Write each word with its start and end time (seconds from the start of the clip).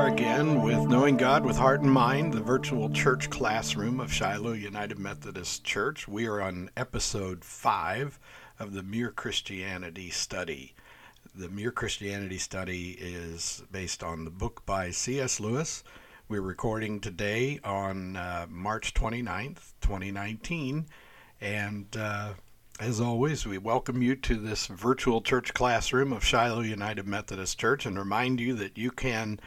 are 0.00 0.08
again 0.08 0.62
with 0.62 0.88
Knowing 0.88 1.18
God 1.18 1.44
with 1.44 1.58
Heart 1.58 1.82
and 1.82 1.92
Mind, 1.92 2.32
the 2.32 2.40
virtual 2.40 2.88
church 2.88 3.28
classroom 3.28 4.00
of 4.00 4.10
Shiloh 4.10 4.54
United 4.54 4.98
Methodist 4.98 5.62
Church. 5.62 6.08
We 6.08 6.26
are 6.26 6.40
on 6.40 6.70
episode 6.74 7.44
five 7.44 8.18
of 8.58 8.72
the 8.72 8.82
Mere 8.82 9.10
Christianity 9.10 10.08
study. 10.08 10.74
The 11.34 11.50
Mere 11.50 11.70
Christianity 11.70 12.38
study 12.38 12.92
is 12.92 13.62
based 13.70 14.02
on 14.02 14.24
the 14.24 14.30
book 14.30 14.62
by 14.64 14.90
C.S. 14.90 15.38
Lewis. 15.38 15.84
We're 16.30 16.40
recording 16.40 17.00
today 17.00 17.60
on 17.62 18.16
uh, 18.16 18.46
March 18.48 18.94
29th, 18.94 19.74
2019, 19.82 20.86
and 21.42 21.94
uh, 21.94 22.32
as 22.80 23.02
always, 23.02 23.44
we 23.44 23.58
welcome 23.58 24.00
you 24.00 24.16
to 24.16 24.36
this 24.36 24.66
virtual 24.66 25.20
church 25.20 25.52
classroom 25.52 26.10
of 26.10 26.24
Shiloh 26.24 26.62
United 26.62 27.06
Methodist 27.06 27.58
Church 27.58 27.84
and 27.84 27.98
remind 27.98 28.40
you 28.40 28.54
that 28.54 28.78
you 28.78 28.90
can 28.90 29.38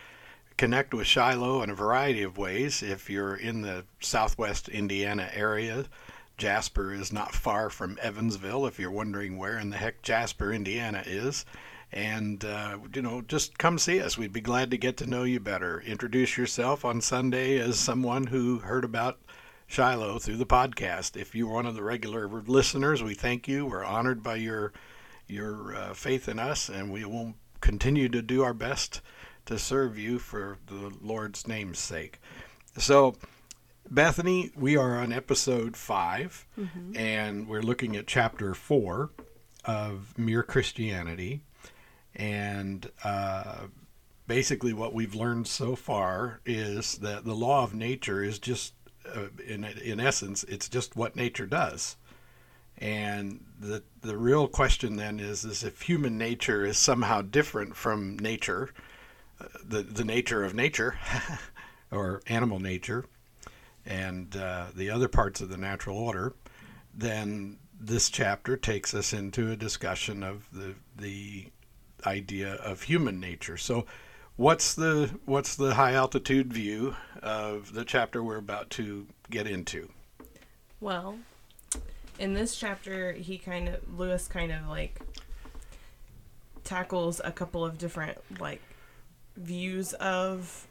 connect 0.58 0.94
with 0.94 1.08
Shiloh 1.08 1.62
in 1.62 1.70
a 1.70 1.76
variety 1.76 2.24
of 2.24 2.38
ways. 2.38 2.84
If 2.84 3.10
you're 3.10 3.36
in 3.36 3.62
the 3.62 3.86
southwest 4.00 4.70
Indiana 4.70 5.30
area, 5.34 5.86
Jasper 6.38 6.94
is 6.94 7.14
not 7.14 7.36
far 7.36 7.70
from 7.70 7.98
Evansville, 8.02 8.66
if 8.66 8.80
you're 8.80 8.92
wondering 8.92 9.38
where 9.38 9.58
in 9.58 9.70
the 9.70 9.78
heck 9.78 10.02
Jasper, 10.02 10.52
Indiana 10.52 11.04
is. 11.06 11.46
And, 11.92 12.44
uh, 12.44 12.80
you 12.94 13.04
know, 13.04 13.22
just 13.22 13.60
come 13.60 13.78
see 13.78 14.02
us. 14.02 14.18
We'd 14.18 14.34
be 14.34 14.42
glad 14.42 14.72
to 14.72 14.78
get 14.78 14.98
to 14.98 15.06
know 15.06 15.24
you 15.24 15.40
better. 15.40 15.80
Introduce 15.82 16.38
yourself 16.38 16.84
on 16.84 17.02
Sunday 17.02 17.60
as 17.60 17.78
someone 17.78 18.28
who 18.28 18.60
heard 18.60 18.84
about 18.84 19.20
Shiloh 19.68 20.18
through 20.18 20.38
the 20.38 20.46
podcast. 20.46 21.16
If 21.16 21.36
you're 21.36 21.54
one 21.54 21.68
of 21.68 21.76
the 21.76 21.84
regular 21.84 22.28
listeners, 22.28 23.04
we 23.04 23.14
thank 23.14 23.48
you. 23.48 23.66
We're 23.66 23.86
honored 23.86 24.24
by 24.24 24.36
your 24.36 24.74
your 25.28 25.76
uh, 25.76 25.94
faith 25.94 26.28
in 26.28 26.38
us, 26.38 26.68
and 26.68 26.92
we 26.92 27.06
will 27.06 27.36
continue 27.62 28.10
to 28.10 28.22
do 28.22 28.44
our 28.44 28.54
best 28.54 29.02
to 29.46 29.60
serve 29.60 29.98
you 29.98 30.20
for 30.20 30.58
the 30.68 30.92
Lord's 31.02 31.48
name's 31.48 31.80
sake. 31.80 32.20
So, 32.78 33.16
Bethany, 33.90 34.52
we 34.56 34.78
are 34.78 34.98
on 34.98 35.12
episode 35.12 35.76
5 35.76 36.48
mm-hmm. 36.60 36.98
and 36.98 37.48
we're 37.48 37.62
looking 37.62 37.96
at 37.96 38.08
chapter 38.08 38.54
four 38.54 39.12
of 39.66 40.18
Mere 40.18 40.44
Christianity, 40.44 41.42
and 42.16 42.90
uh, 43.04 43.68
basically 44.28 44.74
what 44.74 44.94
we've 44.94 45.16
learned 45.16 45.48
so 45.48 45.76
far 45.76 46.40
is 46.46 46.98
that 47.00 47.26
the 47.26 47.36
law 47.36 47.64
of 47.64 47.74
nature 47.74 48.24
is 48.24 48.40
just 48.40 48.74
uh, 49.14 49.28
in 49.46 49.64
in 49.64 50.00
essence, 50.00 50.44
it's 50.46 50.70
just 50.70 50.96
what 50.96 51.16
nature 51.16 51.46
does. 51.46 51.98
And 52.78 53.44
the 53.60 53.84
the 54.02 54.18
real 54.18 54.48
question 54.48 54.96
then 54.96 55.20
is 55.20 55.44
is 55.44 55.64
if 55.64 55.82
human 55.82 56.18
nature 56.18 56.66
is 56.66 56.78
somehow 56.78 57.22
different 57.22 57.76
from 57.76 58.18
nature, 58.18 58.70
the 59.64 59.84
the 59.84 60.04
nature 60.04 60.44
of 60.44 60.54
nature, 60.54 60.98
or 61.92 62.22
animal 62.28 62.60
nature, 62.60 63.06
and 63.86 64.36
uh, 64.36 64.68
the 64.76 64.90
other 64.90 65.08
parts 65.08 65.42
of 65.42 65.50
the 65.50 65.58
natural 65.58 65.98
order, 65.98 66.34
then 66.94 67.58
this 67.80 68.10
chapter 68.10 68.56
takes 68.56 68.94
us 68.94 69.14
into 69.14 69.52
a 69.52 69.56
discussion 69.56 70.24
of 70.24 70.48
the 70.52 70.76
the 70.98 71.48
idea 72.06 72.54
of 72.56 72.84
human 72.84 73.20
nature. 73.20 73.58
So 73.58 73.86
What's 74.36 74.74
the 74.74 75.12
what's 75.26 75.56
the 75.56 75.76
high 75.76 75.94
altitude 75.94 76.52
view 76.52 76.96
of 77.22 77.72
the 77.74 77.86
chapter 77.86 78.24
we're 78.24 78.38
about 78.38 78.72
to 78.72 79.06
get 79.30 79.46
into? 79.46 79.90
Well, 80.82 81.20
in 82.18 82.34
this 82.34 82.56
chapter, 82.56 83.12
he 83.12 83.38
kind 83.38 83.70
of 83.70 84.00
Lewis 84.00 84.28
kind 84.28 84.52
of 84.52 84.68
like 84.68 85.00
tackles 86.64 87.22
a 87.24 87.32
couple 87.32 87.64
of 87.64 87.78
different 87.78 88.18
like 88.40 88.62
views 89.36 89.94
of 89.94 90.68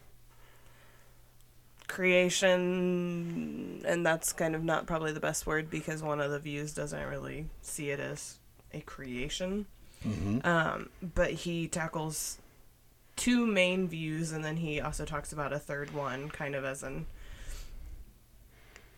creation 1.89 3.83
and 3.87 4.07
that's 4.07 4.33
kind 4.33 4.55
of 4.55 4.65
not 4.65 4.87
probably 4.87 5.13
the 5.13 5.21
best 5.21 5.47
word 5.47 5.69
because 5.69 6.03
one 6.03 6.21
of 6.21 6.31
the 6.31 6.39
views 6.39 6.73
doesn't 6.73 7.07
really 7.07 7.47
see 7.61 7.91
it 7.91 8.01
as 8.01 8.39
a 8.73 8.81
creation 8.81 9.67
mm-hmm. 10.07 10.39
um, 10.47 10.89
but 11.15 11.31
he 11.31 11.69
tackles 11.69 12.39
two 13.17 13.47
main 13.47 13.89
views, 13.89 14.33
and 14.33 14.45
then 14.45 14.57
he 14.57 14.81
also 14.81 15.05
talks 15.05 15.33
about 15.33 15.53
a 15.53 15.59
third 15.59 15.93
one, 15.93 16.29
kind 16.29 16.55
of 16.55 16.65
as 16.65 16.83
an 16.83 17.07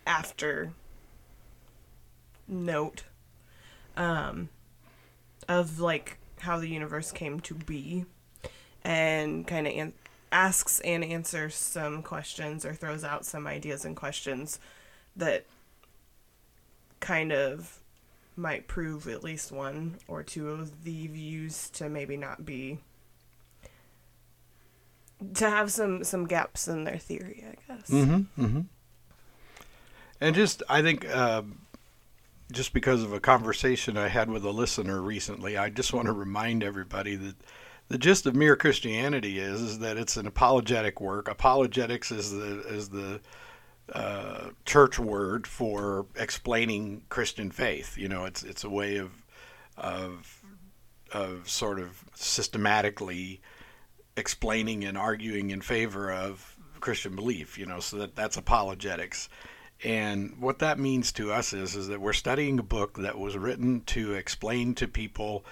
after 0.07 0.73
note 2.47 3.05
um, 3.97 4.49
of 5.49 5.81
like 5.81 6.19
how 6.41 6.59
the 6.59 6.69
universe 6.69 7.13
came 7.13 7.41
to 7.41 7.55
be, 7.55 8.05
and 8.85 9.47
kind 9.47 9.67
of 9.67 9.73
an- 9.73 9.93
asks 10.31 10.81
and 10.81 11.05
answers 11.05 11.55
some 11.55 12.03
questions 12.03 12.65
or 12.65 12.75
throws 12.75 13.05
out 13.05 13.25
some 13.25 13.47
ideas 13.47 13.85
and 13.85 13.97
questions 13.97 14.59
that 15.17 15.47
kind 17.01 17.33
of 17.33 17.79
might 18.37 18.67
prove 18.67 19.07
at 19.07 19.23
least 19.23 19.53
one 19.53 19.97
or 20.09 20.23
two 20.23 20.51
of 20.51 20.85
the 20.85 21.07
views 21.07 21.71
to 21.71 21.89
maybe 21.89 22.17
not 22.17 22.45
be 22.45 22.79
to 25.35 25.49
have 25.49 25.71
some 25.71 26.03
some 26.05 26.27
gaps 26.27 26.69
in 26.69 26.85
their 26.85 26.99
theory, 26.99 27.45
I 27.49 27.75
guess. 27.75 27.91
Mm-hmm. 27.91 28.45
Mm-hmm. 28.45 28.61
And 30.21 30.35
just, 30.35 30.63
I 30.69 30.83
think, 30.83 31.07
uh, 31.09 31.43
just 32.53 32.73
because 32.73 33.03
of 33.03 33.13
a 33.13 33.21
conversation 33.21 33.97
I 33.97 34.09
had 34.09 34.31
with 34.31 34.45
a 34.45 34.51
listener 34.51 35.01
recently, 35.01 35.57
I 35.57 35.71
just 35.71 35.93
want 35.93 36.07
to 36.07 36.13
remind 36.13 36.63
everybody 36.63 37.17
that 37.17 37.37
the 37.89 37.99
gist 37.99 38.27
of 38.27 38.35
mere 38.35 38.57
Christianity 38.57 39.39
is 39.39 39.61
is 39.61 39.79
that 39.81 39.97
it's 39.97 40.17
an 40.17 40.27
apologetic 40.27 41.01
work. 41.01 41.29
Apologetics 41.29 42.11
is 42.11 42.33
the 42.33 42.61
is 42.67 42.89
the 42.89 43.21
uh, 43.93 44.51
church 44.65 44.99
word 44.99 45.47
for 45.47 46.07
explaining 46.17 47.03
Christian 47.09 47.51
faith. 47.51 47.99
You 47.99 48.09
know, 48.09 48.25
it's 48.25 48.43
it's 48.43 48.65
a 48.65 48.71
way 48.71 48.97
of 48.97 49.11
of 49.77 50.43
of 51.13 51.49
sort 51.49 51.79
of 51.79 52.05
systematically 52.15 53.41
explaining 54.17 54.85
and 54.85 54.97
arguing 54.97 55.51
in 55.51 55.61
favor 55.61 56.11
of 56.11 56.57
Christian 56.81 57.15
belief, 57.15 57.59
you 57.59 57.67
know, 57.67 57.81
so 57.81 57.99
that 57.99 58.17
that's 58.17 58.37
apologetics. 58.37 59.29
And 59.83 60.41
what 60.41 60.61
that 60.61 60.79
means 60.79 61.13
to 61.13 61.33
us 61.33 61.53
is 61.53 61.77
is 61.77 61.89
that 61.89 62.01
we're 62.01 62.13
studying 62.13 62.59
a 62.59 62.63
book 62.63 62.99
that 62.99 63.19
was 63.19 63.37
written 63.37 63.83
to 63.87 64.15
explain 64.15 64.75
to 64.77 64.89
people 64.89 65.45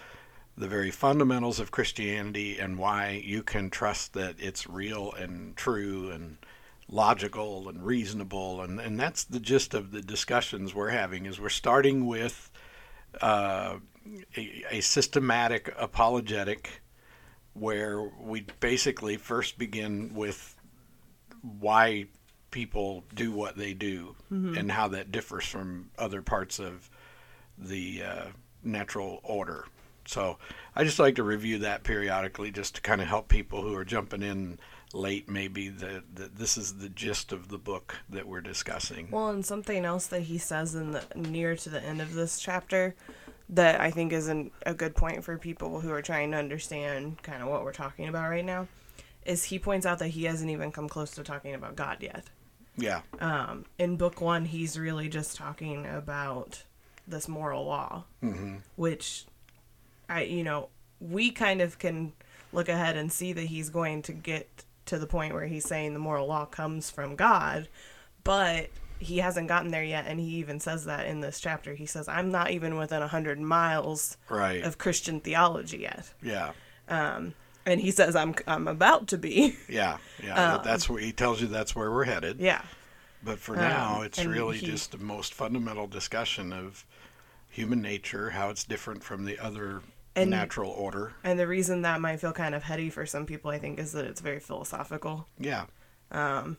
the 0.56 0.68
very 0.68 0.90
fundamentals 0.90 1.58
of 1.58 1.70
Christianity 1.70 2.58
and 2.58 2.78
why 2.78 3.22
you 3.24 3.42
can 3.42 3.70
trust 3.70 4.12
that 4.12 4.36
it's 4.38 4.66
real 4.66 5.12
and 5.12 5.56
true 5.56 6.10
and 6.10 6.36
logical 6.88 7.68
and 7.68 7.82
reasonable 7.82 8.60
and, 8.60 8.78
and 8.78 9.00
that's 9.00 9.24
the 9.24 9.40
gist 9.40 9.72
of 9.72 9.92
the 9.92 10.02
discussions 10.02 10.74
we're 10.74 10.90
having 10.90 11.24
is 11.24 11.40
we're 11.40 11.48
starting 11.48 12.06
with 12.06 12.50
uh, 13.22 13.76
a, 14.36 14.64
a 14.70 14.80
systematic 14.80 15.74
apologetic 15.78 16.82
where 17.54 18.02
we 18.20 18.46
basically 18.60 19.16
first 19.16 19.58
begin 19.58 20.14
with 20.14 20.56
why 21.40 22.06
people 22.50 23.04
do 23.14 23.32
what 23.32 23.56
they 23.56 23.74
do 23.74 24.14
mm-hmm. 24.32 24.56
and 24.56 24.70
how 24.70 24.88
that 24.88 25.10
differs 25.10 25.44
from 25.44 25.90
other 25.98 26.22
parts 26.22 26.58
of 26.58 26.88
the 27.58 28.02
uh, 28.02 28.24
natural 28.62 29.20
order. 29.22 29.64
So 30.12 30.36
I 30.76 30.84
just 30.84 30.98
like 30.98 31.16
to 31.16 31.22
review 31.22 31.58
that 31.60 31.84
periodically 31.84 32.50
just 32.50 32.74
to 32.76 32.80
kind 32.82 33.00
of 33.00 33.08
help 33.08 33.28
people 33.28 33.62
who 33.62 33.74
are 33.74 33.84
jumping 33.84 34.22
in 34.22 34.58
late 34.92 35.26
maybe 35.28 35.70
that 35.70 36.36
this 36.36 36.58
is 36.58 36.74
the 36.74 36.90
gist 36.90 37.32
of 37.32 37.48
the 37.48 37.56
book 37.56 37.96
that 38.10 38.28
we're 38.28 38.42
discussing. 38.42 39.08
Well, 39.10 39.30
and 39.30 39.44
something 39.44 39.86
else 39.86 40.06
that 40.08 40.20
he 40.20 40.37
says 40.37 40.75
in 40.75 40.92
the 40.92 41.02
near 41.16 41.56
to 41.56 41.70
the 41.70 41.82
end 41.82 42.02
of 42.02 42.12
this 42.12 42.38
chapter 42.38 42.94
that 43.48 43.81
I 43.81 43.90
think 43.90 44.12
is 44.12 44.28
an, 44.28 44.50
a 44.66 44.75
good 44.75 44.94
point 44.94 45.25
for 45.25 45.38
people 45.38 45.81
who 45.81 45.90
are 45.90 46.02
trying 46.02 46.31
to 46.32 46.37
understand 46.37 47.22
kind 47.22 47.42
of 47.42 47.48
what 47.48 47.64
we're 47.64 47.72
talking 47.72 48.06
about 48.06 48.28
right 48.28 48.44
now 48.44 48.69
is 49.25 49.44
he 49.44 49.58
points 49.58 49.87
out 49.87 49.98
that 50.00 50.08
he 50.08 50.25
hasn't 50.25 50.50
even 50.50 50.72
come 50.72 50.88
close 50.88 51.12
to 51.12 51.22
talking 51.22 51.54
about 51.54 51.75
God 51.75 51.98
yet. 52.00 52.28
Yeah. 52.76 53.00
Um, 53.19 53.64
in 53.78 53.96
book 53.96 54.20
one, 54.20 54.44
he's 54.44 54.78
really 54.78 55.08
just 55.08 55.37
talking 55.37 55.87
about 55.87 56.64
this 57.06 57.28
moral 57.28 57.64
law, 57.64 58.04
mm-hmm. 58.22 58.56
which 58.76 59.26
I, 60.12 60.23
you 60.23 60.44
know, 60.44 60.69
we 61.00 61.31
kind 61.31 61.61
of 61.61 61.79
can 61.79 62.12
look 62.53 62.69
ahead 62.69 62.97
and 62.97 63.11
see 63.11 63.32
that 63.32 63.44
he's 63.44 63.70
going 63.70 64.03
to 64.03 64.12
get 64.12 64.64
to 64.87 64.99
the 64.99 65.06
point 65.06 65.35
where 65.35 65.47
he's 65.47 65.64
saying 65.64 65.94
the 65.94 66.00
moral 66.00 66.26
law 66.26 66.44
comes 66.44 66.91
from 66.91 67.17
God, 67.17 67.69
but 68.25 68.70
he 69.03 69.19
hasn't 69.19 69.49
gotten 69.49 69.70
there 69.70 69.82
yet 69.82 70.06
and 70.06 70.20
he 70.20 70.37
even 70.37 70.61
says 70.61 70.85
that 70.85 71.06
in 71.06 71.20
this 71.20 71.41
chapter. 71.41 71.75
He 71.75 71.87
says 71.87 72.09
i'm 72.09 72.31
not 72.31 72.50
even 72.50 72.76
within 72.76 73.00
100 73.00 73.41
miles 73.41 74.17
right. 74.29 74.62
of 74.62 74.79
christian 74.79 75.20
theology 75.20 75.79
yet. 75.79 76.12
Yeah. 76.23 76.53
Um, 76.88 77.35
and 77.67 77.81
he 77.81 77.91
says 77.91 78.14
i'm 78.14 78.35
i'm 78.47 78.69
about 78.69 79.09
to 79.09 79.19
be. 79.19 79.56
Yeah 79.69 79.99
yeah 80.23 80.55
um, 80.55 80.61
that's 80.64 80.88
where 80.88 81.00
he 81.00 81.12
tells 81.12 81.41
you 81.41 81.49
that's 81.49 81.75
where 81.75 81.91
we're 81.91 82.05
headed. 82.05 82.38
Yeah. 82.38 82.62
But 83.25 83.38
for 83.38 83.56
now 83.56 83.99
um, 83.99 84.05
it's 84.05 84.25
really 84.25 84.59
he, 84.59 84.67
just 84.67 84.93
the 84.93 84.99
most 84.99 85.35
fundamental 85.35 85.87
discussion 85.87 86.53
of 86.53 86.87
human 87.49 87.82
nature 87.82 88.31
how 88.31 88.50
it's 88.50 88.64
different 88.64 89.03
from 89.03 89.25
the 89.25 89.38
other 89.38 89.82
And- 90.14 90.31
natural 90.31 90.70
order. 90.70 91.14
And 91.25 91.38
the 91.38 91.47
reason 91.47 91.82
that 91.82 92.00
might 92.00 92.19
feel 92.20 92.32
kind 92.32 92.55
of 92.55 92.62
heady 92.62 92.91
for 92.91 93.06
some 93.06 93.26
people, 93.26 93.50
I 93.50 93.59
think, 93.59 93.79
is 93.79 93.93
that 93.93 94.05
it's 94.05 94.20
very 94.20 94.41
philosophical, 94.41 95.26
Yeah. 95.38 95.67
Um, 96.11 96.59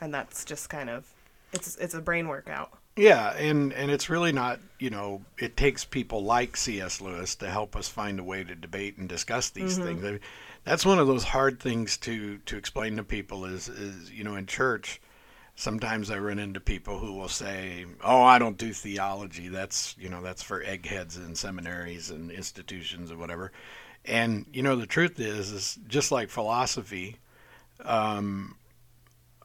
and 0.00 0.12
that's 0.12 0.44
just 0.44 0.68
kind 0.68 0.90
of 0.90 1.06
it's 1.52 1.76
it's 1.76 1.94
a 1.94 2.00
brain 2.00 2.28
workout. 2.28 2.72
Yeah, 2.96 3.34
and 3.36 3.72
and 3.72 3.90
it's 3.90 4.08
really 4.08 4.32
not, 4.32 4.60
you 4.78 4.90
know, 4.90 5.22
it 5.38 5.56
takes 5.56 5.84
people 5.84 6.24
like 6.24 6.56
C.S. 6.56 7.00
Lewis 7.00 7.34
to 7.36 7.50
help 7.50 7.76
us 7.76 7.88
find 7.88 8.18
a 8.18 8.24
way 8.24 8.42
to 8.42 8.54
debate 8.54 8.96
and 8.96 9.08
discuss 9.08 9.50
these 9.50 9.74
mm-hmm. 9.74 9.86
things. 9.86 10.04
I 10.04 10.10
mean, 10.12 10.20
that's 10.64 10.86
one 10.86 10.98
of 10.98 11.06
those 11.06 11.24
hard 11.24 11.60
things 11.60 11.96
to 11.98 12.38
to 12.38 12.56
explain 12.56 12.96
to 12.96 13.04
people 13.04 13.44
is 13.44 13.68
is 13.68 14.10
you 14.10 14.24
know 14.24 14.34
in 14.36 14.46
church 14.46 15.00
sometimes 15.56 16.10
I 16.10 16.18
run 16.18 16.38
into 16.38 16.60
people 16.60 16.98
who 16.98 17.14
will 17.14 17.28
say, 17.28 17.86
"Oh, 18.04 18.22
I 18.22 18.38
don't 18.38 18.58
do 18.58 18.72
theology. 18.72 19.48
That's, 19.48 19.96
you 19.98 20.08
know, 20.08 20.22
that's 20.22 20.42
for 20.42 20.62
eggheads 20.62 21.16
in 21.16 21.34
seminaries 21.34 22.10
and 22.10 22.30
institutions 22.30 23.10
or 23.10 23.16
whatever." 23.16 23.50
And 24.04 24.46
you 24.52 24.62
know, 24.62 24.76
the 24.76 24.86
truth 24.86 25.18
is 25.18 25.50
is 25.50 25.78
just 25.88 26.12
like 26.12 26.28
philosophy, 26.30 27.16
um, 27.84 28.56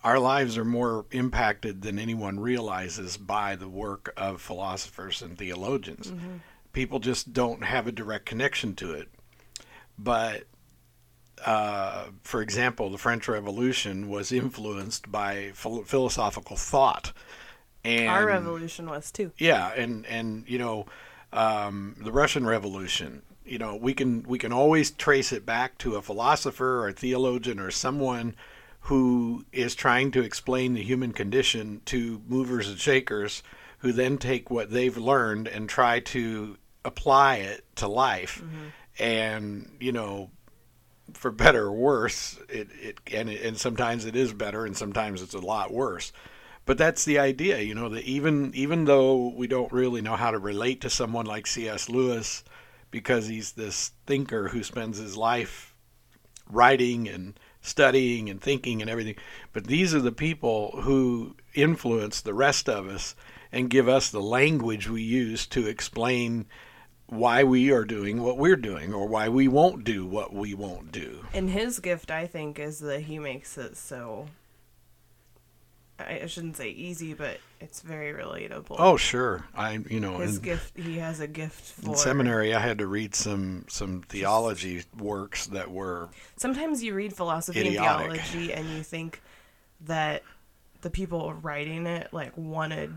our 0.03 0.19
lives 0.19 0.57
are 0.57 0.65
more 0.65 1.05
impacted 1.11 1.81
than 1.81 1.99
anyone 1.99 2.39
realizes 2.39 3.17
by 3.17 3.55
the 3.55 3.69
work 3.69 4.13
of 4.17 4.41
philosophers 4.41 5.21
and 5.21 5.37
theologians. 5.37 6.11
Mm-hmm. 6.11 6.37
People 6.73 6.99
just 6.99 7.33
don't 7.33 7.63
have 7.63 7.87
a 7.87 7.91
direct 7.91 8.25
connection 8.25 8.75
to 8.75 8.93
it. 8.93 9.09
But, 9.99 10.45
uh, 11.45 12.05
for 12.23 12.41
example, 12.41 12.89
the 12.89 12.97
French 12.97 13.27
Revolution 13.27 14.09
was 14.09 14.31
influenced 14.31 15.11
by 15.11 15.51
phil- 15.53 15.83
philosophical 15.83 16.55
thought. 16.55 17.13
And 17.83 18.09
Our 18.09 18.27
revolution 18.27 18.89
was 18.89 19.11
too. 19.11 19.31
yeah, 19.37 19.71
and 19.75 20.05
and 20.05 20.43
you 20.47 20.59
know, 20.59 20.85
um, 21.33 21.95
the 21.99 22.11
Russian 22.11 22.45
Revolution. 22.45 23.23
You 23.43 23.57
know, 23.57 23.75
we 23.75 23.93
can 23.95 24.23
we 24.23 24.37
can 24.37 24.53
always 24.53 24.91
trace 24.91 25.31
it 25.33 25.45
back 25.45 25.77
to 25.79 25.95
a 25.95 26.01
philosopher 26.01 26.81
or 26.81 26.89
a 26.89 26.93
theologian 26.93 27.59
or 27.59 27.71
someone 27.71 28.35
who 28.85 29.45
is 29.51 29.73
trying 29.75 30.11
to 30.11 30.21
explain 30.21 30.73
the 30.73 30.83
human 30.83 31.11
condition 31.11 31.81
to 31.85 32.21
movers 32.27 32.67
and 32.69 32.77
shakers, 32.79 33.41
who 33.79 33.91
then 33.91 34.17
take 34.17 34.49
what 34.51 34.69
they've 34.71 34.97
learned 34.97 35.47
and 35.47 35.67
try 35.67 35.99
to 35.99 36.57
apply 36.85 37.37
it 37.37 37.63
to 37.75 37.87
life. 37.87 38.43
And 38.99 39.75
you 39.79 39.91
know, 39.91 40.29
for 41.13 41.31
better 41.31 41.65
or 41.65 41.73
worse, 41.73 42.39
it, 42.49 42.69
it 42.79 42.99
and 43.11 43.29
it, 43.29 43.43
and 43.43 43.57
sometimes 43.57 44.05
it 44.05 44.15
is 44.15 44.33
better, 44.33 44.65
and 44.65 44.75
sometimes 44.75 45.21
it's 45.21 45.33
a 45.33 45.39
lot 45.39 45.73
worse. 45.73 46.11
But 46.65 46.77
that's 46.77 47.05
the 47.05 47.19
idea, 47.19 47.59
you 47.59 47.73
know, 47.73 47.89
that 47.89 48.03
even 48.03 48.51
even 48.53 48.85
though 48.85 49.29
we 49.29 49.47
don't 49.47 49.71
really 49.71 50.01
know 50.01 50.15
how 50.15 50.31
to 50.31 50.37
relate 50.37 50.81
to 50.81 50.89
someone 50.89 51.25
like 51.25 51.47
C.S. 51.47 51.89
Lewis, 51.89 52.43
because 52.91 53.27
he's 53.27 53.53
this 53.53 53.91
thinker 54.05 54.49
who 54.49 54.63
spends 54.63 54.97
his 54.97 55.17
life 55.17 55.73
writing 56.49 57.07
and 57.07 57.39
studying 57.61 58.29
and 58.29 58.41
thinking 58.41 58.81
and 58.81 58.89
everything, 58.89 59.15
but 59.53 59.67
these 59.67 59.93
are 59.95 60.01
the 60.01 60.11
people 60.11 60.81
who 60.81 61.35
influence 61.53 62.21
the 62.21 62.33
rest 62.33 62.69
of 62.69 62.87
us 62.87 63.15
and 63.51 63.69
give 63.69 63.87
us 63.87 64.09
the 64.09 64.21
language 64.21 64.89
we 64.89 65.01
use 65.01 65.45
to 65.47 65.67
explain 65.67 66.45
why 67.11 67.43
we 67.43 67.71
are 67.71 67.83
doing 67.83 68.23
what 68.23 68.37
we're 68.37 68.55
doing 68.55 68.93
or 68.93 69.05
why 69.05 69.27
we 69.27 69.45
won't 69.45 69.83
do 69.83 70.05
what 70.05 70.33
we 70.33 70.53
won't 70.53 70.93
do. 70.93 71.25
And 71.33 71.49
his 71.49 71.79
gift, 71.79 72.09
I 72.09 72.25
think, 72.25 72.57
is 72.57 72.79
that 72.79 73.01
he 73.01 73.19
makes 73.19 73.57
it 73.57 73.75
so. 73.75 74.27
I 75.99 76.25
shouldn't 76.25 76.57
say 76.57 76.69
easy, 76.69 77.13
but 77.13 77.37
it's 77.59 77.81
very 77.81 78.11
relatable. 78.13 78.77
Oh, 78.79 78.95
sure. 78.97 79.45
I, 79.53 79.79
you 79.89 79.99
know, 79.99 80.17
his 80.17 80.37
in, 80.37 80.43
gift. 80.43 80.77
He 80.77 80.97
has 80.97 81.19
a 81.19 81.27
gift 81.27 81.73
for. 81.73 81.89
in 81.89 81.95
seminary, 81.97 82.55
I 82.55 82.59
had 82.59 82.77
to 82.79 82.87
read 82.87 83.13
some 83.13 83.65
some 83.67 84.03
theology 84.07 84.83
works 84.97 85.47
that 85.47 85.69
were 85.69 86.09
Sometimes 86.37 86.81
you 86.81 86.95
read 86.95 87.13
philosophy 87.13 87.59
Idiotic. 87.59 88.09
and 88.09 88.21
theology, 88.21 88.53
and 88.53 88.69
you 88.69 88.83
think 88.83 89.21
that 89.81 90.23
the 90.79 90.89
people 90.89 91.33
writing 91.33 91.85
it 91.85 92.11
like 92.13 92.31
wanted 92.37 92.95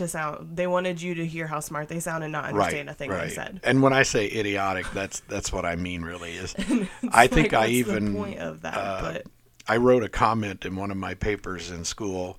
to 0.00 0.08
sound. 0.08 0.56
They 0.56 0.66
wanted 0.66 1.00
you 1.00 1.14
to 1.14 1.26
hear 1.26 1.46
how 1.46 1.60
smart 1.60 1.88
they 1.88 2.00
sound 2.00 2.24
and 2.24 2.32
not 2.32 2.46
understand 2.46 2.88
right, 2.88 2.94
a 2.94 2.96
thing 2.96 3.10
right. 3.10 3.28
they 3.28 3.34
said. 3.34 3.60
And 3.62 3.82
when 3.82 3.92
I 3.92 4.02
say 4.02 4.26
idiotic, 4.26 4.90
that's 4.92 5.20
that's 5.20 5.52
what 5.52 5.64
I 5.64 5.76
mean. 5.76 6.02
Really, 6.02 6.32
is 6.32 6.54
I 7.12 7.26
think 7.26 7.52
Like, 7.52 7.68
I 7.68 7.72
even 7.72 8.14
point 8.14 8.38
of 8.38 8.62
that, 8.62 8.76
uh, 8.76 9.00
but 9.00 9.26
I 9.68 9.76
wrote 9.76 10.02
a 10.02 10.08
comment 10.08 10.64
in 10.64 10.76
one 10.76 10.90
of 10.90 10.96
my 10.96 11.14
papers 11.14 11.70
in 11.70 11.84
school 11.84 12.38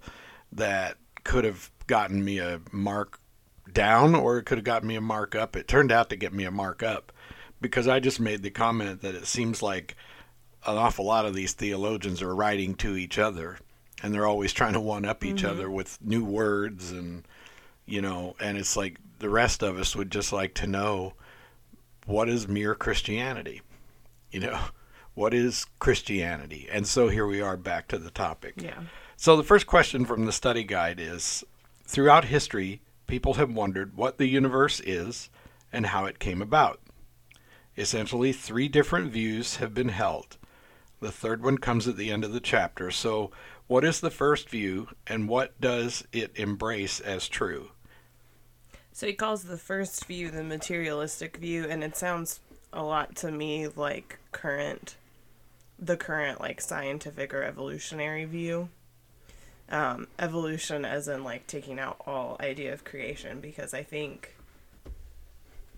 that 0.51 0.97
could 1.23 1.45
have 1.45 1.71
gotten 1.87 2.23
me 2.23 2.39
a 2.39 2.59
mark 2.71 3.19
down 3.71 4.15
or 4.15 4.37
it 4.37 4.45
could 4.45 4.57
have 4.57 4.65
gotten 4.65 4.87
me 4.87 4.95
a 4.95 5.01
mark 5.01 5.35
up. 5.35 5.55
It 5.55 5.67
turned 5.67 5.91
out 5.91 6.09
to 6.09 6.15
get 6.15 6.33
me 6.33 6.43
a 6.43 6.51
mark 6.51 6.83
up 6.83 7.11
because 7.61 7.87
I 7.87 7.99
just 7.99 8.19
made 8.19 8.43
the 8.43 8.49
comment 8.49 9.01
that 9.01 9.15
it 9.15 9.27
seems 9.27 9.61
like 9.61 9.95
an 10.65 10.77
awful 10.77 11.05
lot 11.05 11.25
of 11.25 11.33
these 11.33 11.53
theologians 11.53 12.21
are 12.21 12.35
writing 12.35 12.75
to 12.75 12.97
each 12.97 13.17
other 13.17 13.59
and 14.03 14.13
they're 14.13 14.27
always 14.27 14.53
trying 14.53 14.73
to 14.73 14.79
one 14.79 15.05
up 15.05 15.23
each 15.23 15.43
other 15.43 15.69
with 15.69 15.97
new 16.01 16.25
words 16.25 16.91
and 16.91 17.27
you 17.91 18.01
know 18.01 18.35
and 18.39 18.57
it's 18.57 18.77
like 18.77 18.97
the 19.19 19.29
rest 19.29 19.61
of 19.61 19.77
us 19.77 19.95
would 19.95 20.11
just 20.11 20.33
like 20.33 20.53
to 20.55 20.67
know 20.67 21.13
what 22.05 22.29
is 22.29 22.47
mere 22.47 22.73
Christianity? 22.73 23.61
You 24.31 24.41
know 24.41 24.59
what 25.13 25.33
is 25.33 25.65
Christianity? 25.79 26.67
And 26.71 26.87
so 26.87 27.09
here 27.09 27.27
we 27.27 27.41
are 27.41 27.57
back 27.57 27.87
to 27.89 27.97
the 27.97 28.11
topic. 28.11 28.55
Yeah. 28.57 28.81
so 29.17 29.35
the 29.35 29.43
first 29.43 29.67
question 29.67 30.05
from 30.05 30.25
the 30.25 30.31
study 30.31 30.63
guide 30.63 30.99
is 30.99 31.43
throughout 31.83 32.25
history 32.25 32.81
people 33.07 33.33
have 33.33 33.53
wondered 33.53 33.97
what 33.97 34.17
the 34.17 34.27
universe 34.27 34.79
is 34.79 35.29
and 35.73 35.87
how 35.87 36.05
it 36.05 36.19
came 36.19 36.41
about. 36.41 36.79
Essentially 37.77 38.31
three 38.31 38.69
different 38.69 39.11
views 39.11 39.57
have 39.57 39.73
been 39.73 39.89
held. 39.89 40.37
The 41.01 41.11
third 41.11 41.43
one 41.43 41.57
comes 41.57 41.87
at 41.87 41.97
the 41.97 42.11
end 42.11 42.23
of 42.23 42.31
the 42.31 42.39
chapter. 42.39 42.89
So 42.89 43.31
what 43.67 43.83
is 43.83 43.99
the 43.99 44.11
first 44.11 44.49
view 44.49 44.89
and 45.07 45.27
what 45.27 45.59
does 45.59 46.05
it 46.11 46.31
embrace 46.35 46.99
as 46.99 47.27
true 47.27 47.70
So 48.93 49.07
he 49.07 49.13
calls 49.13 49.43
the 49.43 49.57
first 49.57 50.05
view 50.05 50.29
the 50.29 50.43
materialistic 50.43 51.37
view, 51.37 51.65
and 51.65 51.83
it 51.83 51.95
sounds 51.95 52.39
a 52.73 52.83
lot 52.83 53.15
to 53.17 53.31
me 53.31 53.67
like 53.67 54.19
current, 54.31 54.95
the 55.79 55.97
current 55.97 56.39
like 56.39 56.61
scientific 56.61 57.33
or 57.33 57.43
evolutionary 57.43 58.25
view. 58.25 58.69
Um, 59.69 60.07
evolution, 60.19 60.83
as 60.83 61.07
in 61.07 61.23
like 61.23 61.47
taking 61.47 61.79
out 61.79 62.01
all 62.05 62.35
idea 62.41 62.73
of 62.73 62.83
creation, 62.83 63.39
because 63.39 63.73
I 63.73 63.83
think 63.83 64.35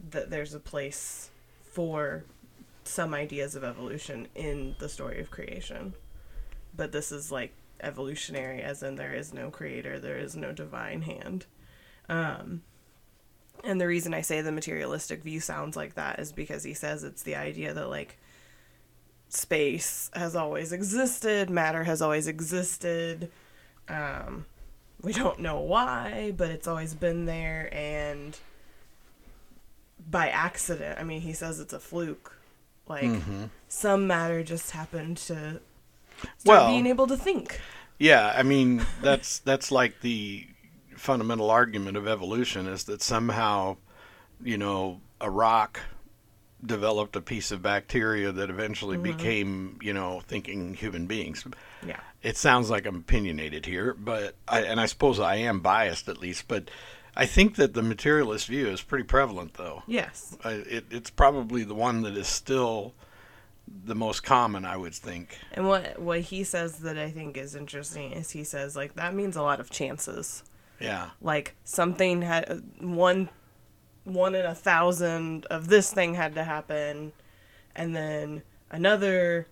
that 0.09 0.31
there's 0.31 0.55
a 0.55 0.59
place 0.59 1.29
for 1.61 2.23
some 2.83 3.13
ideas 3.13 3.55
of 3.55 3.63
evolution 3.63 4.27
in 4.35 4.75
the 4.79 4.89
story 4.89 5.19
of 5.21 5.31
creation, 5.31 5.93
but 6.75 6.91
this 6.91 7.11
is 7.11 7.31
like 7.31 7.53
evolutionary, 7.81 8.61
as 8.61 8.81
in 8.81 8.95
there 8.95 9.13
is 9.13 9.33
no 9.33 9.49
creator, 9.49 9.99
there 9.99 10.17
is 10.17 10.35
no 10.35 10.51
divine 10.51 11.03
hand. 11.03 11.45
Um, 12.09 12.63
and 13.63 13.79
the 13.79 13.87
reason 13.87 14.13
I 14.13 14.21
say 14.21 14.41
the 14.41 14.51
materialistic 14.51 15.23
view 15.23 15.39
sounds 15.39 15.75
like 15.75 15.95
that 15.95 16.19
is 16.19 16.31
because 16.31 16.63
he 16.63 16.73
says 16.73 17.03
it's 17.03 17.23
the 17.23 17.35
idea 17.35 17.73
that 17.73 17.89
like 17.89 18.17
space 19.29 20.09
has 20.13 20.35
always 20.35 20.71
existed, 20.71 21.49
matter 21.49 21.83
has 21.83 22.01
always 22.01 22.27
existed. 22.27 23.31
Um, 23.89 24.45
we 25.01 25.11
don't 25.13 25.39
know 25.39 25.59
why, 25.59 26.33
but 26.37 26.49
it's 26.51 26.67
always 26.67 26.93
been 26.93 27.25
there, 27.25 27.69
and 27.73 28.37
by 30.09 30.29
accident. 30.29 30.99
I 30.99 31.03
mean, 31.03 31.21
he 31.21 31.33
says 31.33 31.59
it's 31.59 31.73
a 31.73 31.79
fluke. 31.79 32.37
Like 32.87 33.21
some 33.69 34.07
matter 34.07 34.43
just 34.43 34.71
happened 34.71 35.17
to 35.17 35.61
start 36.19 36.45
Well- 36.45 36.67
being 36.67 36.85
able 36.85 37.07
to 37.07 37.17
think. 37.17 37.59
Yeah, 37.99 38.33
I 38.35 38.43
mean 38.43 38.85
that's 39.01 39.39
that's 39.39 39.71
like 39.71 40.01
the 40.01 40.45
fundamental 41.03 41.51
argument 41.51 41.97
of 41.97 42.07
evolution 42.07 42.65
is 42.65 42.85
that 42.85 43.01
somehow, 43.01 43.75
you 44.41 44.57
know, 44.57 45.01
a 45.19 45.29
rock 45.29 45.81
developed 46.65 47.13
a 47.17 47.21
piece 47.21 47.51
of 47.51 47.61
bacteria 47.61 48.31
that 48.31 48.49
eventually 48.49 48.95
mm-hmm. 48.95 49.17
became, 49.17 49.79
you 49.81 49.93
know, 49.93 50.21
thinking 50.21 50.73
human 50.73 51.05
beings. 51.05 51.45
Yeah. 51.85 51.99
It 52.21 52.37
sounds 52.37 52.69
like 52.69 52.85
I'm 52.85 52.95
opinionated 52.95 53.65
here, 53.65 53.93
but 53.93 54.35
I, 54.47 54.61
and 54.61 54.79
I 54.79 54.85
suppose 54.85 55.19
I 55.19 55.35
am 55.35 55.59
biased 55.59 56.07
at 56.07 56.19
least, 56.19 56.47
but 56.47 56.71
I 57.17 57.25
think 57.25 57.57
that 57.57 57.73
the 57.73 57.83
materialist 57.83 58.47
view 58.47 58.69
is 58.69 58.81
pretty 58.81 59.03
prevalent 59.03 59.55
though. 59.55 59.83
Yes. 59.85 60.37
I, 60.45 60.51
it, 60.51 60.85
it's 60.89 61.09
probably 61.09 61.65
the 61.65 61.75
one 61.75 62.03
that 62.03 62.15
is 62.15 62.29
still 62.29 62.93
the 63.85 63.95
most 63.95 64.23
common, 64.23 64.63
I 64.63 64.77
would 64.77 64.95
think. 64.95 65.37
And 65.51 65.67
what 65.67 65.99
what 65.99 66.21
he 66.21 66.45
says 66.45 66.77
that 66.77 66.97
I 66.97 67.11
think 67.11 67.35
is 67.35 67.55
interesting 67.55 68.13
is 68.13 68.31
he 68.31 68.45
says 68.45 68.77
like 68.77 68.95
that 68.95 69.13
means 69.13 69.35
a 69.35 69.41
lot 69.41 69.59
of 69.59 69.69
chances. 69.69 70.43
Yeah. 70.79 71.11
Like 71.21 71.55
something 71.63 72.21
had 72.21 72.63
one 72.79 73.29
one 74.03 74.35
in 74.35 74.45
a 74.45 74.55
thousand 74.55 75.45
of 75.45 75.67
this 75.67 75.93
thing 75.93 76.15
had 76.15 76.35
to 76.35 76.43
happen, 76.43 77.13
and 77.75 77.95
then 77.95 78.43
another 78.69 79.47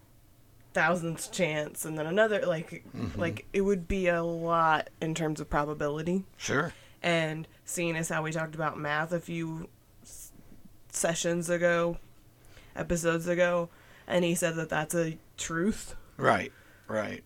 thousandth 0.74 1.32
chance, 1.32 1.86
and 1.86 1.98
then 1.98 2.06
another 2.06 2.46
like 2.46 2.84
mm-hmm. 2.96 3.20
like 3.20 3.46
it 3.54 3.62
would 3.62 3.88
be 3.88 4.08
a 4.08 4.24
lot 4.24 4.90
in 5.02 5.16
terms 5.16 5.40
of 5.40 5.50
probability. 5.50 6.24
Sure. 6.38 6.74
And 7.04 7.48
seeing 7.66 7.96
as 7.96 8.10
how 8.10 8.22
we 8.22 8.32
talked 8.32 8.56
about 8.56 8.78
math 8.78 9.12
a 9.12 9.20
few 9.20 9.70
s- 10.04 10.32
sessions 10.92 11.50
ago, 11.50 11.98
episodes 12.76 13.28
ago, 13.28 13.70
and 14.08 14.24
he 14.24 14.36
said 14.36 14.56
that 14.56 14.70
that's 14.70 14.94
a 14.94 15.18
truth. 15.38 15.96
Right, 16.18 16.52
right. 16.88 17.24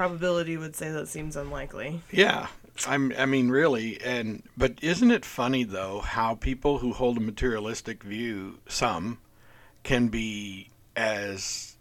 Probability 0.00 0.56
would 0.56 0.74
say 0.74 0.90
that 0.92 1.08
seems 1.08 1.36
unlikely. 1.36 2.00
Yeah, 2.10 2.46
I'm. 2.86 3.12
I 3.18 3.26
mean, 3.26 3.50
really, 3.50 4.00
and 4.00 4.42
but 4.56 4.82
isn't 4.82 5.10
it 5.10 5.26
funny 5.26 5.62
though 5.62 6.00
how 6.00 6.36
people 6.36 6.78
who 6.78 6.94
hold 6.94 7.18
a 7.18 7.20
materialistic 7.20 8.02
view, 8.02 8.60
some, 8.66 9.18
can 9.82 10.08
be 10.08 10.70
as 10.96 11.76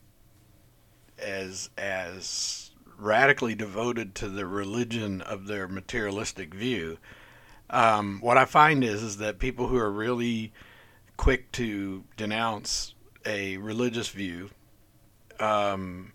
as 1.18 1.70
as 1.78 2.72
radically 2.98 3.56
devoted 3.56 4.16
to 4.16 4.28
the 4.28 4.46
religion 4.46 5.22
of 5.22 5.48
their 5.48 5.70
materialistic 5.70 6.54
view. 6.54 6.98
Um, 7.70 8.20
what 8.20 8.38
I 8.38 8.44
find 8.44 8.84
is 8.84 9.02
is 9.02 9.18
that 9.20 9.40
people 9.40 9.68
who 9.68 9.78
are 9.78 9.90
really 9.90 10.52
quick 11.16 11.54
to 11.54 12.04
denounce 12.18 12.96
a 13.26 13.56
religious 13.56 14.10
view, 14.10 14.50
um, 15.40 16.12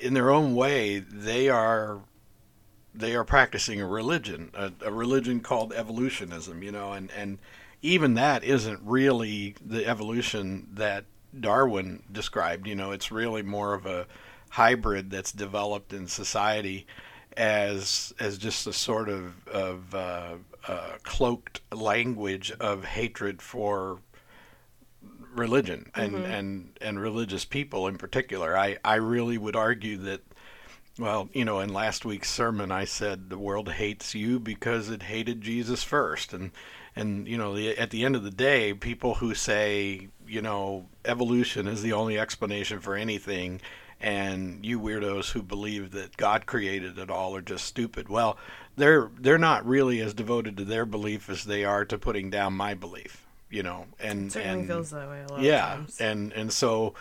in 0.00 0.14
their 0.14 0.30
own 0.30 0.54
way, 0.54 0.98
they 0.98 1.48
are 1.48 2.00
they 2.94 3.14
are 3.14 3.24
practicing 3.24 3.80
a 3.80 3.86
religion, 3.86 4.50
a, 4.54 4.72
a, 4.84 4.92
religion 4.92 5.38
called 5.38 5.72
evolutionism, 5.72 6.64
you 6.64 6.72
know, 6.72 6.92
and, 6.92 7.10
and 7.12 7.38
even 7.80 8.14
that 8.14 8.42
isn't 8.42 8.80
really 8.82 9.54
the 9.64 9.86
evolution 9.86 10.68
that 10.72 11.04
Darwin 11.38 12.02
described. 12.10 12.66
You 12.66 12.74
know, 12.74 12.90
it's 12.90 13.12
really 13.12 13.42
more 13.42 13.74
of 13.74 13.86
a 13.86 14.06
hybrid 14.50 15.10
that's 15.10 15.30
developed 15.30 15.92
in 15.92 16.08
society 16.08 16.86
as 17.36 18.12
as 18.18 18.36
just 18.36 18.66
a 18.66 18.72
sort 18.72 19.08
of 19.08 19.46
of 19.46 19.94
uh, 19.94 20.34
uh, 20.66 20.92
cloaked 21.04 21.60
language 21.72 22.50
of 22.58 22.84
hatred 22.84 23.40
for 23.40 24.00
religion 25.38 25.90
and, 25.94 26.12
mm-hmm. 26.12 26.24
and 26.24 26.78
and 26.80 27.00
religious 27.00 27.44
people 27.44 27.86
in 27.86 27.96
particular. 27.96 28.56
I, 28.56 28.78
I 28.84 28.96
really 28.96 29.38
would 29.38 29.56
argue 29.56 29.96
that 29.98 30.22
well, 30.98 31.28
you 31.32 31.44
know, 31.44 31.60
in 31.60 31.72
last 31.72 32.04
week's 32.04 32.30
sermon, 32.30 32.72
I 32.72 32.84
said 32.84 33.30
the 33.30 33.38
world 33.38 33.70
hates 33.70 34.16
you 34.16 34.40
because 34.40 34.90
it 34.90 35.04
hated 35.04 35.40
Jesus 35.40 35.84
first, 35.84 36.32
and 36.32 36.50
and 36.96 37.28
you 37.28 37.38
know, 37.38 37.54
the, 37.54 37.78
at 37.78 37.90
the 37.90 38.04
end 38.04 38.16
of 38.16 38.24
the 38.24 38.32
day, 38.32 38.74
people 38.74 39.14
who 39.14 39.34
say 39.34 40.08
you 40.26 40.42
know 40.42 40.86
evolution 41.04 41.68
is 41.68 41.82
the 41.82 41.92
only 41.92 42.18
explanation 42.18 42.80
for 42.80 42.96
anything, 42.96 43.60
and 44.00 44.66
you 44.66 44.80
weirdos 44.80 45.30
who 45.30 45.42
believe 45.42 45.92
that 45.92 46.16
God 46.16 46.46
created 46.46 46.98
it 46.98 47.10
all 47.10 47.36
are 47.36 47.42
just 47.42 47.64
stupid. 47.64 48.08
Well, 48.08 48.36
they're 48.76 49.10
they're 49.20 49.38
not 49.38 49.64
really 49.64 50.00
as 50.00 50.14
devoted 50.14 50.56
to 50.56 50.64
their 50.64 50.84
belief 50.84 51.30
as 51.30 51.44
they 51.44 51.64
are 51.64 51.84
to 51.84 51.96
putting 51.96 52.28
down 52.28 52.54
my 52.54 52.74
belief. 52.74 53.27
You 53.50 53.62
know, 53.62 53.86
and 53.98 54.34
and, 54.36 54.66
feels 54.66 54.90
that 54.90 55.08
way 55.08 55.24
a 55.28 55.32
lot. 55.32 55.40
Yeah, 55.40 55.84
and 55.98 56.32
and 56.32 56.52
so 56.52 56.94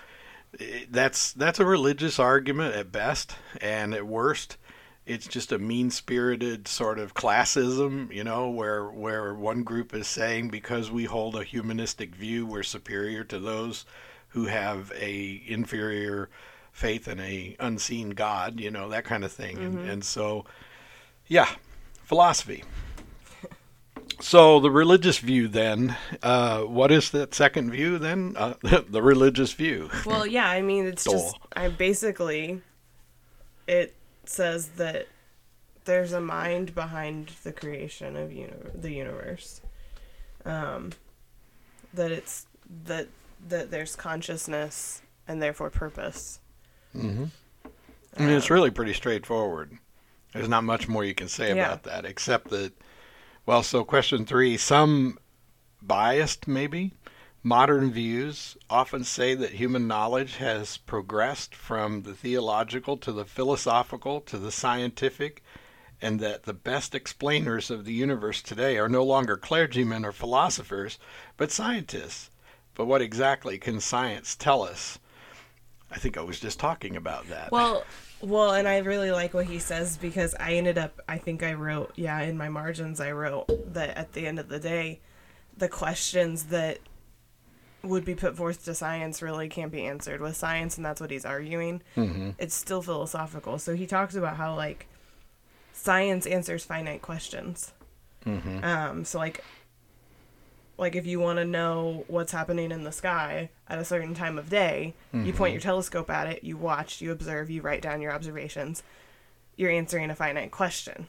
that's 0.90 1.34
that's 1.34 1.60
a 1.60 1.66
religious 1.66 2.20
argument 2.20 2.76
at 2.76 2.92
best, 2.92 3.36
and 3.62 3.94
at 3.94 4.08
worst, 4.08 4.58
it's 5.06 5.28
just 5.28 5.52
a 5.52 5.58
mean-spirited 5.58 6.68
sort 6.68 7.00
of 7.00 7.14
classism, 7.14 8.14
you 8.14 8.24
know, 8.24 8.50
where 8.50 8.86
where 8.86 9.34
one 9.34 9.64
group 9.64 9.94
is 9.94 10.08
saying 10.08 10.50
because 10.50 10.90
we 10.90 11.06
hold 11.06 11.36
a 11.36 11.44
humanistic 11.44 12.16
view, 12.16 12.46
we're 12.46 12.64
superior 12.64 13.24
to 13.26 13.40
those 13.40 13.86
who 14.30 14.46
have 14.46 14.92
a 14.96 15.42
inferior 15.48 16.30
faith 16.72 17.08
in 17.08 17.20
a 17.20 17.56
unseen 17.60 18.12
God, 18.12 18.60
you 18.60 18.70
know, 18.70 18.90
that 18.90 19.04
kind 19.04 19.24
of 19.24 19.32
thing, 19.32 19.58
mm-hmm. 19.58 19.78
and, 19.80 19.90
and 19.90 20.06
so, 20.06 20.46
yeah, 21.28 21.50
philosophy. 22.04 22.64
So 24.20 24.60
the 24.60 24.72
religious 24.72 25.20
view, 25.20 25.48
then, 25.48 25.96
uh, 26.24 26.62
what 26.62 26.92
is 26.92 27.12
that 27.12 27.36
second 27.36 27.72
view? 27.72 28.00
Then 28.00 28.34
uh, 28.36 28.56
the 28.90 29.02
religious 29.02 29.54
view. 29.54 29.90
Well, 30.06 30.26
yeah, 30.26 30.50
I 30.50 30.62
mean, 30.62 30.86
it's 30.86 31.04
just 31.04 31.38
I 31.56 31.70
basically 31.70 32.62
it 33.68 33.96
says 34.26 34.70
that 34.78 35.08
there's 35.86 36.14
a 36.14 36.22
mind 36.22 36.74
behind 36.74 37.32
the 37.44 37.52
creation 37.52 38.16
of 38.16 38.32
uni- 38.32 38.54
the 38.74 38.92
universe. 38.92 39.62
Um, 40.46 40.92
that 41.94 42.12
it's 42.12 42.48
that 42.86 43.08
that 43.48 43.72
there's 43.72 43.96
consciousness 43.96 45.02
and 45.28 45.42
therefore 45.42 45.70
purpose. 45.70 46.40
Mm-hmm. 46.96 47.26
I 48.18 48.20
mean, 48.20 48.30
it's 48.30 48.50
um, 48.50 48.56
really 48.56 48.72
pretty 48.72 48.94
straightforward. 48.94 49.78
There's 50.34 50.50
not 50.50 50.64
much 50.64 50.88
more 50.88 51.04
you 51.04 51.14
can 51.14 51.28
say 51.28 51.56
yeah. 51.56 51.66
about 51.66 51.84
that, 51.84 52.06
except 52.06 52.50
that 52.50 52.74
well, 53.48 53.64
so 53.64 53.86
question 53.86 54.26
three 54.26 54.58
some 54.58 55.18
biased, 55.82 56.50
maybe, 56.50 56.92
modern 57.42 57.90
views 57.90 58.58
often 58.70 59.06
say 59.06 59.36
that 59.36 59.52
human 59.52 59.88
knowledge 59.88 60.36
has 60.36 60.76
progressed 60.76 61.56
from 61.56 62.04
the 62.04 62.14
theological 62.14 62.98
to 62.98 63.14
the 63.14 63.24
philosophical 63.24 64.20
to 64.20 64.38
the 64.38 64.52
scientific, 64.52 65.42
and 66.02 66.20
that 66.20 66.44
the 66.44 66.54
best 66.54 66.94
explainers 66.94 67.72
of 67.72 67.86
the 67.86 67.94
universe 67.94 68.42
today 68.42 68.78
are 68.78 68.90
no 68.90 69.02
longer 69.02 69.38
clergymen 69.38 70.04
or 70.04 70.12
philosophers, 70.12 71.00
but 71.38 71.50
scientists. 71.50 72.30
But 72.76 72.86
what 72.86 73.02
exactly 73.02 73.58
can 73.58 73.80
science 73.80 74.36
tell 74.36 74.62
us? 74.62 75.00
I 75.92 75.98
think 75.98 76.18
I 76.18 76.22
was 76.22 76.40
just 76.40 76.60
talking 76.60 76.96
about 76.96 77.30
that. 77.30 77.52
Well, 77.52 77.84
well, 78.22 78.52
and 78.54 78.68
I 78.68 78.80
really 78.80 79.12
like 79.12 79.34
what 79.34 79.46
he 79.46 79.60
says 79.60 79.98
because 79.98 80.36
I 80.40 80.54
ended 80.54 80.78
up, 80.78 81.00
I 81.08 81.18
think 81.18 81.44
I 81.44 81.54
wrote, 81.54 81.94
yeah, 81.96 82.20
in 82.22 82.38
my 82.38 82.50
margins, 82.50 83.00
I 83.00 83.12
wrote 83.12 83.48
that 83.74 83.96
at 83.98 84.14
the 84.14 84.28
end 84.28 84.40
of 84.40 84.50
the 84.50 84.60
day, 84.60 85.00
the 85.56 85.70
questions 85.70 86.46
that 86.46 86.80
would 87.84 88.04
be 88.04 88.16
put 88.16 88.36
forth 88.36 88.66
to 88.66 88.74
science 88.74 89.22
really 89.22 89.48
can't 89.48 89.72
be 89.72 89.86
answered 89.86 90.20
with 90.20 90.36
science, 90.36 90.78
and 90.78 90.86
that's 90.86 91.00
what 91.00 91.12
he's 91.12 91.26
arguing. 91.26 91.82
Mm-hmm. 91.96 92.32
It's 92.38 92.56
still 92.56 92.82
philosophical. 92.82 93.58
So 93.60 93.76
he 93.76 93.86
talks 93.86 94.16
about 94.16 94.36
how, 94.36 94.56
like, 94.56 94.88
science 95.74 96.26
answers 96.26 96.66
finite 96.66 97.02
questions. 97.02 97.72
Mm-hmm. 98.26 98.64
Um, 98.64 99.06
so, 99.06 99.20
like, 99.20 99.44
like 100.78 100.96
if 100.96 101.06
you 101.06 101.20
want 101.20 101.40
to 101.40 101.46
know 101.46 102.06
what's 102.08 102.32
happening 102.32 102.72
in 102.72 102.84
the 102.84 102.92
sky 102.92 103.50
at 103.68 103.80
a 103.80 103.86
certain 103.86 104.14
time 104.14 104.38
of 104.38 104.50
day, 104.50 104.94
mm-hmm. 105.14 105.26
you 105.26 105.34
point 105.34 105.50
mm-hmm. 105.50 105.54
your 105.56 105.62
telescope 105.62 106.10
at 106.10 106.28
it, 106.28 106.44
you 106.44 106.56
watch, 106.56 107.02
you 107.02 107.12
observe, 107.12 107.50
you 107.50 107.62
write 107.62 107.82
down 107.82 108.02
your 108.02 108.14
observations. 108.14 108.84
You're 109.56 109.72
answering 109.72 110.10
a 110.12 110.16
finite 110.16 110.52
question. 110.52 111.08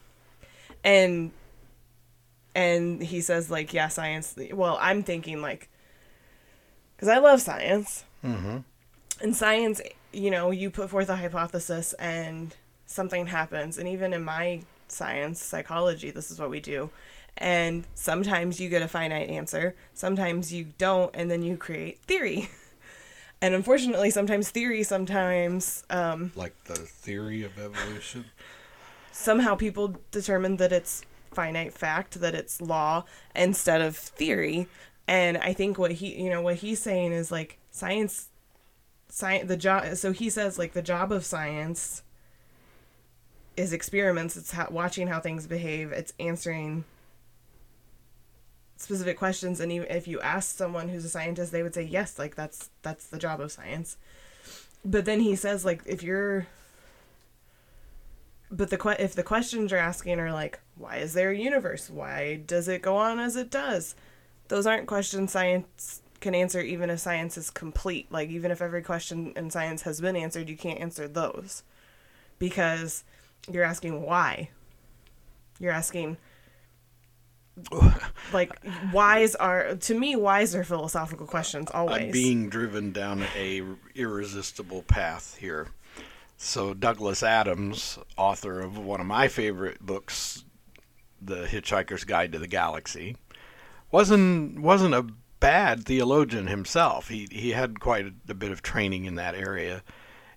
And 0.82 1.32
and 2.54 3.02
he 3.02 3.20
says 3.20 3.50
like, 3.50 3.74
yeah, 3.74 3.88
science. 3.88 4.34
Well, 4.52 4.78
I'm 4.80 5.02
thinking 5.02 5.42
like 5.42 5.68
cuz 6.96 7.08
I 7.08 7.18
love 7.18 7.42
science. 7.42 8.04
hmm 8.22 8.58
And 9.20 9.36
science, 9.36 9.82
you 10.12 10.30
know, 10.30 10.50
you 10.50 10.70
put 10.70 10.88
forth 10.88 11.10
a 11.10 11.16
hypothesis 11.16 11.92
and 11.94 12.56
something 12.86 13.26
happens. 13.26 13.76
And 13.76 13.86
even 13.86 14.14
in 14.14 14.24
my 14.24 14.62
science, 14.88 15.42
psychology, 15.42 16.10
this 16.10 16.30
is 16.30 16.40
what 16.40 16.48
we 16.48 16.60
do 16.60 16.90
and 17.38 17.86
sometimes 17.94 18.60
you 18.60 18.68
get 18.68 18.82
a 18.82 18.88
finite 18.88 19.30
answer, 19.30 19.74
sometimes 19.94 20.52
you 20.52 20.66
don't, 20.76 21.14
and 21.14 21.30
then 21.30 21.42
you 21.42 21.56
create 21.56 22.00
theory. 22.00 22.50
and 23.40 23.54
unfortunately, 23.54 24.10
sometimes 24.10 24.50
theory, 24.50 24.82
sometimes. 24.82 25.84
Um, 25.88 26.32
like 26.34 26.52
the 26.64 26.74
theory 26.74 27.44
of 27.44 27.58
evolution? 27.58 28.26
Somehow 29.12 29.54
people 29.54 29.96
determine 30.10 30.56
that 30.56 30.72
it's 30.72 31.02
finite 31.32 31.72
fact, 31.72 32.20
that 32.20 32.34
it's 32.34 32.60
law, 32.60 33.04
instead 33.34 33.80
of 33.80 33.96
theory. 33.96 34.66
And 35.06 35.38
I 35.38 35.52
think 35.52 35.78
what 35.78 35.92
he, 35.92 36.20
you 36.20 36.30
know, 36.30 36.42
what 36.42 36.56
he's 36.56 36.80
saying 36.80 37.12
is 37.12 37.30
like 37.30 37.58
science, 37.70 38.28
science, 39.08 39.48
the 39.48 39.56
job. 39.56 39.96
So 39.96 40.12
he 40.12 40.28
says 40.28 40.58
like 40.58 40.72
the 40.72 40.82
job 40.82 41.12
of 41.12 41.24
science 41.24 42.02
is 43.56 43.72
experiments. 43.72 44.36
It's 44.36 44.52
ha- 44.52 44.68
watching 44.70 45.06
how 45.06 45.20
things 45.20 45.46
behave. 45.46 45.92
It's 45.92 46.12
answering 46.18 46.84
specific 48.78 49.18
questions 49.18 49.58
and 49.60 49.72
even 49.72 49.88
if 49.90 50.06
you 50.06 50.20
ask 50.20 50.56
someone 50.56 50.88
who's 50.88 51.04
a 51.04 51.08
scientist 51.08 51.50
they 51.50 51.64
would 51.64 51.74
say 51.74 51.82
yes 51.82 52.18
like 52.18 52.36
that's 52.36 52.70
that's 52.82 53.06
the 53.08 53.18
job 53.18 53.40
of 53.40 53.52
science. 53.52 53.96
But 54.84 55.04
then 55.04 55.20
he 55.20 55.36
says 55.36 55.64
like 55.64 55.82
if 55.84 56.02
you're 56.02 56.46
but 58.50 58.70
the 58.70 58.78
que- 58.78 58.96
if 58.98 59.14
the 59.14 59.22
questions 59.22 59.72
you're 59.72 59.80
asking 59.80 60.18
are 60.20 60.32
like 60.32 60.60
why 60.76 60.96
is 60.96 61.12
there 61.12 61.30
a 61.30 61.36
universe? 61.36 61.90
Why 61.90 62.36
does 62.36 62.68
it 62.68 62.80
go 62.80 62.96
on 62.96 63.18
as 63.18 63.36
it 63.36 63.50
does? 63.50 63.96
Those 64.46 64.66
aren't 64.66 64.86
questions 64.86 65.32
science 65.32 66.00
can 66.20 66.34
answer 66.34 66.60
even 66.60 66.88
if 66.88 67.00
science 67.00 67.36
is 67.36 67.50
complete. 67.50 68.10
Like 68.10 68.30
even 68.30 68.50
if 68.50 68.62
every 68.62 68.82
question 68.82 69.32
in 69.36 69.50
science 69.50 69.82
has 69.82 70.00
been 70.00 70.16
answered 70.16 70.48
you 70.48 70.56
can't 70.56 70.80
answer 70.80 71.08
those 71.08 71.64
because 72.38 73.02
you're 73.50 73.64
asking 73.64 74.02
why. 74.02 74.50
You're 75.58 75.72
asking 75.72 76.16
like 78.32 78.52
whys 78.92 79.34
are 79.34 79.76
to 79.76 79.98
me 79.98 80.16
whys 80.16 80.54
are 80.54 80.64
philosophical 80.64 81.26
questions 81.26 81.68
always. 81.72 82.04
I'm 82.04 82.10
being 82.10 82.48
driven 82.48 82.92
down 82.92 83.24
a 83.36 83.62
irresistible 83.94 84.82
path 84.82 85.36
here. 85.38 85.68
So 86.36 86.74
douglas 86.74 87.22
adams 87.22 87.98
author 88.16 88.60
of 88.60 88.78
one 88.78 89.00
of 89.00 89.06
my 89.06 89.28
favorite 89.28 89.80
books 89.80 90.44
the 91.20 91.46
hitchhiker's 91.46 92.04
guide 92.04 92.32
to 92.32 92.38
the 92.38 92.46
galaxy 92.46 93.16
wasn't 93.90 94.60
wasn't 94.60 94.94
a 94.94 95.06
bad 95.40 95.84
theologian 95.84 96.46
himself. 96.46 97.08
He 97.08 97.28
he 97.30 97.50
had 97.50 97.80
quite 97.80 98.06
a, 98.06 98.12
a 98.28 98.34
bit 98.34 98.52
of 98.52 98.62
training 98.62 99.04
in 99.04 99.16
that 99.16 99.34
area, 99.34 99.82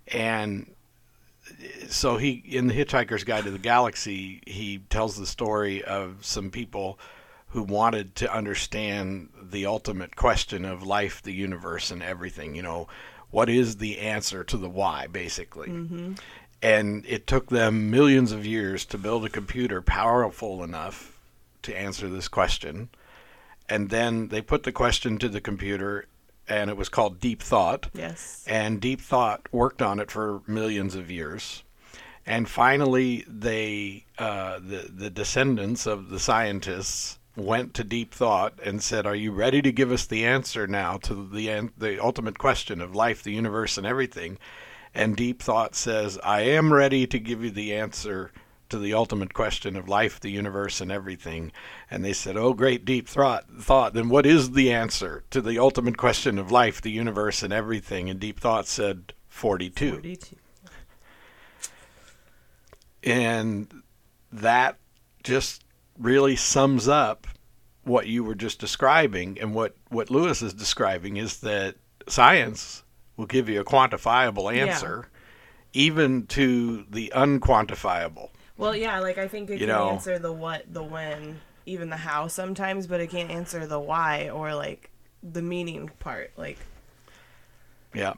and 0.07 0.73
so 1.89 2.17
he 2.17 2.43
in 2.45 2.67
the 2.67 2.73
Hitchhiker's 2.73 3.23
Guide 3.23 3.43
to 3.43 3.51
the 3.51 3.57
Galaxy 3.57 4.41
he 4.45 4.79
tells 4.89 5.17
the 5.17 5.25
story 5.25 5.83
of 5.83 6.25
some 6.25 6.49
people 6.49 6.99
who 7.49 7.63
wanted 7.63 8.15
to 8.15 8.33
understand 8.33 9.29
the 9.41 9.65
ultimate 9.65 10.15
question 10.15 10.63
of 10.63 10.83
life, 10.83 11.21
the 11.21 11.33
universe, 11.33 11.91
and 11.91 12.01
everything. 12.01 12.55
You 12.55 12.61
know, 12.61 12.87
what 13.29 13.49
is 13.49 13.77
the 13.77 13.99
answer 13.99 14.43
to 14.45 14.57
the 14.57 14.69
why, 14.69 15.07
basically. 15.07 15.69
Mm-hmm. 15.69 16.13
And 16.61 17.05
it 17.07 17.27
took 17.27 17.49
them 17.49 17.89
millions 17.89 18.31
of 18.31 18.45
years 18.45 18.85
to 18.85 18.97
build 18.97 19.25
a 19.25 19.29
computer 19.29 19.81
powerful 19.81 20.63
enough 20.63 21.17
to 21.63 21.77
answer 21.77 22.07
this 22.07 22.27
question. 22.27 22.89
And 23.67 23.89
then 23.89 24.27
they 24.27 24.41
put 24.41 24.63
the 24.63 24.71
question 24.71 25.17
to 25.17 25.29
the 25.29 25.41
computer, 25.41 26.05
and 26.51 26.69
it 26.69 26.75
was 26.75 26.89
called 26.89 27.19
Deep 27.19 27.41
Thought. 27.41 27.87
Yes. 27.93 28.43
And 28.45 28.81
Deep 28.81 28.99
Thought 28.99 29.47
worked 29.53 29.81
on 29.81 29.99
it 29.99 30.11
for 30.11 30.41
millions 30.45 30.95
of 30.95 31.09
years. 31.09 31.63
And 32.25 32.47
finally, 32.47 33.23
they, 33.27 34.05
uh, 34.17 34.59
the, 34.59 34.91
the 34.93 35.09
descendants 35.09 35.87
of 35.87 36.09
the 36.09 36.19
scientists, 36.19 37.17
went 37.37 37.73
to 37.73 37.83
deep 37.85 38.13
thought 38.13 38.59
and 38.61 38.83
said, 38.83 39.05
"Are 39.05 39.15
you 39.15 39.31
ready 39.31 39.61
to 39.61 39.71
give 39.71 39.89
us 39.89 40.05
the 40.05 40.25
answer 40.25 40.67
now 40.67 40.97
to 40.97 41.15
the 41.15 41.69
the 41.77 41.97
ultimate 42.03 42.37
question 42.37 42.81
of 42.81 42.93
life, 42.93 43.23
the 43.23 43.31
universe, 43.31 43.77
and 43.77 43.87
everything?" 43.87 44.37
And 44.93 45.15
deep 45.15 45.41
thought 45.41 45.73
says, 45.73 46.19
"I 46.25 46.41
am 46.41 46.73
ready 46.73 47.07
to 47.07 47.17
give 47.17 47.41
you 47.41 47.49
the 47.49 47.73
answer 47.73 48.33
to 48.71 48.79
the 48.79 48.93
ultimate 48.93 49.33
question 49.33 49.75
of 49.75 49.87
life, 49.87 50.19
the 50.19 50.31
universe, 50.31 50.81
and 50.81 50.91
everything." 50.91 51.51
And 51.89 52.03
they 52.03 52.13
said, 52.13 52.35
"Oh, 52.35 52.53
great 52.53 52.83
deep 52.83 53.07
thought! 53.07 53.45
Thought. 53.59 53.93
Then 53.93 54.09
what 54.09 54.25
is 54.25 54.51
the 54.51 54.71
answer 54.71 55.23
to 55.29 55.41
the 55.41 55.59
ultimate 55.59 55.97
question 55.97 56.37
of 56.37 56.51
life, 56.51 56.81
the 56.81 56.91
universe, 56.91 57.43
and 57.43 57.53
everything?" 57.53 58.09
And 58.09 58.19
deep 58.19 58.39
thought 58.39 58.67
said, 58.67 59.13
"42." 59.27 59.91
42. 59.91 60.35
And 63.03 63.83
that 64.31 64.77
just 65.23 65.63
really 65.97 66.35
sums 66.35 66.87
up 66.87 67.27
what 67.83 68.07
you 68.07 68.23
were 68.23 68.35
just 68.35 68.59
describing 68.59 69.39
and 69.39 69.53
what, 69.55 69.75
what 69.89 70.09
Lewis 70.09 70.41
is 70.41 70.53
describing 70.53 71.17
is 71.17 71.39
that 71.39 71.75
science 72.07 72.83
will 73.17 73.25
give 73.25 73.49
you 73.49 73.59
a 73.59 73.65
quantifiable 73.65 74.53
answer 74.53 75.07
even 75.73 76.27
to 76.27 76.85
the 76.89 77.11
unquantifiable. 77.15 78.29
Well, 78.61 78.75
yeah, 78.75 78.99
like 78.99 79.17
I 79.17 79.27
think 79.27 79.49
it 79.49 79.53
You 79.53 79.65
can 79.65 79.69
know- 79.69 79.89
answer 79.89 80.19
the 80.19 80.31
what, 80.31 80.71
the 80.71 80.83
when, 80.83 81.41
even 81.65 81.89
the 81.89 81.97
how 81.97 82.27
sometimes, 82.27 82.85
but 82.85 83.01
it 83.01 83.09
can't 83.09 83.31
answer 83.31 83.65
the 83.65 83.79
why 83.79 84.29
or 84.29 84.53
like 84.53 84.91
the 85.23 85.41
meaning 85.41 85.89
part. 85.99 86.31
Like, 86.37 86.59
Yeah. 87.93 88.13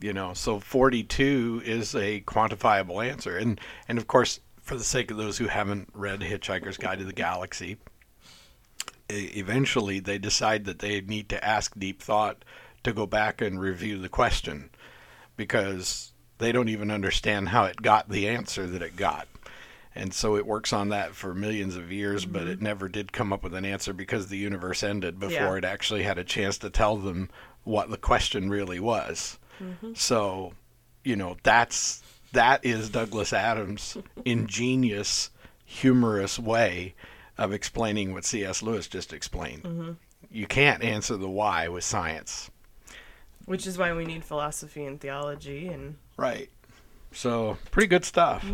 You 0.00 0.12
know, 0.12 0.32
so 0.34 0.60
42 0.60 1.62
is 1.64 1.94
a 1.94 2.20
quantifiable 2.20 3.04
answer. 3.04 3.36
And 3.38 3.58
and 3.88 3.96
of 3.98 4.06
course, 4.06 4.40
for 4.62 4.76
the 4.76 4.84
sake 4.84 5.10
of 5.10 5.16
those 5.16 5.38
who 5.38 5.46
haven't 5.48 5.88
read 5.94 6.20
Hitchhiker's 6.20 6.76
Guide 6.76 6.98
to 6.98 7.04
the 7.06 7.12
Galaxy, 7.14 7.78
eventually 9.08 10.00
they 10.00 10.18
decide 10.18 10.66
that 10.66 10.80
they 10.80 11.00
need 11.00 11.28
to 11.30 11.42
ask 11.44 11.72
deep 11.78 12.02
thought 12.02 12.44
to 12.84 12.92
go 12.92 13.06
back 13.06 13.40
and 13.40 13.58
review 13.58 13.98
the 13.98 14.08
question 14.10 14.70
because 15.36 16.12
they 16.36 16.52
don't 16.52 16.68
even 16.68 16.90
understand 16.90 17.48
how 17.48 17.64
it 17.64 17.80
got 17.82 18.08
the 18.10 18.28
answer 18.28 18.66
that 18.66 18.82
it 18.82 18.94
got. 18.94 19.26
And 19.98 20.14
so 20.14 20.36
it 20.36 20.46
works 20.46 20.72
on 20.72 20.90
that 20.90 21.16
for 21.16 21.34
millions 21.34 21.74
of 21.74 21.90
years, 21.90 22.24
but 22.24 22.46
it 22.46 22.58
mm-hmm. 22.58 22.64
never 22.64 22.88
did 22.88 23.12
come 23.12 23.32
up 23.32 23.42
with 23.42 23.52
an 23.52 23.64
answer 23.64 23.92
because 23.92 24.28
the 24.28 24.36
universe 24.36 24.84
ended 24.84 25.18
before 25.18 25.32
Yeah. 25.32 25.56
it 25.56 25.64
actually 25.64 26.04
had 26.04 26.18
a 26.18 26.24
chance 26.24 26.56
to 26.58 26.70
tell 26.70 26.96
them 26.96 27.28
what 27.64 27.90
the 27.90 27.96
question 27.96 28.48
really 28.48 28.78
was. 28.78 29.40
Mm-hmm. 29.60 29.94
So, 29.94 30.52
you 31.02 31.16
know, 31.16 31.36
that's 31.42 32.00
that 32.32 32.64
is 32.64 32.90
Douglas 32.90 33.32
Adams' 33.32 33.96
ingenious, 34.24 35.30
humorous 35.64 36.38
way 36.38 36.94
of 37.36 37.52
explaining 37.52 38.12
what 38.12 38.24
C.S. 38.24 38.62
Lewis 38.62 38.86
just 38.86 39.12
explained. 39.12 39.64
Mm-hmm. 39.64 39.92
You 40.30 40.46
can't 40.46 40.84
answer 40.84 41.16
the 41.16 41.28
why 41.28 41.66
with 41.66 41.82
science. 41.82 42.52
which 43.46 43.66
is 43.66 43.76
why 43.76 43.92
we 43.92 44.04
need 44.04 44.24
philosophy 44.24 44.84
and 44.84 45.00
theology 45.00 45.66
and 45.66 45.96
Right. 46.16 46.50
So, 47.10 47.58
pretty 47.72 47.88
good 47.88 48.04
stuff. 48.04 48.44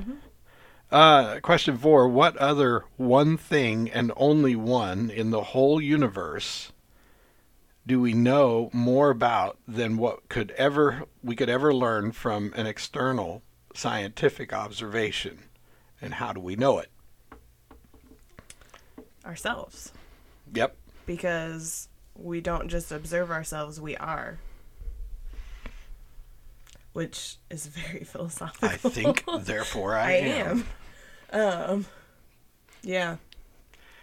Uh, 0.90 1.40
question 1.40 1.76
four 1.76 2.08
What 2.08 2.36
other 2.36 2.84
one 2.96 3.36
thing 3.36 3.90
and 3.90 4.12
only 4.16 4.54
one 4.54 5.10
in 5.10 5.30
the 5.30 5.42
whole 5.42 5.80
universe 5.80 6.72
do 7.86 8.00
we 8.00 8.14
know 8.14 8.70
more 8.72 9.10
about 9.10 9.58
than 9.68 9.96
what 9.96 10.28
could 10.28 10.52
ever 10.52 11.04
we 11.22 11.36
could 11.36 11.50
ever 11.50 11.74
learn 11.74 12.12
from 12.12 12.52
an 12.56 12.66
external 12.66 13.42
scientific 13.74 14.52
observation? 14.52 15.44
And 16.00 16.14
how 16.14 16.32
do 16.32 16.40
we 16.40 16.56
know 16.56 16.78
it? 16.78 16.90
ourselves. 19.24 19.92
Yep. 20.52 20.76
Because 21.06 21.88
we 22.14 22.40
don't 22.40 22.68
just 22.68 22.92
observe 22.92 23.30
ourselves, 23.30 23.80
we 23.80 23.96
are. 23.96 24.38
Which 26.94 27.36
is 27.50 27.66
very 27.66 28.04
philosophical. 28.04 28.68
I 28.68 28.76
think, 28.76 29.24
therefore, 29.40 29.96
I, 29.96 30.06
I 30.06 30.12
am. 30.12 30.64
am. 31.30 31.70
Um, 31.70 31.86
yeah. 32.82 33.16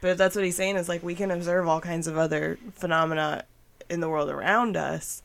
But 0.01 0.17
that's 0.17 0.35
what 0.35 0.45
he's 0.45 0.55
saying 0.55 0.75
is 0.75 0.89
like 0.89 1.01
we 1.03 1.15
can 1.15 1.31
observe 1.31 1.67
all 1.67 1.81
kinds 1.81 2.07
of 2.07 2.17
other 2.17 2.59
phenomena 2.73 3.45
in 3.89 3.99
the 3.99 4.09
world 4.09 4.29
around 4.29 4.77
us, 4.77 5.23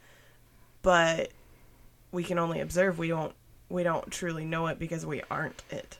but 0.82 1.30
we 2.12 2.22
can 2.22 2.38
only 2.38 2.60
observe. 2.60 2.98
We 2.98 3.08
don't 3.08 3.34
we 3.68 3.82
don't 3.82 4.10
truly 4.10 4.44
know 4.44 4.66
it 4.66 4.78
because 4.78 5.04
we 5.04 5.22
aren't 5.30 5.62
it. 5.70 5.98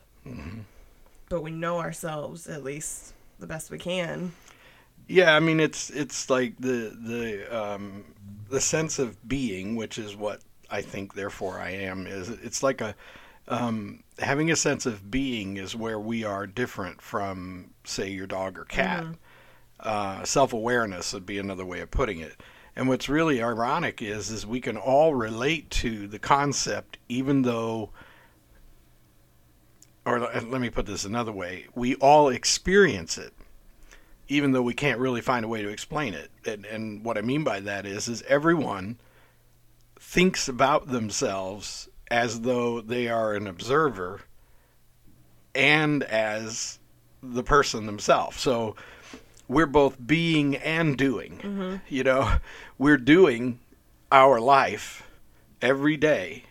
But 1.29 1.42
we 1.42 1.50
know 1.50 1.79
ourselves 1.79 2.46
at 2.46 2.62
least 2.62 3.14
the 3.38 3.46
best 3.46 3.70
we 3.70 3.79
can. 3.79 4.33
Yeah, 5.09 5.35
I 5.35 5.40
mean 5.40 5.61
it's 5.61 5.90
it's 5.90 6.29
like 6.29 6.55
the 6.59 6.96
the 7.00 7.57
um, 7.57 8.05
the 8.50 8.61
sense 8.61 8.98
of 8.98 9.16
being, 9.29 9.76
which 9.76 9.98
is 9.98 10.16
what 10.16 10.40
I 10.70 10.83
think. 10.83 11.14
Therefore, 11.14 11.61
I 11.61 11.70
am. 11.70 12.07
Is 12.07 12.29
it's 12.29 12.62
like 12.62 12.81
a 12.81 12.94
um, 13.48 14.02
having 14.18 14.50
a 14.50 14.57
sense 14.57 14.87
of 14.87 15.11
being 15.11 15.57
is 15.57 15.76
where 15.76 16.00
we 16.00 16.24
are 16.24 16.46
different 16.46 17.00
from, 17.00 17.70
say, 17.85 18.11
your 18.11 18.26
dog 18.26 18.59
or 18.59 18.64
cat. 18.64 19.07
Uh, 19.79 20.24
Self 20.24 20.52
awareness 20.52 21.12
would 21.12 21.26
be 21.26 21.38
another 21.38 21.64
way 21.64 21.81
of 21.81 21.90
putting 21.90 22.18
it. 22.20 22.40
And 22.74 22.88
what's 22.88 23.09
really 23.09 23.42
ironic 23.42 24.02
is 24.02 24.31
is 24.31 24.46
we 24.46 24.61
can 24.61 24.76
all 24.76 25.14
relate 25.14 25.70
to 25.70 26.07
the 26.09 26.18
concept, 26.18 26.98
even 27.09 27.42
though. 27.42 27.90
Or 30.05 30.20
let 30.20 30.48
let 30.50 30.61
me 30.61 30.70
put 30.70 30.87
this 30.87 31.05
another 31.05 31.33
way: 31.33 31.66
we 31.74 31.94
all 31.96 32.29
experience 32.29 33.18
it 33.18 33.33
even 34.29 34.52
though 34.52 34.62
we 34.62 34.74
can't 34.74 34.98
really 34.98 35.20
find 35.20 35.44
a 35.44 35.48
way 35.48 35.62
to 35.62 35.68
explain 35.68 36.14
it. 36.14 36.31
And, 36.44 36.64
and 36.66 37.05
what 37.05 37.16
I 37.16 37.20
mean 37.20 37.44
by 37.44 37.61
that 37.61 37.87
is, 37.87 38.09
is 38.09 38.22
everyone 38.22 38.98
thinks 39.98 40.48
about 40.48 40.88
themselves 40.88 41.88
as 42.11 42.42
though 42.42 42.80
they 42.80 43.09
are 43.09 43.35
an 43.35 43.46
observer 43.46 44.22
and 45.54 46.02
as 46.04 46.78
the 47.22 47.42
person 47.42 47.87
themselves. 47.87 48.40
So 48.40 48.76
we're 49.48 49.66
both 49.66 49.96
being 50.04 50.56
and 50.56 50.96
doing. 50.96 51.38
Mm-hmm. 51.38 51.76
You 51.88 52.04
know, 52.04 52.37
we're 52.78 52.98
doing 52.98 53.59
our 54.12 54.40
life 54.40 55.02
every 55.61 55.96
day. 55.96 56.44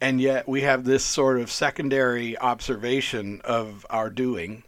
And 0.00 0.20
yet 0.20 0.48
we 0.48 0.62
have 0.62 0.84
this 0.84 1.04
sort 1.04 1.40
of 1.40 1.50
secondary 1.50 2.36
observation 2.38 3.40
of 3.44 3.86
our 3.88 4.10
doing 4.10 4.64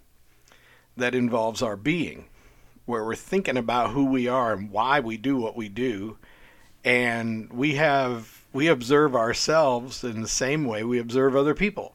that 0.96 1.14
involves 1.14 1.60
our 1.60 1.76
being, 1.76 2.24
where 2.86 3.04
we're 3.04 3.14
thinking 3.14 3.58
about 3.58 3.90
who 3.90 4.06
we 4.06 4.28
are 4.28 4.54
and 4.54 4.70
why 4.70 5.00
we 5.00 5.18
do 5.18 5.36
what 5.36 5.54
we 5.54 5.68
do, 5.68 6.16
and 6.86 7.52
we 7.52 7.74
have 7.74 8.44
we 8.54 8.68
observe 8.68 9.14
ourselves 9.14 10.02
in 10.02 10.22
the 10.22 10.28
same 10.28 10.64
way 10.64 10.82
we 10.82 10.98
observe 10.98 11.36
other 11.36 11.54
people. 11.54 11.94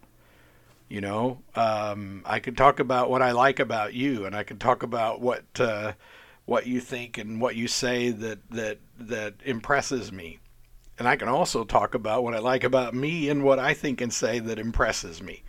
You 0.89 1.01
know, 1.01 1.39
um, 1.55 2.21
I 2.25 2.39
could 2.39 2.57
talk 2.57 2.79
about 2.79 3.09
what 3.09 3.23
I 3.23 3.31
like 3.31 3.59
about 3.59 3.93
you, 3.93 4.25
and 4.25 4.35
I 4.35 4.43
could 4.43 4.59
talk 4.59 4.83
about 4.83 5.21
what 5.21 5.45
uh, 5.59 5.93
what 6.45 6.67
you 6.67 6.81
think 6.81 7.17
and 7.17 7.41
what 7.41 7.55
you 7.55 7.67
say 7.67 8.11
that 8.11 8.39
that 8.51 8.79
that 8.99 9.35
impresses 9.43 10.11
me, 10.11 10.39
and 10.99 11.07
I 11.07 11.15
can 11.15 11.29
also 11.29 11.63
talk 11.63 11.95
about 11.95 12.23
what 12.23 12.35
I 12.35 12.39
like 12.39 12.63
about 12.63 12.93
me 12.93 13.29
and 13.29 13.43
what 13.43 13.57
I 13.57 13.73
think 13.73 14.01
and 14.01 14.13
say 14.13 14.37
that 14.39 14.59
impresses 14.59 15.23
me 15.23 15.43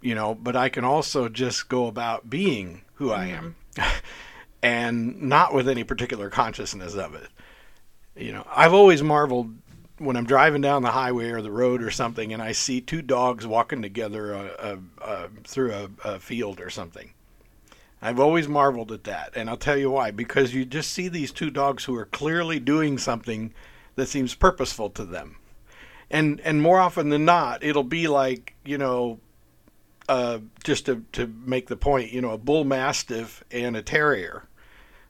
you 0.00 0.14
know, 0.14 0.34
but 0.34 0.54
I 0.54 0.68
can 0.68 0.84
also 0.84 1.28
just 1.28 1.68
go 1.68 1.86
about 1.86 2.30
being 2.30 2.82
who 2.94 3.10
I 3.10 3.26
am 3.26 3.56
and 4.62 5.22
not 5.22 5.52
with 5.52 5.68
any 5.68 5.84
particular 5.84 6.30
consciousness 6.30 6.94
of 6.94 7.14
it. 7.14 7.28
You 8.18 8.32
know, 8.32 8.46
I've 8.54 8.74
always 8.74 9.02
marveled 9.02 9.54
when 9.98 10.16
I'm 10.16 10.26
driving 10.26 10.60
down 10.60 10.82
the 10.82 10.90
highway 10.90 11.30
or 11.30 11.42
the 11.42 11.50
road 11.50 11.82
or 11.82 11.90
something 11.90 12.32
and 12.32 12.42
I 12.42 12.52
see 12.52 12.80
two 12.80 13.02
dogs 13.02 13.46
walking 13.46 13.82
together 13.82 14.34
uh, 14.34 14.48
uh, 14.58 14.76
uh, 15.00 15.28
through 15.44 15.72
a, 15.72 15.90
a 16.04 16.18
field 16.18 16.60
or 16.60 16.70
something. 16.70 17.12
I've 18.00 18.20
always 18.20 18.46
marveled 18.46 18.92
at 18.92 19.04
that, 19.04 19.32
and 19.34 19.50
I'll 19.50 19.56
tell 19.56 19.76
you 19.76 19.90
why. 19.90 20.12
Because 20.12 20.54
you 20.54 20.64
just 20.64 20.92
see 20.92 21.08
these 21.08 21.32
two 21.32 21.50
dogs 21.50 21.84
who 21.84 21.96
are 21.96 22.06
clearly 22.06 22.60
doing 22.60 22.96
something 22.96 23.52
that 23.96 24.06
seems 24.06 24.34
purposeful 24.34 24.90
to 24.90 25.04
them, 25.04 25.36
and 26.08 26.40
and 26.42 26.62
more 26.62 26.78
often 26.78 27.08
than 27.08 27.24
not, 27.24 27.64
it'll 27.64 27.82
be 27.82 28.06
like 28.06 28.54
you 28.64 28.78
know, 28.78 29.18
uh, 30.08 30.38
just 30.62 30.86
to 30.86 31.04
to 31.12 31.26
make 31.44 31.66
the 31.66 31.76
point, 31.76 32.12
you 32.12 32.20
know, 32.20 32.30
a 32.30 32.38
bull 32.38 32.64
mastiff 32.64 33.42
and 33.50 33.76
a 33.76 33.82
terrier 33.82 34.44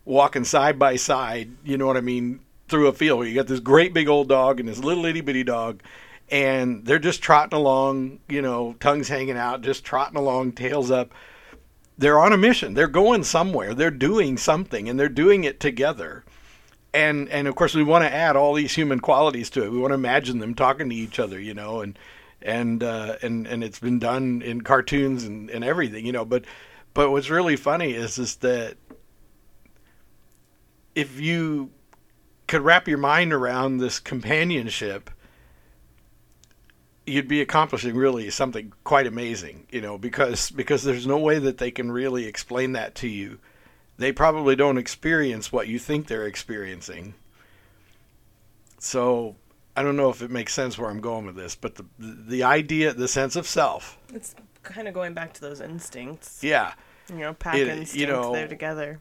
walking 0.07 0.45
side 0.45 0.79
by 0.79 0.97
side. 0.97 1.51
You 1.65 1.77
know 1.77 1.87
what 1.87 1.99
I 1.99 2.01
mean? 2.01 2.41
Through 2.69 2.89
a 2.89 2.93
field, 2.93 3.19
where 3.19 3.29
you 3.29 3.35
got 3.35 3.47
this 3.47 3.61
great 3.61 3.95
big 3.95 4.09
old 4.09 4.29
dog 4.29 4.61
and 4.61 4.69
this 4.69 4.79
little 4.79 5.05
itty 5.07 5.21
bitty 5.23 5.45
dog, 5.45 5.83
and 6.31 6.85
they're 6.85 6.99
just 6.99 7.23
trotting 7.23 7.57
along, 7.57 8.21
you 8.29 8.43
know, 8.43 8.75
tongues 8.81 9.09
hanging 9.09 9.37
out, 9.37 9.63
just 9.63 9.85
trotting 9.85 10.19
along, 10.19 10.53
tails 10.53 10.91
up 10.91 11.13
they're 11.99 12.21
on 12.21 12.33
a 12.33 12.37
mission. 12.37 12.75
They're 12.75 12.87
going 12.87 13.25
somewhere. 13.25 13.75
They're 13.75 13.91
doing 13.91 14.37
something, 14.37 14.89
and 14.89 14.99
they're 14.99 15.09
doing 15.09 15.45
it 15.45 15.59
together. 15.59 16.25
And 16.95 17.29
and 17.29 17.49
of 17.49 17.57
course, 17.57 17.75
we 17.75 17.83
want 17.83 18.05
to 18.05 18.15
add 18.15 18.37
all 18.37 18.55
these 18.55 18.75
human 18.75 19.01
qualities 19.01 19.51
to 19.51 19.65
it. 19.65 19.73
We 19.73 19.79
want 19.79 19.91
to 19.91 19.97
imagine 19.97 20.39
them 20.39 20.55
talking 20.55 20.89
to 20.89 20.95
each 20.95 21.19
other, 21.19 21.39
you 21.39 21.55
know, 21.55 21.81
and 21.81 21.99
and 22.41 22.83
uh, 22.83 23.17
and 23.21 23.47
and 23.47 23.65
it's 23.65 23.81
been 23.81 23.99
done 23.99 24.43
in 24.43 24.63
cartoons 24.63 25.25
and, 25.25 25.51
and 25.51 25.65
everything, 25.65 26.07
you 26.07 26.13
know. 26.13 26.25
But 26.25 26.45
but 26.95 27.11
what's 27.11 27.29
really 27.29 27.57
funny 27.57 27.93
is 27.93 28.17
is 28.17 28.37
that 28.37 28.77
if 30.95 31.21
you 31.21 31.71
could 32.49 32.63
wrap 32.63 32.89
your 32.89 32.99
mind 32.99 33.33
around 33.33 33.79
this 33.79 34.01
companionship 34.01 35.11
you'd 37.09 37.29
be 37.29 37.41
accomplishing 37.41 37.97
really 37.97 38.31
something 38.31 38.73
quite 38.85 39.07
amazing, 39.07 39.67
you 39.71 39.81
know, 39.81 39.99
because 39.99 40.51
because 40.51 40.83
there's 40.83 41.07
no 41.07 41.19
way 41.19 41.39
that 41.39 41.59
they 41.59 41.71
can 41.71 41.91
really 41.91 42.27
explain 42.27 42.73
that 42.73 42.95
to 42.97 43.09
you. 43.09 43.39
They 43.97 44.13
probably 44.13 44.55
don't 44.55 44.79
experience 44.79 45.51
what 45.51 45.67
you 45.67 45.79
think 45.79 46.07
they're 46.07 46.27
experiencing. 46.27 47.15
So 48.79 49.37
I 49.77 49.83
don't 49.83 49.97
know 49.97 50.11
if 50.11 50.23
it 50.23 50.31
makes 50.31 50.55
sense 50.55 50.79
where 50.79 50.91
I'm 50.91 51.01
going 51.01 51.27
with 51.27 51.37
this, 51.37 51.57
but 51.57 51.77
the 51.77 51.85
the 51.99 52.45
idea, 52.45 52.93
the 52.93 53.09
sense 53.09 53.35
of 53.35 53.47
self. 53.47 53.99
It's 54.15 54.35
kind 54.63 54.87
of 54.87 54.95
going 54.95 55.15
back 55.15 55.33
to 55.35 55.41
those 55.41 55.61
instincts. 55.61 56.45
Yeah. 56.45 56.75
You 57.09 57.21
know, 57.21 57.35
pack 57.35 57.57
it, 57.57 57.69
instincts. 57.69 57.97
You 57.97 58.07
know, 58.07 58.33
they're 58.33 58.49
together. 58.49 59.01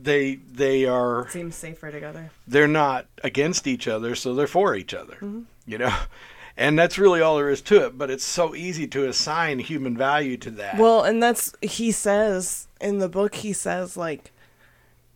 They 0.00 0.36
they 0.36 0.84
are. 0.84 1.28
Seems 1.30 1.56
safer 1.56 1.90
together. 1.90 2.30
They're 2.46 2.68
not 2.68 3.06
against 3.24 3.66
each 3.66 3.88
other, 3.88 4.14
so 4.14 4.34
they're 4.34 4.46
for 4.46 4.74
each 4.74 4.94
other. 4.94 5.14
Mm-hmm. 5.14 5.42
You 5.66 5.78
know, 5.78 5.96
and 6.56 6.78
that's 6.78 6.98
really 6.98 7.20
all 7.20 7.36
there 7.36 7.50
is 7.50 7.60
to 7.60 7.86
it 7.86 7.98
but 7.98 8.10
it's 8.10 8.24
so 8.24 8.54
easy 8.54 8.86
to 8.86 9.06
assign 9.08 9.58
human 9.58 9.96
value 9.96 10.36
to 10.36 10.50
that 10.50 10.78
well 10.78 11.02
and 11.02 11.22
that's 11.22 11.52
he 11.60 11.92
says 11.92 12.66
in 12.80 12.98
the 12.98 13.08
book 13.08 13.36
he 13.36 13.52
says 13.52 13.96
like 13.96 14.32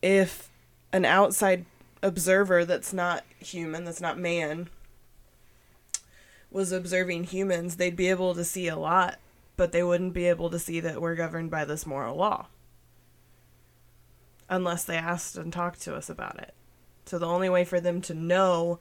if 0.03 0.51
an 0.93 1.05
outside 1.05 1.65
observer 2.03 2.65
that's 2.65 2.93
not 2.93 3.25
human 3.39 3.85
that's 3.85 4.01
not 4.01 4.19
man 4.19 4.69
was 6.51 6.73
observing 6.73 7.25
humans 7.25 7.77
they'd 7.77 7.97
be 7.97 8.09
able 8.09 8.35
to 8.35 8.45
see 8.45 8.69
a 8.69 8.77
lot 8.77 9.19
but 9.57 9.73
they 9.73 9.83
wouldn't 9.83 10.15
be 10.15 10.27
able 10.27 10.51
to 10.51 10.59
see 10.59 10.81
that 10.81 11.01
we're 11.01 11.15
governed 11.15 11.51
by 11.51 11.65
this 11.65 11.87
moral 11.87 12.17
law 12.17 12.47
unless 14.51 14.85
they 14.85 14.97
asked 14.97 15.39
and 15.39 15.53
talked 15.53 15.81
to 15.81 15.95
us 15.95 16.11
about 16.11 16.39
it 16.39 16.53
so 17.11 17.19
the 17.19 17.27
only 17.27 17.49
way 17.49 17.65
for 17.65 17.81
them 17.81 18.01
to 18.03 18.15
know 18.15 18.79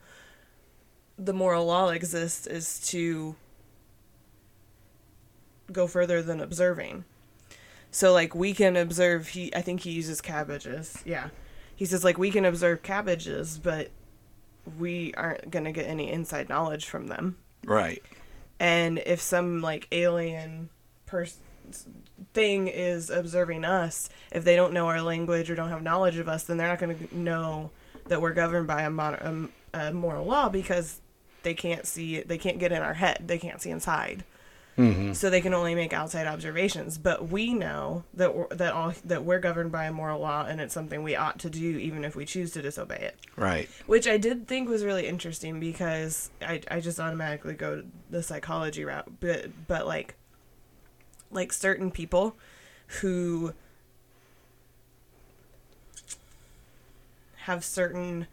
the 1.18 1.34
moral 1.34 1.66
law 1.66 1.90
exists 1.90 2.46
is 2.46 2.80
to 2.90 3.36
go 5.72 5.88
further 5.88 6.22
than 6.22 6.40
observing. 6.40 7.06
So 7.90 8.14
like 8.14 8.36
we 8.36 8.54
can 8.54 8.78
observe 8.78 9.30
he 9.30 9.54
I 9.56 9.62
think 9.62 9.82
he 9.82 9.92
uses 9.92 10.22
cabbages. 10.22 11.02
Yeah. 11.06 11.30
He 11.76 11.86
says 11.86 12.04
like 12.04 12.20
we 12.20 12.30
can 12.30 12.46
observe 12.46 12.84
cabbages, 12.84 13.58
but 13.58 13.90
we 14.78 15.12
aren't 15.16 15.50
going 15.50 15.66
to 15.66 15.72
get 15.72 15.88
any 15.88 16.12
inside 16.12 16.50
knowledge 16.50 16.86
from 16.86 17.08
them. 17.08 17.38
Right. 17.66 18.04
And 18.60 19.02
if 19.06 19.20
some 19.20 19.62
like 19.62 19.88
alien 19.92 20.70
person 21.08 21.42
thing 22.34 22.68
is 22.68 23.10
observing 23.10 23.66
us, 23.66 24.10
if 24.32 24.44
they 24.44 24.56
don't 24.56 24.74
know 24.74 24.88
our 24.88 25.02
language 25.02 25.50
or 25.50 25.56
don't 25.56 25.70
have 25.70 25.84
knowledge 25.84 26.18
of 26.18 26.28
us, 26.28 26.44
then 26.44 26.58
they're 26.58 26.68
not 26.68 26.80
going 26.80 26.98
to 26.98 27.18
know 27.18 27.72
that 28.08 28.22
we're 28.22 28.34
governed 28.34 28.68
by 28.68 28.84
a, 28.84 28.90
mon- 28.90 29.52
a, 29.74 29.88
a 29.88 29.94
moral 29.94 30.26
law 30.26 30.50
because 30.50 31.02
they 31.44 31.54
can't 31.54 31.86
see 31.86 32.18
it. 32.18 32.28
They 32.28 32.38
can't 32.38 32.60
get 32.60 32.72
in 32.72 32.82
our 32.82 32.94
head. 32.94 33.24
They 33.28 33.38
can't 33.38 33.62
see 33.62 33.70
inside. 33.70 34.24
Mm-hmm. 34.78 35.14
So 35.14 35.30
they 35.30 35.42
can 35.42 35.54
only 35.54 35.76
make 35.76 35.92
outside 35.92 36.26
observations. 36.26 36.98
But 36.98 37.28
we 37.30 37.54
know 37.54 38.06
that 38.14 38.34
we're, 38.34 38.48
that 38.48 38.74
all 38.74 38.94
that 39.06 39.26
we're 39.26 39.40
governed 39.40 39.74
by 39.74 39.86
a 39.86 39.92
moral 39.92 40.22
law, 40.22 40.46
and 40.46 40.62
it's 40.62 40.74
something 40.74 41.04
we 41.04 41.18
ought 41.18 41.40
to 41.40 41.50
do, 41.50 41.78
even 41.78 42.06
if 42.06 42.16
we 42.16 42.26
choose 42.26 42.52
to 42.52 42.62
disobey 42.62 43.00
it. 43.02 43.20
Right. 43.36 43.70
Which 43.88 44.08
I 44.08 44.18
did 44.18 44.48
think 44.48 44.70
was 44.70 44.86
really 44.86 45.06
interesting 45.06 45.60
because 45.60 46.30
I 46.42 46.62
I 46.72 46.80
just 46.80 47.00
automatically 47.00 47.56
go 47.56 47.84
the 48.10 48.24
psychology 48.24 48.86
route, 48.86 49.20
but 49.20 49.50
but 49.68 49.86
like 49.86 50.16
like 51.32 51.54
certain 51.54 51.92
people 51.92 52.36
who 53.02 53.54
have 57.44 57.64
certain 57.64 58.28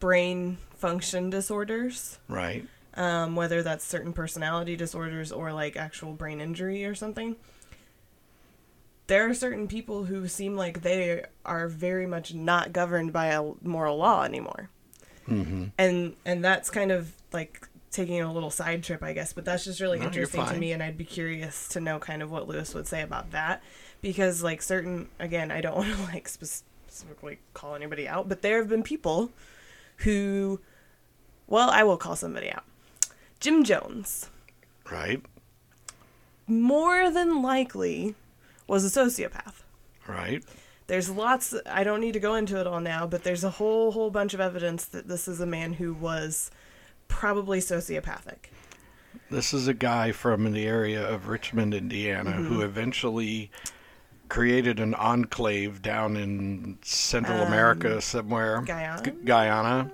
brain 0.00 0.58
function 0.76 1.30
disorders. 1.30 2.18
Right. 2.28 2.66
Um, 2.94 3.36
whether 3.36 3.62
that's 3.62 3.84
certain 3.84 4.12
personality 4.12 4.76
disorders 4.76 5.32
or 5.32 5.52
like 5.52 5.76
actual 5.76 6.12
brain 6.12 6.40
injury 6.40 6.84
or 6.84 6.94
something. 6.94 7.36
There 9.06 9.28
are 9.28 9.34
certain 9.34 9.66
people 9.66 10.04
who 10.04 10.28
seem 10.28 10.56
like 10.56 10.82
they 10.82 11.24
are 11.44 11.68
very 11.68 12.06
much 12.06 12.34
not 12.34 12.72
governed 12.72 13.12
by 13.12 13.26
a 13.26 13.52
moral 13.62 13.96
law 13.96 14.24
anymore. 14.24 14.70
Mm-hmm. 15.28 15.66
And 15.78 16.14
and 16.24 16.44
that's 16.44 16.70
kind 16.70 16.92
of 16.92 17.12
like 17.32 17.68
taking 17.92 18.20
a 18.20 18.32
little 18.32 18.50
side 18.50 18.82
trip, 18.82 19.02
I 19.02 19.12
guess, 19.12 19.32
but 19.32 19.44
that's 19.44 19.64
just 19.64 19.80
really 19.80 19.98
no, 19.98 20.06
interesting 20.06 20.44
to 20.46 20.56
me, 20.56 20.72
and 20.72 20.82
I'd 20.82 20.96
be 20.96 21.04
curious 21.04 21.68
to 21.68 21.80
know 21.80 21.98
kind 21.98 22.22
of 22.22 22.30
what 22.30 22.48
Lewis 22.48 22.74
would 22.74 22.86
say 22.86 23.02
about 23.02 23.30
that, 23.32 23.62
because 24.00 24.42
like 24.42 24.62
certain, 24.62 25.08
again, 25.20 25.50
I 25.50 25.60
don't 25.60 25.76
want 25.76 25.94
to 25.94 26.02
like 26.04 26.28
specifically 26.28 27.38
call 27.54 27.74
anybody 27.74 28.08
out, 28.08 28.28
but 28.28 28.42
there 28.42 28.58
have 28.58 28.68
been 28.68 28.82
people 28.82 29.30
who, 29.98 30.60
well, 31.46 31.70
I 31.70 31.84
will 31.84 31.98
call 31.98 32.16
somebody 32.16 32.50
out. 32.50 32.64
Jim 33.38 33.62
Jones. 33.62 34.30
Right. 34.90 35.22
More 36.46 37.10
than 37.10 37.42
likely 37.42 38.14
was 38.66 38.84
a 38.84 39.00
sociopath. 39.00 39.62
Right. 40.06 40.42
There's 40.86 41.08
lots 41.08 41.54
I 41.66 41.84
don't 41.84 42.00
need 42.00 42.12
to 42.12 42.20
go 42.20 42.34
into 42.34 42.58
it 42.58 42.66
all 42.66 42.80
now, 42.80 43.06
but 43.06 43.22
there's 43.22 43.44
a 43.44 43.50
whole 43.50 43.92
whole 43.92 44.10
bunch 44.10 44.34
of 44.34 44.40
evidence 44.40 44.84
that 44.86 45.08
this 45.08 45.28
is 45.28 45.40
a 45.40 45.46
man 45.46 45.74
who 45.74 45.94
was 45.94 46.50
probably 47.12 47.60
sociopathic. 47.60 48.50
This 49.30 49.52
is 49.52 49.68
a 49.68 49.74
guy 49.74 50.12
from 50.12 50.50
the 50.52 50.66
area 50.66 51.06
of 51.06 51.28
Richmond, 51.28 51.74
Indiana, 51.74 52.32
mm-hmm. 52.32 52.46
who 52.46 52.62
eventually 52.62 53.50
created 54.28 54.80
an 54.80 54.94
enclave 54.94 55.82
down 55.82 56.16
in 56.16 56.78
Central 56.82 57.42
um, 57.42 57.48
America 57.48 58.00
somewhere. 58.00 58.62
Guyana. 58.62 59.02
G- 59.02 59.10
Guyana. 59.24 59.90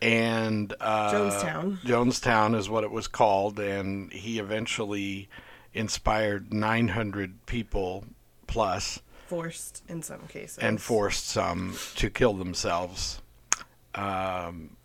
And 0.00 0.72
uh, 0.80 1.12
Jonestown. 1.12 1.78
Jonestown 1.80 2.56
is 2.56 2.68
what 2.68 2.84
it 2.84 2.90
was 2.90 3.06
called, 3.06 3.60
and 3.60 4.12
he 4.12 4.38
eventually 4.38 5.28
inspired 5.74 6.52
900 6.52 7.46
people 7.46 8.04
plus. 8.46 9.00
Forced 9.26 9.82
in 9.88 10.02
some 10.02 10.26
cases. 10.28 10.58
And 10.58 10.80
forced 10.80 11.28
some 11.28 11.76
to 11.96 12.10
kill 12.10 12.34
themselves. 12.34 13.22
Um, 13.94 14.76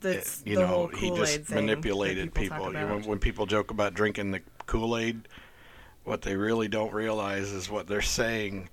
That's 0.00 0.42
you 0.46 0.56
know, 0.56 0.86
he 0.86 1.10
just 1.10 1.50
manipulated 1.50 2.32
people. 2.32 2.58
people. 2.58 2.72
Know, 2.72 3.00
when 3.04 3.18
people 3.18 3.46
joke 3.46 3.70
about 3.70 3.94
drinking 3.94 4.30
the 4.30 4.40
Kool 4.66 4.96
Aid, 4.96 5.28
what 6.04 6.22
they 6.22 6.36
really 6.36 6.68
don't 6.68 6.92
realize 6.92 7.50
is 7.52 7.68
what 7.68 7.86
they're 7.86 8.00
saying. 8.00 8.68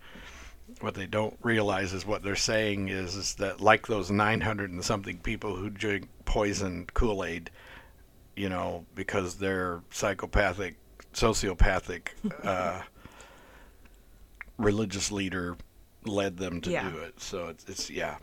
What 0.81 0.93
they 0.93 1.05
don't 1.05 1.37
realize 1.41 1.93
is 1.93 2.05
what 2.05 2.23
they're 2.23 2.35
saying 2.35 2.89
is, 2.89 3.15
is 3.15 3.35
that 3.35 3.61
like 3.61 3.87
those 3.87 4.11
900 4.11 4.71
and 4.71 4.83
something 4.83 5.17
people 5.19 5.55
who 5.55 5.69
drink 5.69 6.07
poisoned 6.25 6.93
Kool 6.93 7.23
Aid, 7.23 7.49
you 8.35 8.49
know, 8.49 8.85
because 8.93 9.35
they're 9.35 9.81
psychopathic, 9.91 10.75
sociopathic, 11.13 12.07
uh, 12.43 12.81
religious 14.57 15.11
leader 15.11 15.55
led 16.05 16.37
them 16.37 16.61
to 16.61 16.71
yeah. 16.71 16.89
do 16.89 16.97
it. 16.97 17.19
So 17.19 17.47
it's, 17.47 17.65
it's 17.65 17.89
yeah. 17.89 18.17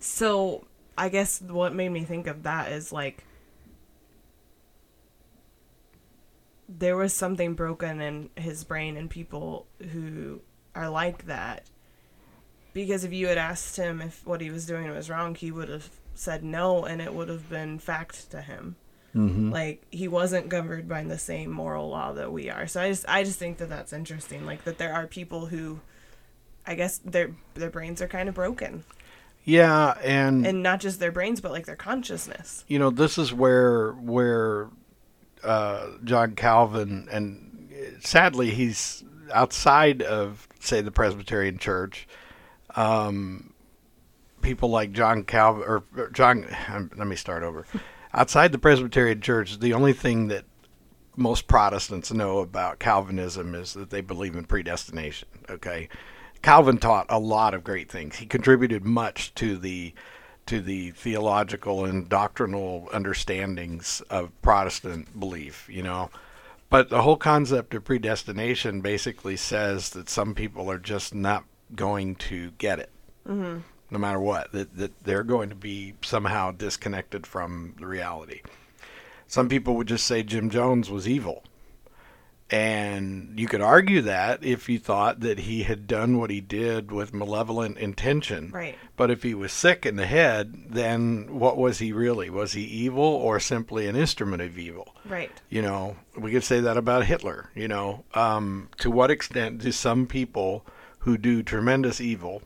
So 0.00 0.67
I 0.98 1.08
guess 1.08 1.40
what 1.40 1.74
made 1.74 1.90
me 1.90 2.04
think 2.04 2.26
of 2.26 2.42
that 2.42 2.72
is 2.72 2.92
like 2.92 3.24
there 6.68 6.96
was 6.96 7.14
something 7.14 7.54
broken 7.54 8.00
in 8.00 8.30
his 8.36 8.64
brain 8.64 8.96
and 8.96 9.08
people 9.08 9.66
who 9.92 10.40
are 10.74 10.90
like 10.90 11.24
that 11.26 11.64
because 12.74 13.04
if 13.04 13.12
you 13.12 13.28
had 13.28 13.38
asked 13.38 13.76
him 13.76 14.02
if 14.02 14.26
what 14.26 14.42
he 14.42 14.50
was 14.50 14.66
doing 14.66 14.90
was 14.90 15.08
wrong 15.08 15.34
he 15.34 15.50
would 15.50 15.70
have 15.70 15.88
said 16.14 16.44
no 16.44 16.84
and 16.84 17.00
it 17.00 17.14
would 17.14 17.30
have 17.30 17.48
been 17.48 17.78
fact 17.78 18.30
to 18.30 18.42
him 18.42 18.76
Mm-hmm. 19.14 19.50
Like 19.50 19.86
he 19.90 20.06
wasn't 20.06 20.48
governed 20.48 20.88
by 20.88 21.02
the 21.02 21.18
same 21.18 21.50
moral 21.50 21.88
law 21.88 22.12
that 22.12 22.30
we 22.32 22.50
are. 22.50 22.66
So 22.66 22.80
I 22.80 22.88
just 22.88 23.08
I 23.08 23.24
just 23.24 23.38
think 23.38 23.58
that 23.58 23.68
that's 23.68 23.92
interesting. 23.92 24.44
Like 24.44 24.64
that 24.64 24.78
there 24.78 24.92
are 24.92 25.06
people 25.06 25.46
who, 25.46 25.80
I 26.66 26.74
guess 26.74 26.98
their 26.98 27.34
their 27.54 27.70
brains 27.70 28.02
are 28.02 28.08
kind 28.08 28.28
of 28.28 28.34
broken, 28.34 28.84
Yeah, 29.48 29.94
and, 30.04 30.46
and 30.46 30.62
not 30.62 30.78
just 30.78 31.00
their 31.00 31.10
brains, 31.10 31.40
but 31.40 31.52
like 31.52 31.64
their 31.64 31.74
consciousness. 31.74 32.64
you 32.68 32.78
know 32.78 32.90
this 32.90 33.16
is 33.16 33.32
where 33.32 33.92
where 33.92 34.68
uh, 35.42 35.86
John 36.04 36.34
Calvin 36.34 37.08
and 37.10 37.72
sadly 38.00 38.50
he's 38.50 39.02
outside 39.32 40.02
of 40.02 40.46
say 40.60 40.82
the 40.82 40.90
Presbyterian 40.90 41.56
Church. 41.56 42.06
Um, 42.76 43.54
people 44.42 44.68
like 44.68 44.92
John 44.92 45.24
Calvin 45.24 45.62
or 45.66 45.82
or 45.96 46.10
John. 46.10 46.46
um, 46.68 46.90
Let 46.94 47.06
me 47.06 47.16
start 47.16 47.42
over. 47.42 47.66
outside 48.12 48.52
the 48.52 48.58
Presbyterian 48.58 49.22
Church, 49.22 49.58
the 49.60 49.72
only 49.72 49.94
thing 49.94 50.28
that 50.28 50.44
most 51.16 51.48
Protestants 51.48 52.12
know 52.12 52.40
about 52.40 52.78
Calvinism 52.78 53.54
is 53.54 53.72
that 53.72 53.88
they 53.88 54.02
believe 54.02 54.36
in 54.36 54.44
predestination. 54.44 55.28
Okay, 55.48 55.88
Calvin 56.42 56.78
taught 56.78 57.06
a 57.08 57.18
lot 57.18 57.54
of 57.54 57.64
great 57.64 57.90
things. 57.90 58.16
He 58.16 58.26
contributed 58.26 58.84
much 58.84 59.34
to 59.36 59.56
the 59.56 59.94
to 60.46 60.60
the 60.60 60.92
theological 60.92 61.84
and 61.84 62.08
doctrinal 62.08 62.88
understandings 62.92 64.00
of 64.08 64.30
Protestant 64.40 65.18
belief. 65.18 65.68
You 65.70 65.82
know, 65.82 66.10
but 66.70 66.88
the 66.88 67.02
whole 67.02 67.16
concept 67.16 67.74
of 67.74 67.84
predestination 67.84 68.80
basically 68.80 69.36
says 69.36 69.90
that 69.90 70.08
some 70.08 70.34
people 70.34 70.70
are 70.70 70.78
just 70.78 71.14
not 71.14 71.44
going 71.74 72.14
to 72.14 72.50
get 72.52 72.78
it 72.78 72.90
mm-hmm. 73.28 73.58
no 73.90 73.98
matter 73.98 74.20
what, 74.20 74.52
that, 74.52 74.76
that 74.76 75.04
they're 75.04 75.22
going 75.22 75.48
to 75.50 75.54
be 75.54 75.94
somehow 76.02 76.50
disconnected 76.50 77.26
from 77.26 77.74
the 77.78 77.86
reality. 77.86 78.42
Some 79.26 79.48
people 79.48 79.76
would 79.76 79.88
just 79.88 80.06
say 80.06 80.22
Jim 80.22 80.48
Jones 80.50 80.90
was 80.90 81.06
evil. 81.06 81.44
And 82.50 83.38
you 83.38 83.46
could 83.46 83.60
argue 83.60 84.00
that 84.02 84.42
if 84.42 84.70
you 84.70 84.78
thought 84.78 85.20
that 85.20 85.40
he 85.40 85.64
had 85.64 85.86
done 85.86 86.16
what 86.16 86.30
he 86.30 86.40
did 86.40 86.90
with 86.90 87.12
malevolent 87.12 87.76
intention. 87.76 88.50
Right. 88.50 88.74
But 88.96 89.10
if 89.10 89.22
he 89.22 89.34
was 89.34 89.52
sick 89.52 89.84
in 89.84 89.96
the 89.96 90.06
head, 90.06 90.64
then 90.70 91.38
what 91.38 91.58
was 91.58 91.78
he 91.78 91.92
really? 91.92 92.30
Was 92.30 92.52
he 92.52 92.62
evil 92.62 93.04
or 93.04 93.38
simply 93.38 93.86
an 93.86 93.96
instrument 93.96 94.40
of 94.40 94.58
evil? 94.58 94.94
Right. 95.04 95.30
You 95.50 95.60
know, 95.60 95.96
we 96.16 96.32
could 96.32 96.44
say 96.44 96.60
that 96.60 96.78
about 96.78 97.04
Hitler. 97.04 97.50
You 97.54 97.68
know, 97.68 98.04
um, 98.14 98.70
to 98.78 98.90
what 98.90 99.10
extent 99.10 99.58
do 99.58 99.70
some 99.70 100.06
people 100.06 100.64
who 101.00 101.18
do 101.18 101.42
tremendous 101.42 102.00
evil 102.00 102.42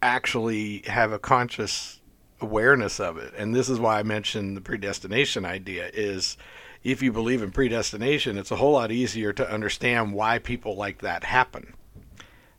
actually 0.00 0.82
have 0.86 1.12
a 1.12 1.18
conscious 1.18 2.00
awareness 2.40 3.00
of 3.00 3.18
it? 3.18 3.34
And 3.36 3.54
this 3.54 3.68
is 3.68 3.78
why 3.78 3.98
I 3.98 4.02
mentioned 4.02 4.56
the 4.56 4.62
predestination 4.62 5.44
idea 5.44 5.90
is 5.92 6.38
if 6.82 7.02
you 7.02 7.12
believe 7.12 7.42
in 7.42 7.50
predestination, 7.50 8.38
it's 8.38 8.50
a 8.50 8.56
whole 8.56 8.72
lot 8.72 8.90
easier 8.90 9.32
to 9.34 9.50
understand 9.50 10.12
why 10.14 10.38
people 10.38 10.76
like 10.76 10.98
that 11.02 11.24
happen. 11.24 11.74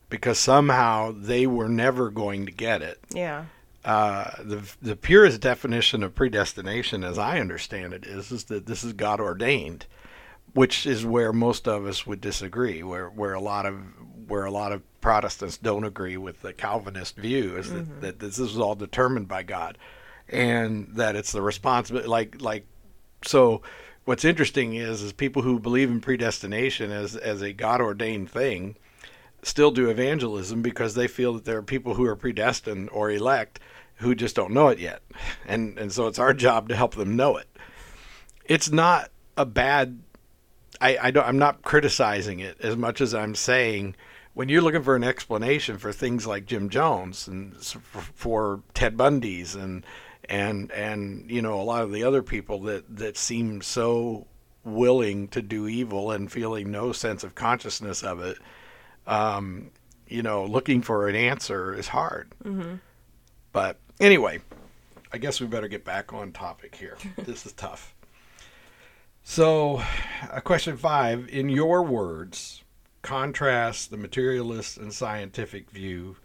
Because 0.10 0.38
somehow 0.38 1.14
they 1.16 1.48
were 1.48 1.70
never 1.70 2.10
going 2.10 2.46
to 2.46 2.52
get 2.52 2.82
it 2.82 3.00
Yeah. 3.14 3.46
uh, 3.86 4.32
the 4.44 4.62
the 4.82 4.96
purest 4.96 5.40
definition 5.42 6.04
of 6.04 6.14
predestination, 6.14 7.04
as 7.04 7.18
I 7.18 7.40
understand 7.40 7.94
it, 7.94 8.06
is 8.06 8.32
is 8.32 8.44
that 8.46 8.66
this 8.66 8.84
is 8.84 8.94
God 8.94 9.20
ordained, 9.22 9.86
which 10.54 10.86
is 10.86 11.06
where 11.06 11.32
most 11.34 11.66
of 11.68 11.86
us 11.86 12.06
would 12.06 12.20
disagree. 12.22 12.84
Where 12.84 13.08
where 13.10 13.34
a 13.34 13.40
lot 13.40 13.66
of 13.66 13.76
where 14.28 14.44
a 14.46 14.52
lot 14.52 14.72
of 14.72 14.82
Protestants 15.02 15.58
don't 15.58 15.84
agree 15.86 16.18
with 16.18 16.42
the 16.42 16.54
Calvinist 16.54 17.16
view 17.16 17.58
is 17.58 17.72
that, 17.72 18.02
that 18.02 18.20
this 18.20 18.38
is 18.38 18.60
all 18.60 18.76
determined 18.76 19.28
by 19.28 19.42
God, 19.44 19.78
and 20.30 20.90
that 20.96 21.16
it's 21.16 21.32
the 21.32 21.42
responsibility. 21.42 22.08
Like 22.10 22.42
like 22.42 22.66
so. 23.24 23.62
What's 24.06 24.26
interesting 24.26 24.76
is 24.76 25.02
is 25.02 25.14
people 25.14 25.44
who 25.44 25.60
believe 25.60 25.90
in 25.90 26.02
predestination 26.02 26.92
as 26.92 27.16
as 27.16 27.42
a 27.42 27.54
God 27.54 27.82
ordained 27.82 28.30
thing 28.32 28.76
still 29.44 29.72
do 29.72 29.90
evangelism 29.90 30.62
because 30.62 30.94
they 30.94 31.08
feel 31.08 31.34
that 31.34 31.46
there 31.46 31.58
are 31.58 31.64
people 31.64 31.96
who 31.96 32.06
are 32.06 32.16
predestined 32.16 32.90
or 32.92 33.10
elect 33.10 33.60
who 33.96 34.16
just 34.16 34.36
don't 34.36 34.54
know 34.54 34.70
it 34.70 34.80
yet. 34.80 35.02
And 35.48 35.78
and 35.78 35.92
so 35.92 36.08
it's 36.08 36.20
our 36.20 36.34
job 36.34 36.70
to 36.70 36.76
help 36.76 36.96
them 36.96 37.16
know 37.16 37.38
it. 37.38 37.48
It's 38.46 38.72
not 38.72 39.12
a 39.38 39.46
bad 39.46 40.02
I, 40.80 40.98
I 41.02 41.12
don't 41.12 41.28
I'm 41.28 41.40
not 41.40 41.62
criticizing 41.62 42.40
it 42.40 42.60
as 42.62 42.76
much 42.76 43.02
as 43.02 43.14
I'm 43.14 43.36
saying 43.36 43.96
when 44.34 44.50
you're 44.50 44.62
looking 44.62 44.84
for 44.84 44.96
an 44.96 45.04
explanation 45.04 45.78
for 45.78 45.92
things 45.92 46.26
like 46.26 46.46
Jim 46.46 46.70
Jones 46.70 47.28
and 47.28 47.56
for, 47.58 48.02
for 48.02 48.64
Ted 48.74 48.98
Bundy's 48.98 49.56
and 49.56 49.86
and 50.32 50.72
and 50.72 51.30
you 51.30 51.42
know 51.42 51.62
a 51.62 51.64
lot 51.64 51.84
of 51.84 51.92
the 51.92 52.04
other 52.04 52.24
people 52.24 52.62
that 52.62 52.98
that 52.98 53.18
seem 53.18 53.62
so 53.62 54.26
willing 54.64 55.28
to 55.28 55.42
do 55.42 55.68
evil 55.68 56.12
and 56.12 56.32
feeling 56.32 56.72
no 56.72 56.92
sense 56.92 57.24
of 57.24 57.36
consciousness 57.36 58.04
of 58.04 58.22
it 58.22 58.38
um, 59.08 59.72
you 60.08 60.22
know, 60.22 60.46
looking 60.46 60.82
for 60.82 61.08
an 61.08 61.16
answer 61.16 61.74
is 61.74 61.88
hard. 61.88 62.32
Mm-hmm. 62.44 62.76
But 63.54 63.80
anyway, 64.00 64.42
I 65.12 65.18
guess 65.18 65.40
we 65.40 65.48
better 65.48 65.68
get 65.68 65.86
back 65.86 66.14
on 66.14 66.32
topic 66.32 66.76
here. 66.76 66.98
this 67.18 67.46
is 67.46 67.54
tough. 67.54 67.96
So, 69.24 69.82
uh, 70.32 70.42
question 70.42 70.78
five 70.78 71.30
in 71.30 71.50
your 71.50 71.84
words, 71.84 72.64
contrast 73.02 73.92
the 73.92 73.98
materialist 73.98 74.78
and 74.78 74.94
scientific 74.94 75.70
view 75.70 76.18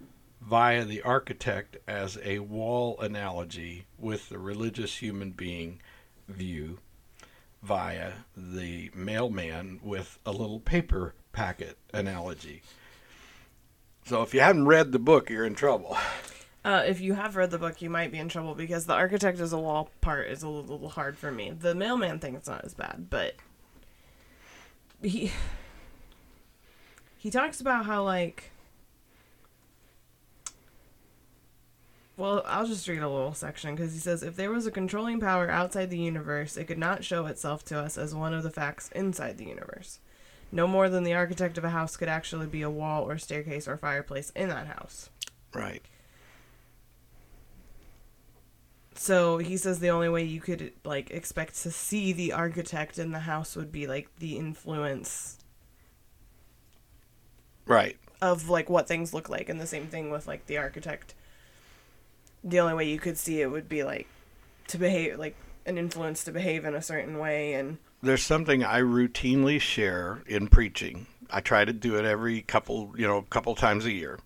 via 0.46 0.84
the 0.84 1.02
architect 1.02 1.76
as 1.88 2.18
a 2.22 2.38
wall 2.38 2.98
analogy 3.00 3.84
with 3.98 4.28
the 4.28 4.38
religious 4.38 4.98
human 4.98 5.32
being 5.32 5.80
view 6.28 6.78
via 7.62 8.12
the 8.36 8.90
mailman 8.94 9.80
with 9.82 10.20
a 10.24 10.30
little 10.30 10.60
paper 10.60 11.14
packet 11.32 11.76
analogy. 11.92 12.62
So 14.04 14.22
if 14.22 14.32
you 14.32 14.40
haven't 14.40 14.66
read 14.66 14.92
the 14.92 15.00
book, 15.00 15.28
you're 15.28 15.44
in 15.44 15.56
trouble. 15.56 15.96
Uh, 16.64 16.84
if 16.86 17.00
you 17.00 17.14
have 17.14 17.36
read 17.36 17.50
the 17.50 17.58
book, 17.58 17.82
you 17.82 17.90
might 17.90 18.12
be 18.12 18.18
in 18.18 18.28
trouble 18.28 18.54
because 18.54 18.86
the 18.86 18.92
architect 18.92 19.40
as 19.40 19.52
a 19.52 19.58
wall 19.58 19.90
part 20.00 20.28
is 20.28 20.42
a 20.42 20.48
little 20.48 20.88
hard 20.88 21.18
for 21.18 21.30
me. 21.32 21.50
The 21.50 21.74
mailman 21.74 22.18
thing 22.18 22.34
is 22.34 22.46
not 22.46 22.64
as 22.64 22.74
bad, 22.74 23.06
but 23.10 23.34
he 25.02 25.30
he 27.16 27.30
talks 27.30 27.60
about 27.60 27.86
how 27.86 28.02
like 28.02 28.50
well 32.16 32.42
i'll 32.46 32.66
just 32.66 32.88
read 32.88 33.02
a 33.02 33.08
little 33.08 33.34
section 33.34 33.74
because 33.74 33.92
he 33.92 33.98
says 33.98 34.22
if 34.22 34.36
there 34.36 34.50
was 34.50 34.66
a 34.66 34.70
controlling 34.70 35.20
power 35.20 35.50
outside 35.50 35.90
the 35.90 35.98
universe 35.98 36.56
it 36.56 36.64
could 36.64 36.78
not 36.78 37.04
show 37.04 37.26
itself 37.26 37.64
to 37.64 37.78
us 37.78 37.98
as 37.98 38.14
one 38.14 38.32
of 38.34 38.42
the 38.42 38.50
facts 38.50 38.90
inside 38.94 39.36
the 39.38 39.44
universe 39.46 39.98
no 40.52 40.66
more 40.66 40.88
than 40.88 41.02
the 41.04 41.14
architect 41.14 41.58
of 41.58 41.64
a 41.64 41.70
house 41.70 41.96
could 41.96 42.08
actually 42.08 42.46
be 42.46 42.62
a 42.62 42.70
wall 42.70 43.02
or 43.08 43.18
staircase 43.18 43.66
or 43.68 43.76
fireplace 43.76 44.30
in 44.36 44.48
that 44.48 44.66
house 44.66 45.10
Right. 45.54 45.82
So 48.94 49.38
he 49.38 49.56
says 49.56 49.78
the 49.78 49.90
only 49.90 50.08
way 50.08 50.24
you 50.24 50.40
could 50.40 50.72
like 50.84 51.10
expect 51.10 51.62
to 51.62 51.70
see 51.70 52.12
the 52.12 52.32
architect 52.32 52.98
in 52.98 53.12
the 53.12 53.20
house 53.20 53.56
would 53.56 53.72
be 53.72 53.86
like 53.86 54.08
the 54.18 54.36
influence 54.36 55.38
Right. 57.66 57.96
of 58.20 58.48
like 58.48 58.68
what 58.70 58.86
things 58.88 59.12
look 59.12 59.28
like 59.28 59.48
and 59.48 59.60
the 59.60 59.66
same 59.66 59.86
thing 59.86 60.10
with 60.10 60.26
like 60.26 60.46
the 60.46 60.58
architect. 60.58 61.14
The 62.46 62.60
only 62.60 62.74
way 62.74 62.88
you 62.88 63.00
could 63.00 63.18
see 63.18 63.40
it 63.40 63.50
would 63.50 63.68
be 63.68 63.82
like 63.82 64.06
to 64.68 64.78
behave 64.78 65.18
like 65.18 65.34
an 65.66 65.78
influence 65.78 66.22
to 66.24 66.32
behave 66.32 66.64
in 66.64 66.76
a 66.76 66.80
certain 66.80 67.18
way 67.18 67.54
and 67.54 67.78
There's 68.00 68.22
something 68.22 68.62
I 68.62 68.80
routinely 68.80 69.60
share 69.60 70.22
in 70.28 70.46
preaching. 70.46 71.08
I 71.28 71.40
try 71.40 71.64
to 71.64 71.72
do 71.72 71.96
it 71.96 72.04
every 72.04 72.42
couple, 72.42 72.94
you 72.96 73.04
know, 73.04 73.22
couple 73.22 73.56
times 73.56 73.84
a 73.84 73.90
year. 73.90 74.20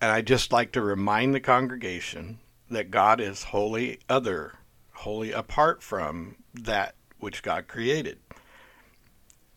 And 0.00 0.10
I 0.10 0.22
just 0.22 0.52
like 0.52 0.72
to 0.72 0.80
remind 0.80 1.34
the 1.34 1.40
congregation 1.40 2.38
that 2.70 2.90
God 2.90 3.20
is 3.20 3.44
wholly 3.44 3.98
other, 4.08 4.54
wholly 4.92 5.30
apart 5.30 5.82
from 5.82 6.36
that 6.54 6.94
which 7.18 7.42
God 7.42 7.68
created. 7.68 8.18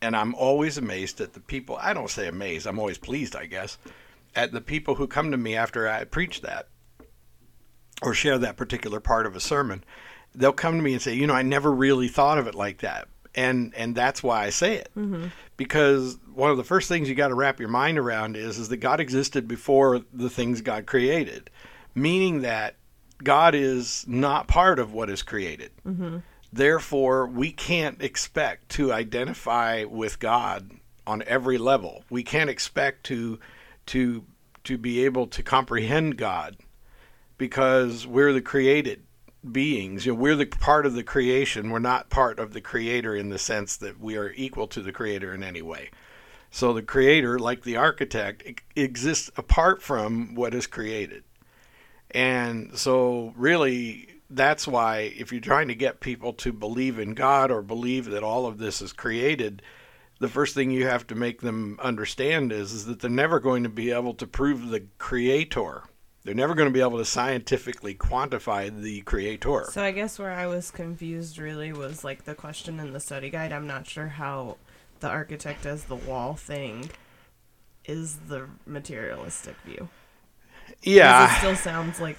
And 0.01 0.13
I'm 0.13 0.35
always 0.35 0.77
amazed 0.77 1.21
at 1.21 1.33
the 1.33 1.39
people, 1.39 1.77
I 1.79 1.93
don't 1.93 2.09
say 2.09 2.27
amazed, 2.27 2.67
I'm 2.67 2.79
always 2.79 2.97
pleased, 2.97 3.33
I 3.33 3.45
guess, 3.45 3.77
at 4.35 4.51
the 4.51 4.61
people 4.61 4.95
who 4.95 5.07
come 5.07 5.31
to 5.31 5.37
me 5.37 5.55
after 5.55 5.87
I 5.87 6.03
preach 6.03 6.41
that 6.41 6.67
or 8.01 8.13
share 8.13 8.37
that 8.39 8.57
particular 8.57 8.99
part 8.99 9.25
of 9.25 9.35
a 9.35 9.39
sermon. 9.39 9.83
They'll 10.33 10.53
come 10.53 10.75
to 10.77 10.81
me 10.81 10.93
and 10.93 11.01
say, 11.01 11.13
"You 11.13 11.27
know, 11.27 11.33
I 11.33 11.41
never 11.41 11.71
really 11.71 12.07
thought 12.07 12.37
of 12.37 12.47
it 12.47 12.55
like 12.55 12.79
that." 12.79 13.07
And 13.35 13.73
and 13.75 13.95
that's 13.95 14.23
why 14.23 14.43
I 14.43 14.49
say 14.49 14.75
it. 14.75 14.89
Mm-hmm. 14.97 15.27
Because 15.57 16.17
one 16.33 16.51
of 16.51 16.57
the 16.57 16.63
first 16.63 16.87
things 16.87 17.07
you 17.07 17.15
got 17.15 17.29
to 17.29 17.35
wrap 17.35 17.59
your 17.59 17.69
mind 17.69 17.97
around 17.97 18.35
is 18.35 18.57
is 18.57 18.69
that 18.69 18.77
God 18.77 18.99
existed 18.99 19.47
before 19.47 20.01
the 20.13 20.29
things 20.29 20.61
God 20.61 20.85
created, 20.85 21.49
meaning 21.93 22.41
that 22.41 22.75
God 23.23 23.55
is 23.55 24.05
not 24.07 24.47
part 24.47 24.79
of 24.79 24.93
what 24.93 25.09
is 25.09 25.21
created. 25.21 25.71
Mm-hmm. 25.85 26.17
Therefore, 26.53 27.27
we 27.27 27.51
can't 27.51 28.01
expect 28.01 28.69
to 28.69 28.91
identify 28.91 29.85
with 29.85 30.19
God 30.19 30.71
on 31.07 31.23
every 31.25 31.57
level. 31.57 32.03
We 32.09 32.23
can't 32.23 32.49
expect 32.49 33.05
to 33.05 33.39
to 33.87 34.25
to 34.63 34.77
be 34.77 35.05
able 35.05 35.27
to 35.27 35.43
comprehend 35.43 36.17
God 36.17 36.57
because 37.41 38.05
we're 38.05 38.33
the 38.33 38.39
created 38.39 39.01
beings. 39.51 40.05
You 40.05 40.13
know, 40.13 40.19
we're 40.19 40.35
the 40.35 40.45
part 40.45 40.85
of 40.85 40.93
the 40.93 41.01
creation. 41.01 41.71
We're 41.71 41.79
not 41.79 42.11
part 42.11 42.37
of 42.37 42.53
the 42.53 42.61
creator 42.61 43.15
in 43.15 43.29
the 43.29 43.39
sense 43.39 43.77
that 43.77 43.99
we 43.99 44.15
are 44.15 44.31
equal 44.33 44.67
to 44.67 44.79
the 44.83 44.91
creator 44.91 45.33
in 45.33 45.41
any 45.41 45.63
way. 45.63 45.89
So 46.51 46.71
the 46.71 46.83
creator, 46.83 47.39
like 47.39 47.63
the 47.63 47.77
architect, 47.77 48.61
exists 48.75 49.31
apart 49.37 49.81
from 49.81 50.35
what 50.35 50.53
is 50.53 50.67
created. 50.67 51.23
And 52.11 52.77
so 52.77 53.33
really 53.35 54.07
that's 54.29 54.67
why 54.67 55.11
if 55.17 55.31
you're 55.31 55.41
trying 55.41 55.69
to 55.69 55.75
get 55.75 55.99
people 55.99 56.33
to 56.33 56.53
believe 56.53 56.99
in 56.99 57.15
God 57.15 57.49
or 57.49 57.63
believe 57.63 58.05
that 58.11 58.21
all 58.23 58.45
of 58.45 58.59
this 58.59 58.83
is 58.83 58.93
created, 58.93 59.63
the 60.19 60.29
first 60.29 60.53
thing 60.53 60.69
you 60.69 60.85
have 60.85 61.07
to 61.07 61.15
make 61.15 61.41
them 61.41 61.79
understand 61.81 62.51
is, 62.51 62.71
is 62.71 62.85
that 62.85 62.99
they're 62.99 63.09
never 63.09 63.39
going 63.39 63.63
to 63.63 63.69
be 63.69 63.89
able 63.89 64.13
to 64.13 64.27
prove 64.27 64.69
the 64.69 64.83
creator. 64.99 65.85
They're 66.23 66.35
never 66.35 66.53
going 66.53 66.69
to 66.69 66.73
be 66.73 66.81
able 66.81 66.99
to 66.99 67.05
scientifically 67.05 67.95
quantify 67.95 68.75
the 68.81 69.01
creator. 69.01 69.65
So 69.71 69.83
I 69.83 69.91
guess 69.91 70.19
where 70.19 70.31
I 70.31 70.45
was 70.45 70.69
confused 70.69 71.39
really 71.39 71.73
was 71.73 72.03
like 72.03 72.25
the 72.25 72.35
question 72.35 72.79
in 72.79 72.93
the 72.93 72.99
study 72.99 73.29
guide. 73.29 73.51
I'm 73.51 73.65
not 73.65 73.87
sure 73.87 74.07
how 74.07 74.57
the 74.99 75.07
architect 75.07 75.65
as 75.65 75.85
the 75.85 75.95
wall 75.95 76.35
thing 76.35 76.91
is 77.85 78.17
the 78.27 78.47
materialistic 78.67 79.55
view. 79.65 79.89
Yeah. 80.83 81.25
It 81.25 81.39
still 81.39 81.55
sounds 81.55 81.99
like 81.99 82.17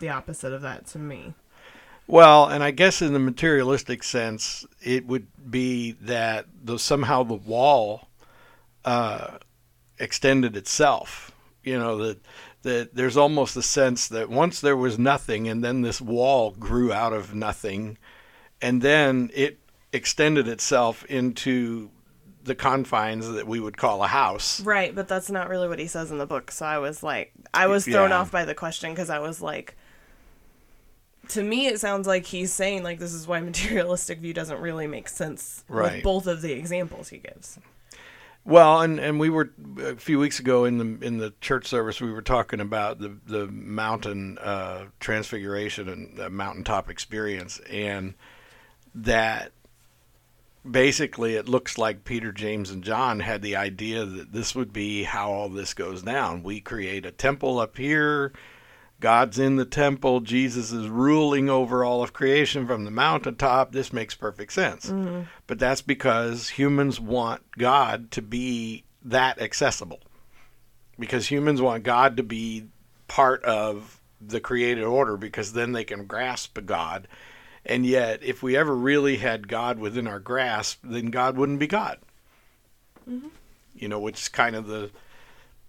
the 0.00 0.10
opposite 0.10 0.52
of 0.52 0.62
that 0.62 0.86
to 0.88 0.98
me. 0.98 1.34
Well, 2.06 2.46
and 2.46 2.62
I 2.62 2.70
guess 2.70 3.02
in 3.02 3.12
the 3.12 3.18
materialistic 3.18 4.02
sense, 4.02 4.66
it 4.80 5.06
would 5.06 5.26
be 5.50 5.92
that 6.02 6.46
the, 6.62 6.78
somehow 6.78 7.22
the 7.22 7.34
wall 7.34 8.08
uh, 8.84 9.38
extended 9.98 10.56
itself. 10.56 11.32
You 11.62 11.78
know 11.78 11.98
that 11.98 12.18
that 12.62 12.94
there's 12.94 13.16
almost 13.16 13.56
a 13.56 13.62
sense 13.62 14.08
that 14.08 14.28
once 14.28 14.60
there 14.60 14.76
was 14.76 14.98
nothing, 14.98 15.48
and 15.48 15.62
then 15.62 15.82
this 15.82 16.00
wall 16.00 16.50
grew 16.52 16.92
out 16.92 17.12
of 17.12 17.34
nothing, 17.34 17.98
and 18.60 18.82
then 18.82 19.30
it 19.34 19.58
extended 19.92 20.48
itself 20.48 21.04
into 21.06 21.90
the 22.44 22.54
confines 22.54 23.30
that 23.30 23.46
we 23.46 23.60
would 23.60 23.76
call 23.76 24.02
a 24.02 24.06
house. 24.06 24.60
Right, 24.62 24.94
but 24.94 25.06
that's 25.06 25.30
not 25.30 25.48
really 25.48 25.68
what 25.68 25.78
he 25.78 25.86
says 25.86 26.10
in 26.10 26.18
the 26.18 26.26
book. 26.26 26.50
So 26.50 26.64
I 26.66 26.78
was 26.78 27.02
like, 27.02 27.32
I 27.52 27.66
was 27.66 27.84
thrown 27.84 28.10
Yeah. 28.10 28.18
off 28.20 28.30
by 28.30 28.44
the 28.44 28.54
question 28.54 28.90
because 28.92 29.10
I 29.10 29.18
was 29.18 29.40
like, 29.42 29.76
to 31.28 31.42
me, 31.42 31.66
it 31.66 31.78
sounds 31.78 32.06
like 32.06 32.24
he's 32.26 32.52
saying 32.52 32.82
like 32.82 32.98
this 32.98 33.12
is 33.12 33.26
why 33.26 33.40
materialistic 33.52 34.18
view 34.20 34.32
doesn't 34.32 34.60
really 34.60 34.86
make 34.86 35.08
sense 35.08 35.62
Right. 35.68 35.94
with 35.96 36.02
both 36.02 36.26
of 36.26 36.40
the 36.42 36.52
examples 36.52 37.10
he 37.10 37.18
gives. 37.18 37.58
Well, 38.48 38.80
and, 38.80 38.98
and 38.98 39.20
we 39.20 39.28
were 39.28 39.50
a 39.78 39.96
few 39.96 40.18
weeks 40.18 40.40
ago 40.40 40.64
in 40.64 40.78
the 40.78 41.06
in 41.06 41.18
the 41.18 41.34
church 41.38 41.66
service 41.66 42.00
we 42.00 42.10
were 42.10 42.22
talking 42.22 42.60
about 42.60 42.98
the 42.98 43.14
the 43.26 43.46
mountain 43.46 44.38
uh, 44.38 44.86
transfiguration 45.00 45.86
and 45.86 46.16
the 46.16 46.30
mountaintop 46.30 46.88
experience, 46.88 47.60
and 47.68 48.14
that 48.94 49.52
basically 50.68 51.34
it 51.34 51.46
looks 51.46 51.76
like 51.76 52.06
Peter, 52.06 52.32
James, 52.32 52.70
and 52.70 52.82
John 52.82 53.20
had 53.20 53.42
the 53.42 53.56
idea 53.56 54.06
that 54.06 54.32
this 54.32 54.54
would 54.54 54.72
be 54.72 55.02
how 55.02 55.30
all 55.30 55.50
this 55.50 55.74
goes 55.74 56.02
down. 56.02 56.42
We 56.42 56.62
create 56.62 57.04
a 57.04 57.12
temple 57.12 57.60
up 57.60 57.76
here. 57.76 58.32
God's 59.00 59.38
in 59.38 59.56
the 59.56 59.64
temple. 59.64 60.20
Jesus 60.20 60.72
is 60.72 60.88
ruling 60.88 61.48
over 61.48 61.84
all 61.84 62.02
of 62.02 62.12
creation 62.12 62.66
from 62.66 62.84
the 62.84 62.90
mountaintop. 62.90 63.72
This 63.72 63.92
makes 63.92 64.14
perfect 64.14 64.52
sense. 64.52 64.86
Mm-hmm. 64.86 65.22
But 65.46 65.58
that's 65.58 65.82
because 65.82 66.48
humans 66.48 66.98
want 66.98 67.42
God 67.56 68.10
to 68.12 68.22
be 68.22 68.84
that 69.04 69.40
accessible. 69.40 70.00
Because 70.98 71.28
humans 71.28 71.62
want 71.62 71.84
God 71.84 72.16
to 72.16 72.24
be 72.24 72.66
part 73.06 73.44
of 73.44 74.00
the 74.20 74.40
created 74.40 74.84
order 74.84 75.16
because 75.16 75.52
then 75.52 75.72
they 75.72 75.84
can 75.84 76.06
grasp 76.06 76.58
God. 76.66 77.06
And 77.64 77.86
yet, 77.86 78.22
if 78.22 78.42
we 78.42 78.56
ever 78.56 78.74
really 78.74 79.18
had 79.18 79.46
God 79.46 79.78
within 79.78 80.08
our 80.08 80.18
grasp, 80.18 80.80
then 80.82 81.06
God 81.06 81.36
wouldn't 81.36 81.60
be 81.60 81.68
God. 81.68 81.98
Mm-hmm. 83.08 83.28
You 83.76 83.88
know, 83.88 84.00
which 84.00 84.22
is 84.22 84.28
kind 84.28 84.56
of 84.56 84.66
the 84.66 84.90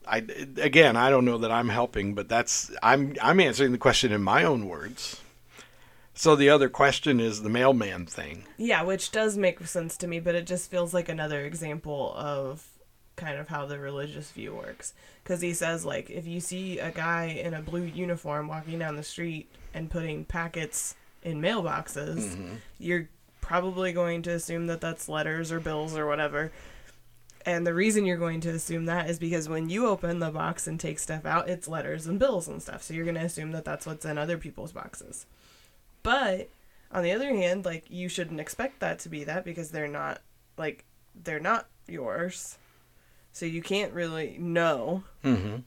I 0.10 0.17
again, 0.62 0.98
I 0.98 1.10
don't 1.10 1.26
know 1.26 1.38
that 1.38 1.52
I'm 1.52 1.69
helping, 1.69 2.15
but 2.15 2.28
that's 2.28 2.72
I'm 2.82 3.15
I'm 3.22 3.39
answering 3.39 3.72
the 3.72 3.78
question 3.78 4.12
in 4.12 4.24
my 4.24 4.43
own 4.43 4.67
words. 4.67 5.22
So 6.13 6.36
the 6.36 6.50
other 6.50 6.67
question 6.67 7.22
is 7.22 7.43
the 7.43 7.50
mailman 7.50 8.06
thing. 8.06 8.43
Yeah, 8.58 8.84
which 8.84 9.12
does 9.12 9.38
make 9.38 9.65
sense 9.65 9.95
to 9.98 10.08
me, 10.08 10.19
but 10.19 10.36
it 10.36 10.45
just 10.45 10.69
feels 10.69 10.93
like 10.93 11.08
another 11.08 11.45
example 11.45 12.13
of 12.13 12.67
kind 13.15 13.38
of 13.38 13.48
how 13.48 13.65
the 13.65 13.80
religious 13.80 14.32
view 14.32 14.54
works. 14.54 14.93
Because 15.24 15.41
he 15.41 15.54
says, 15.54 15.86
like, 15.86 16.10
if 16.10 16.26
you 16.26 16.39
see 16.39 16.80
a 16.80 16.91
guy 16.91 17.26
in 17.26 17.54
a 17.54 17.62
blue 17.62 17.84
uniform 17.84 18.48
walking 18.48 18.80
down 18.80 18.95
the 18.95 19.04
street 19.04 19.50
and 19.74 19.89
putting 19.89 20.26
packets 20.26 20.95
in 21.24 21.41
mailboxes, 21.41 22.17
mm-hmm. 22.17 22.56
you're 22.80 23.08
probably 23.39 23.93
going 23.93 24.22
to 24.24 24.32
assume 24.32 24.67
that 24.67 24.82
that's 24.82 25.08
letters 25.08 25.52
or 25.52 25.60
bills 25.60 25.95
or 25.95 26.06
whatever. 26.06 26.52
And 27.45 27.65
the 27.65 27.73
reason 27.73 28.06
you're 28.06 28.17
going 28.17 28.41
to 28.41 28.49
assume 28.49 28.86
that 28.86 29.10
is 29.10 29.17
because 29.17 29.47
when 29.47 29.69
you 29.69 29.88
open 29.88 30.19
the 30.19 30.32
box 30.32 30.67
and 30.67 30.80
take 30.80 30.99
stuff 30.99 31.25
out, 31.25 31.49
it's 31.49 31.67
letters 31.67 32.06
and 32.06 32.19
bills 32.19 32.47
and 32.47 32.62
stuff. 32.62 32.84
So 32.84 32.93
you're 32.93 33.06
going 33.06 33.15
to 33.15 33.23
assume 33.23 33.52
that 33.52 33.65
that's 33.65 33.86
what's 33.86 34.06
in 34.06 34.17
other 34.17 34.38
people's 34.38 34.73
boxes. 34.73 35.25
But 36.04 36.49
on 36.91 37.04
the 37.04 37.12
other 37.12 37.30
hand, 37.30 37.65
like 37.65 37.86
you 37.89 38.10
shouldn't 38.10 38.39
expect 38.39 38.80
that 38.80 38.99
to 38.99 39.10
be 39.10 39.23
that 39.23 39.45
because 39.45 39.71
they're 39.71 39.88
not 39.88 40.21
like 40.58 40.86
they're 41.23 41.39
not 41.39 41.67
yours. 41.88 42.58
So 43.32 43.45
you 43.45 43.62
can't 43.62 43.93
really 43.93 44.38
know. 44.39 45.04
Mm-hmm. 45.23 45.58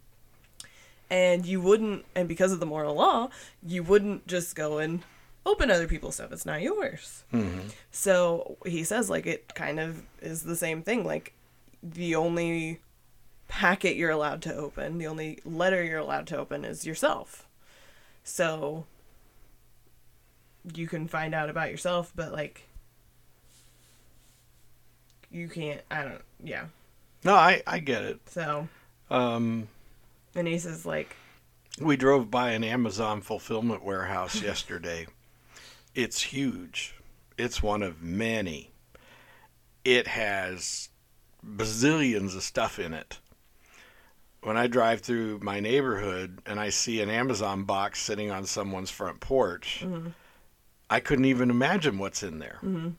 And 1.10 1.46
you 1.46 1.60
wouldn't 1.60 2.04
and 2.14 2.28
because 2.28 2.52
of 2.52 2.60
the 2.60 2.66
moral 2.66 2.94
law, 2.94 3.28
you 3.66 3.82
wouldn't 3.82 4.26
just 4.26 4.56
go 4.56 4.78
and 4.78 5.02
open 5.44 5.70
other 5.70 5.86
people's 5.86 6.16
stuff. 6.16 6.32
It's 6.32 6.46
not 6.46 6.62
yours. 6.62 7.24
Mm-hmm. 7.32 7.68
So 7.90 8.56
he 8.66 8.84
says 8.84 9.10
like 9.10 9.26
it 9.26 9.54
kind 9.54 9.78
of 9.78 10.02
is 10.20 10.42
the 10.42 10.56
same 10.56 10.82
thing. 10.82 11.04
Like 11.04 11.34
the 11.82 12.14
only 12.14 12.80
packet 13.48 13.96
you're 13.96 14.10
allowed 14.10 14.42
to 14.42 14.54
open, 14.54 14.98
the 14.98 15.06
only 15.06 15.38
letter 15.44 15.82
you're 15.82 15.98
allowed 15.98 16.26
to 16.28 16.38
open 16.38 16.64
is 16.64 16.86
yourself. 16.86 17.46
So 18.24 18.84
you 20.74 20.86
can 20.86 21.08
find 21.08 21.34
out 21.34 21.50
about 21.50 21.70
yourself, 21.70 22.12
but 22.14 22.32
like 22.32 22.68
you 25.30 25.48
can't 25.48 25.80
I 25.90 26.02
don't 26.02 26.22
yeah. 26.42 26.66
No, 27.24 27.34
I 27.34 27.62
I 27.66 27.78
get 27.78 28.02
it. 28.04 28.20
So 28.28 28.68
Um, 29.10 29.68
and 30.34 30.46
he 30.46 30.58
says 30.58 30.86
like 30.86 31.16
we 31.80 31.96
drove 31.96 32.30
by 32.30 32.52
an 32.52 32.64
Amazon 32.64 33.20
fulfillment 33.20 33.84
warehouse 33.84 34.40
yesterday. 34.42 35.06
It's 35.94 36.22
huge. 36.22 36.94
It's 37.36 37.62
one 37.62 37.82
of 37.82 38.02
many. 38.02 38.70
It 39.84 40.06
has 40.06 40.88
bazillions 41.44 42.36
of 42.36 42.42
stuff 42.42 42.78
in 42.78 42.92
it. 42.92 43.18
When 44.42 44.56
I 44.56 44.66
drive 44.66 45.00
through 45.00 45.38
my 45.40 45.60
neighborhood 45.60 46.40
and 46.46 46.58
I 46.58 46.70
see 46.70 47.00
an 47.00 47.10
Amazon 47.10 47.64
box 47.64 48.00
sitting 48.00 48.30
on 48.30 48.44
someone's 48.44 48.90
front 48.90 49.20
porch, 49.20 49.82
mm-hmm. 49.84 50.08
I 50.90 51.00
couldn't 51.00 51.26
even 51.26 51.48
imagine 51.48 51.98
what's 51.98 52.22
in 52.22 52.38
there. 52.38 52.58
Mm-hmm. 52.62 52.90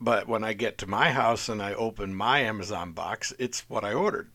But 0.00 0.26
when 0.26 0.42
I 0.42 0.52
get 0.52 0.78
to 0.78 0.86
my 0.86 1.12
house 1.12 1.48
and 1.48 1.62
I 1.62 1.74
open 1.74 2.14
my 2.14 2.40
Amazon 2.40 2.92
box, 2.92 3.32
it's 3.38 3.68
what 3.68 3.84
I 3.84 3.92
ordered. 3.92 4.30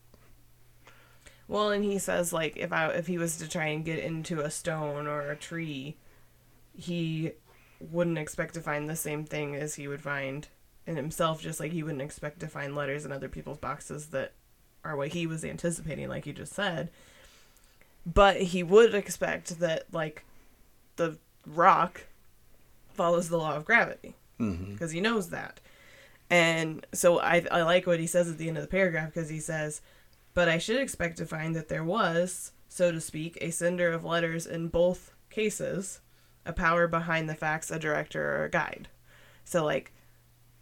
Well, 1.48 1.70
and 1.70 1.84
he 1.84 1.98
says 1.98 2.32
like 2.32 2.56
if 2.56 2.72
I 2.72 2.88
if 2.88 3.06
he 3.06 3.18
was 3.18 3.36
to 3.38 3.48
try 3.48 3.66
and 3.66 3.84
get 3.84 3.98
into 3.98 4.40
a 4.40 4.50
stone 4.50 5.06
or 5.06 5.30
a 5.30 5.36
tree, 5.36 5.96
he 6.74 7.32
wouldn't 7.80 8.18
expect 8.18 8.54
to 8.54 8.60
find 8.60 8.88
the 8.88 8.96
same 8.96 9.24
thing 9.24 9.56
as 9.56 9.74
he 9.74 9.88
would 9.88 10.02
find 10.02 10.48
in 10.88 10.96
himself. 10.96 11.40
Just 11.40 11.60
like 11.60 11.70
he 11.72 11.82
wouldn't 11.82 12.02
expect 12.02 12.40
to 12.40 12.48
find 12.48 12.74
letters 12.74 13.04
in 13.04 13.12
other 13.12 13.28
people's 13.28 13.58
boxes 13.58 14.06
that 14.08 14.32
are 14.84 14.96
what 14.96 15.08
he 15.08 15.26
was 15.26 15.44
anticipating, 15.44 16.08
like 16.08 16.26
you 16.26 16.32
just 16.32 16.52
said. 16.54 16.90
But 18.06 18.40
he 18.40 18.62
would 18.62 18.94
expect 18.94 19.60
that 19.60 19.84
like 19.92 20.24
the 20.96 21.18
rock 21.46 22.04
follows 22.94 23.28
the 23.28 23.38
law 23.38 23.54
of 23.54 23.64
gravity 23.64 24.14
Mm-hmm. 24.40 24.72
because 24.72 24.92
he 24.92 25.00
knows 25.00 25.30
that. 25.30 25.58
And 26.30 26.86
so 26.94 27.18
I, 27.18 27.44
I 27.50 27.62
like 27.62 27.88
what 27.88 27.98
he 27.98 28.06
says 28.06 28.30
at 28.30 28.38
the 28.38 28.46
end 28.46 28.56
of 28.56 28.62
the 28.62 28.68
paragraph 28.68 29.12
because 29.12 29.28
he 29.30 29.40
says, 29.40 29.80
But 30.32 30.48
I 30.48 30.58
should 30.58 30.80
expect 30.80 31.16
to 31.18 31.26
find 31.26 31.56
that 31.56 31.68
there 31.68 31.82
was, 31.82 32.52
so 32.68 32.92
to 32.92 33.00
speak, 33.00 33.36
a 33.40 33.50
sender 33.50 33.90
of 33.92 34.04
letters 34.04 34.46
in 34.46 34.68
both 34.68 35.12
cases, 35.28 36.00
a 36.46 36.52
power 36.52 36.86
behind 36.86 37.28
the 37.28 37.34
facts, 37.34 37.70
a 37.72 37.80
director, 37.80 38.36
or 38.36 38.44
a 38.44 38.50
guide. 38.50 38.86
So, 39.44 39.64
like, 39.64 39.92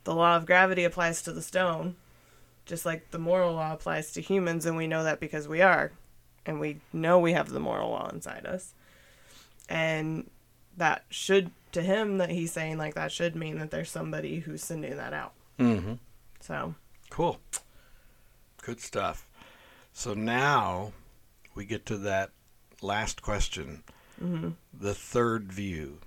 the 0.07 0.15
law 0.15 0.37
of 0.37 0.47
gravity 0.47 0.85
applies 0.85 1.21
to 1.23 1.33
the 1.33 1.43
stone, 1.43 1.97
just 2.65 2.87
like 2.87 3.11
the 3.11 3.19
moral 3.19 3.55
law 3.55 3.73
applies 3.73 4.13
to 4.13 4.23
humans, 4.23 4.65
and 4.65 4.77
we 4.77 4.87
know 4.87 5.05
that 5.05 5.21
because 5.21 5.47
we 5.47 5.61
are. 5.61 5.93
And 6.47 6.61
we 6.61 6.79
know 6.93 7.19
we 7.19 7.33
have 7.33 7.51
the 7.51 7.61
moral 7.61 7.91
law 7.91 8.09
inside 8.09 8.47
us. 8.47 8.73
And 9.69 10.31
that 10.77 11.05
should, 11.11 11.51
to 11.73 11.83
him, 11.83 12.19
that 12.19 12.31
he's 12.31 12.53
saying, 12.53 12.79
like, 12.79 12.95
that 12.95 13.11
should 13.11 13.35
mean 13.35 13.59
that 13.59 13.73
there's 13.73 13.91
somebody 13.91 14.39
who's 14.39 14.63
sending 14.63 14.97
that 14.97 15.13
out. 15.13 15.33
Mm-hmm. 15.59 15.95
So, 16.39 16.77
Cool. 17.11 17.41
Good 18.63 18.81
stuff. 18.81 19.27
So 19.93 20.15
now 20.15 20.93
we 21.55 21.65
get 21.65 21.87
to 21.87 21.97
that 21.99 22.31
last 22.83 23.23
question. 23.23 23.83
Mm-hmm. 24.23 24.51
The 24.79 24.95
third 24.95 25.53
view. 25.53 25.99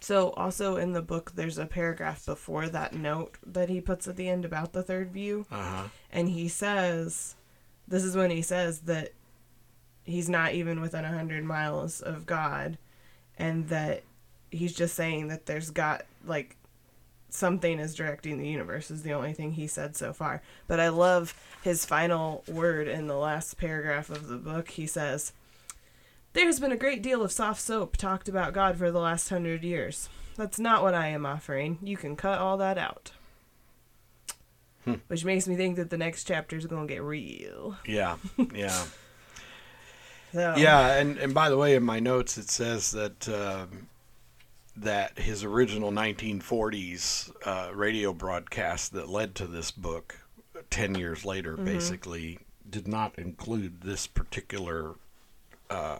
So, 0.00 0.30
also 0.30 0.76
in 0.76 0.92
the 0.92 1.02
book, 1.02 1.32
there's 1.34 1.58
a 1.58 1.66
paragraph 1.66 2.24
before 2.24 2.68
that 2.68 2.94
note 2.94 3.36
that 3.44 3.68
he 3.68 3.80
puts 3.80 4.06
at 4.06 4.16
the 4.16 4.28
end 4.28 4.44
about 4.44 4.72
the 4.72 4.82
third 4.82 5.10
view. 5.10 5.46
Uh 5.50 5.62
huh. 5.62 5.88
And 6.12 6.28
he 6.28 6.48
says, 6.48 7.34
this 7.86 8.04
is 8.04 8.16
when 8.16 8.30
he 8.30 8.42
says 8.42 8.80
that 8.80 9.12
he's 10.04 10.28
not 10.28 10.54
even 10.54 10.80
within 10.80 11.02
100 11.02 11.44
miles 11.44 12.00
of 12.00 12.26
God, 12.26 12.78
and 13.38 13.68
that 13.68 14.02
he's 14.50 14.74
just 14.74 14.94
saying 14.94 15.28
that 15.28 15.46
there's 15.46 15.70
got, 15.70 16.04
like, 16.24 16.56
something 17.30 17.78
is 17.78 17.94
directing 17.94 18.38
the 18.38 18.48
universe, 18.48 18.90
is 18.90 19.02
the 19.02 19.12
only 19.12 19.32
thing 19.32 19.52
he 19.52 19.66
said 19.66 19.96
so 19.96 20.12
far. 20.12 20.42
But 20.66 20.80
I 20.80 20.88
love 20.88 21.34
his 21.62 21.84
final 21.84 22.42
word 22.48 22.88
in 22.88 23.06
the 23.06 23.16
last 23.16 23.58
paragraph 23.58 24.10
of 24.10 24.28
the 24.28 24.36
book. 24.36 24.70
He 24.70 24.86
says, 24.86 25.32
There's 26.38 26.60
been 26.60 26.70
a 26.70 26.76
great 26.76 27.02
deal 27.02 27.22
of 27.22 27.32
soft 27.32 27.60
soap 27.60 27.96
talked 27.96 28.28
about 28.28 28.52
God 28.52 28.76
for 28.78 28.92
the 28.92 29.00
last 29.00 29.28
hundred 29.28 29.64
years. 29.64 30.08
That's 30.36 30.60
not 30.60 30.84
what 30.84 30.94
I 30.94 31.08
am 31.08 31.26
offering. 31.26 31.78
You 31.82 31.96
can 31.96 32.14
cut 32.14 32.38
all 32.38 32.56
that 32.58 32.78
out. 32.78 33.10
Hmm. 34.84 34.94
Which 35.08 35.24
makes 35.24 35.48
me 35.48 35.56
think 35.56 35.74
that 35.76 35.90
the 35.90 35.98
next 35.98 36.24
chapter 36.24 36.56
is 36.56 36.64
going 36.66 36.86
to 36.86 36.94
get 36.94 37.02
real. 37.02 37.76
Yeah. 37.84 38.16
Yeah. 38.54 38.84
So, 40.32 40.54
Yeah, 40.56 40.94
and, 40.98 41.18
and 41.18 41.34
by 41.34 41.48
the 41.50 41.56
way, 41.56 41.74
in 41.74 41.82
my 41.82 41.98
notes 41.98 42.38
it 42.38 42.50
says 42.50 42.92
that 42.92 43.28
um, 43.28 43.88
that 44.76 45.18
his 45.18 45.42
original 45.42 45.90
1940s 45.90 47.32
uh, 47.44 47.74
radio 47.74 48.12
broadcast 48.12 48.92
that 48.92 49.08
led 49.08 49.34
to 49.36 49.46
this 49.48 49.72
book, 49.72 50.20
ten 50.70 50.94
years 50.94 51.24
later, 51.24 51.54
Mm-hmm. 51.54 51.64
basically 51.64 52.38
did 52.70 52.86
not 52.86 53.18
include 53.18 53.80
this 53.80 54.06
particular 54.06 54.94
uh, 55.70 55.98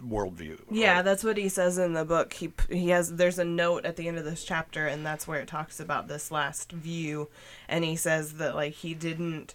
worldview. 0.00 0.60
Yeah, 0.70 1.00
Or- 1.00 1.02
that's 1.02 1.24
what 1.24 1.36
he 1.36 1.48
says 1.48 1.78
in 1.78 1.92
the 1.92 2.04
book. 2.04 2.32
He 2.34 2.52
he 2.68 2.88
has 2.90 3.16
there's 3.16 3.38
a 3.38 3.44
note 3.44 3.84
at 3.84 3.96
the 3.96 4.08
end 4.08 4.18
of 4.18 4.24
this 4.24 4.44
chapter, 4.44 4.86
and 4.86 5.04
that's 5.04 5.26
where 5.28 5.40
it 5.40 5.48
talks 5.48 5.80
about 5.80 6.08
this 6.08 6.30
last 6.30 6.72
view, 6.72 7.28
and 7.68 7.84
he 7.84 7.96
says 7.96 8.34
that 8.34 8.54
like 8.54 8.74
he 8.74 8.94
didn't. 8.94 9.54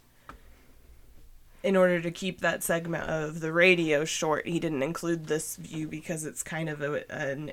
In 1.64 1.76
order 1.76 2.00
to 2.00 2.12
keep 2.12 2.41
that 2.41 2.62
segment 2.62 3.10
of 3.10 3.39
the 3.39 3.52
radio 3.52 4.06
short, 4.06 4.48
he 4.48 4.60
didn't 4.60 4.84
include 4.84 5.26
this 5.26 5.56
view 5.56 5.88
because 5.88 6.24
it's 6.24 6.43
kind 6.43 6.70
of 6.70 6.82
a, 6.82 7.12
an 7.12 7.52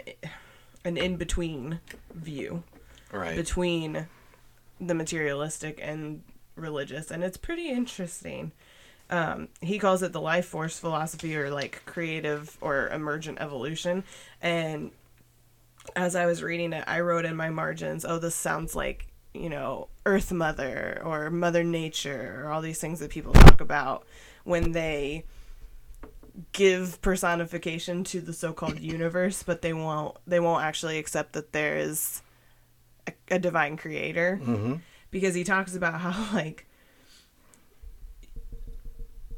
an 0.85 0.97
in 0.99 1.17
between 1.17 1.81
view 2.13 2.63
right. 3.11 3.37
between 3.37 4.07
the 4.81 4.95
materialistic 4.95 5.79
and 5.81 6.23
religious, 6.57 7.11
and 7.11 7.23
it's 7.23 7.37
pretty 7.37 7.71
interesting. 7.71 8.53
Um, 9.11 9.49
he 9.61 9.79
calls 9.79 10.03
it 10.03 10.13
the 10.13 10.21
life 10.21 10.47
force 10.47 10.79
philosophy 10.79 11.37
or 11.37 11.51
like 11.51 11.83
creative 11.85 12.57
or 12.61 12.89
emergent 12.89 13.41
evolution. 13.41 14.05
And 14.41 14.91
as 15.95 16.17
I 16.17 16.27
was 16.27 16.43
reading 16.43 16.73
it, 16.73 16.85
I 16.87 17.01
wrote 17.01 17.25
in 17.25 17.37
my 17.37 17.51
margins, 17.51 18.05
oh, 18.05 18.19
this 18.19 18.35
sounds 18.35 18.75
like, 18.75 19.09
you 19.35 19.51
know, 19.51 19.89
Earth 20.07 20.33
Mother 20.33 21.03
or 21.05 21.31
Mother 21.31 21.63
Nature 21.65 22.43
or 22.43 22.51
all 22.51 22.63
these 22.63 22.79
things 22.79 23.01
that 23.01 23.11
people 23.11 23.33
talk 23.33 23.61
about 23.61 24.07
when 24.45 24.73
they 24.73 25.25
give 26.53 27.01
personification 27.03 28.05
to 28.05 28.21
the 28.21 28.33
so-called 28.33 28.81
universe 28.81 29.43
but 29.43 29.61
they 29.61 29.75
won't 29.75 30.17
they 30.27 30.41
won't 30.41 30.65
actually 30.65 30.99
accept 30.99 31.35
that 31.35 31.53
there 31.53 31.77
is 31.77 32.23
a, 33.07 33.13
a 33.33 33.39
divine 33.39 33.77
creator 33.77 34.37
hmm 34.37 34.77
because 35.11 35.35
he 35.35 35.45
talks 35.45 35.77
about 35.77 36.01
how 36.01 36.35
like 36.35 36.67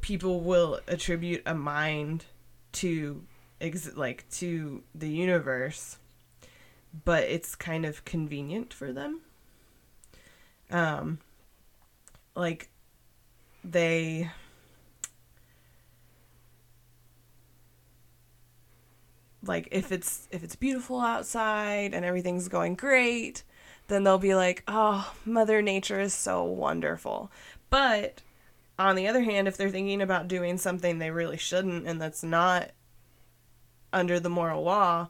people 0.05 0.39
will 0.39 0.79
attribute 0.87 1.41
a 1.47 1.55
mind 1.55 2.25
to 2.71 3.23
ex- 3.59 3.95
like 3.95 4.23
to 4.29 4.83
the 4.93 5.09
universe 5.09 5.97
but 7.03 7.23
it's 7.23 7.55
kind 7.55 7.87
of 7.87 8.05
convenient 8.05 8.71
for 8.71 8.93
them. 8.93 9.21
Um 10.69 11.17
like 12.35 12.69
they 13.63 14.29
like 19.41 19.67
if 19.71 19.91
it's 19.91 20.27
if 20.29 20.43
it's 20.43 20.55
beautiful 20.55 21.01
outside 21.01 21.95
and 21.95 22.05
everything's 22.05 22.47
going 22.47 22.75
great 22.75 23.41
then 23.87 24.03
they'll 24.03 24.19
be 24.19 24.35
like 24.35 24.61
oh 24.67 25.15
mother 25.25 25.63
nature 25.63 25.99
is 25.99 26.13
so 26.13 26.43
wonderful. 26.43 27.31
But 27.71 28.21
on 28.77 28.95
the 28.95 29.07
other 29.07 29.21
hand 29.21 29.47
if 29.47 29.55
they're 29.57 29.69
thinking 29.69 30.01
about 30.01 30.27
doing 30.27 30.57
something 30.57 30.99
they 30.99 31.11
really 31.11 31.37
shouldn't 31.37 31.85
and 31.87 32.01
that's 32.01 32.23
not 32.23 32.71
under 33.93 34.19
the 34.19 34.29
moral 34.29 34.63
law 34.63 35.07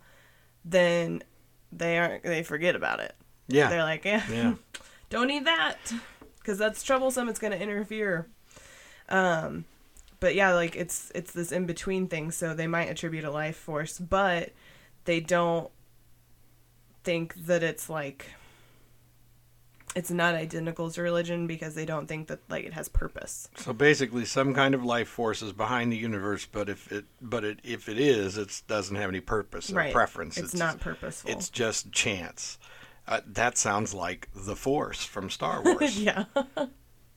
then 0.63 1.23
they 1.71 1.97
aren't 1.97 2.23
they 2.23 2.43
forget 2.43 2.75
about 2.75 2.99
it 2.99 3.15
Yeah. 3.47 3.69
they're 3.69 3.83
like 3.83 4.05
yeah, 4.05 4.23
Yeah. 4.31 4.53
don't 5.09 5.27
need 5.27 5.45
that 5.45 5.77
because 6.39 6.57
that's 6.57 6.83
troublesome 6.83 7.27
it's 7.29 7.39
going 7.39 7.53
to 7.53 7.61
interfere 7.61 8.27
um 9.09 9.65
but 10.19 10.35
yeah 10.35 10.53
like 10.53 10.75
it's 10.75 11.11
it's 11.15 11.31
this 11.31 11.51
in 11.51 11.65
between 11.65 12.07
thing 12.07 12.31
so 12.31 12.53
they 12.53 12.67
might 12.67 12.89
attribute 12.89 13.23
a 13.23 13.31
life 13.31 13.55
force 13.57 13.99
but 13.99 14.51
they 15.05 15.19
don't 15.19 15.69
think 17.03 17.35
that 17.45 17.61
it's 17.63 17.89
like 17.89 18.27
it's 19.95 20.11
not 20.11 20.35
identical 20.35 20.91
to 20.91 21.01
religion 21.01 21.47
because 21.47 21.73
they 21.73 21.85
don't 21.85 22.07
think 22.07 22.27
that 22.27 22.39
like 22.49 22.65
it 22.65 22.73
has 22.73 22.89
purpose 22.89 23.49
So 23.55 23.73
basically, 23.73 24.25
some 24.25 24.53
kind 24.53 24.75
of 24.75 24.83
life 24.83 25.07
force 25.07 25.41
is 25.41 25.53
behind 25.53 25.91
the 25.91 25.97
universe, 25.97 26.45
but 26.45 26.69
if 26.69 26.91
it, 26.91 27.05
but 27.21 27.43
it, 27.43 27.59
if 27.63 27.87
it 27.89 27.97
is, 27.97 28.37
it 28.37 28.61
doesn't 28.67 28.95
have 28.95 29.09
any 29.09 29.21
purpose 29.21 29.71
or 29.71 29.75
right 29.75 29.93
preference. 29.93 30.37
it's, 30.37 30.53
not 30.53 30.79
purposeful 30.79 31.31
It's 31.31 31.49
just 31.49 31.91
chance. 31.91 32.57
Uh, 33.07 33.21
that 33.27 33.57
sounds 33.57 33.93
like 33.93 34.29
the 34.35 34.55
Force 34.55 35.03
from 35.03 35.29
Star 35.29 35.61
Wars. 35.65 35.99
yeah 35.99 36.25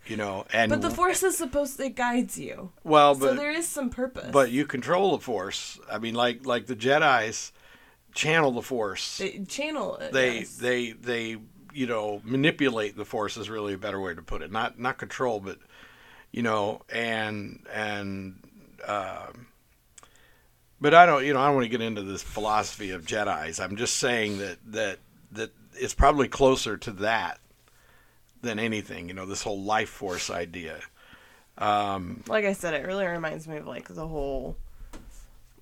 You 0.07 0.17
know, 0.17 0.47
and 0.53 0.71
but 0.71 0.81
the 0.81 0.91
force 0.91 1.23
is 1.23 1.37
supposed 1.37 1.81
it 1.81 1.97
guides 1.97 2.39
you 2.39 2.73
well, 2.85 3.15
so 3.15 3.27
but 3.27 3.37
there 3.37 3.51
is 3.51 3.67
some 3.69 3.91
purpose 3.91 4.31
but 4.33 4.51
you 4.51 4.67
control 4.67 5.17
the 5.17 5.23
Force. 5.23 5.79
I 5.91 5.99
mean, 5.99 6.15
like 6.15 6.47
like 6.47 6.67
the 6.67 6.77
Jedi's 6.77 7.53
channel 8.15 8.53
the 8.53 8.63
Force. 8.63 9.19
they 9.19 9.45
channel 9.49 9.97
it, 9.97 10.13
They 10.13 10.39
yes. 10.41 10.57
they 10.57 10.93
they 10.93 11.37
you 11.73 11.87
know 11.87 12.21
manipulate 12.25 12.97
the 12.97 13.05
Force 13.05 13.37
is 13.37 13.49
really 13.51 13.75
a 13.75 13.79
better 13.79 14.01
way 14.01 14.15
to 14.15 14.23
put 14.23 14.43
it. 14.43 14.51
Not 14.53 14.79
not 14.79 14.99
control, 14.99 15.41
but 15.41 15.59
you 16.33 16.43
know, 16.43 16.83
and 16.93 17.65
and. 17.73 18.37
um 18.87 19.47
but 20.81 20.95
I 20.95 21.07
don't, 21.07 21.27
you 21.27 21.33
know, 21.35 21.41
I 21.41 21.47
don't 21.47 21.57
want 21.57 21.65
to 21.65 21.69
get 21.71 21.81
into 21.81 22.03
this 22.03 22.23
philosophy 22.23 22.91
of 22.93 23.05
Jedi's. 23.05 23.59
I'm 23.59 23.75
just 23.77 23.97
saying 23.97 24.39
that 24.39 24.59
that 24.67 24.99
that 25.33 25.51
it's 25.75 25.93
probably 25.95 26.29
closer 26.29 26.77
to 26.77 26.93
that 26.93 27.41
than 28.43 28.61
anything. 28.61 29.09
You 29.09 29.15
know, 29.15 29.27
this 29.27 29.43
whole 29.43 29.61
life 29.61 29.89
force 29.89 30.31
idea. 30.31 30.79
Um, 31.57 32.23
like 32.29 32.45
I 32.45 32.53
said, 32.53 32.75
it 32.75 32.87
really 32.87 33.07
reminds 33.07 33.49
me 33.49 33.57
of 33.57 33.67
like 33.67 33.89
the 33.89 34.07
whole 34.07 34.57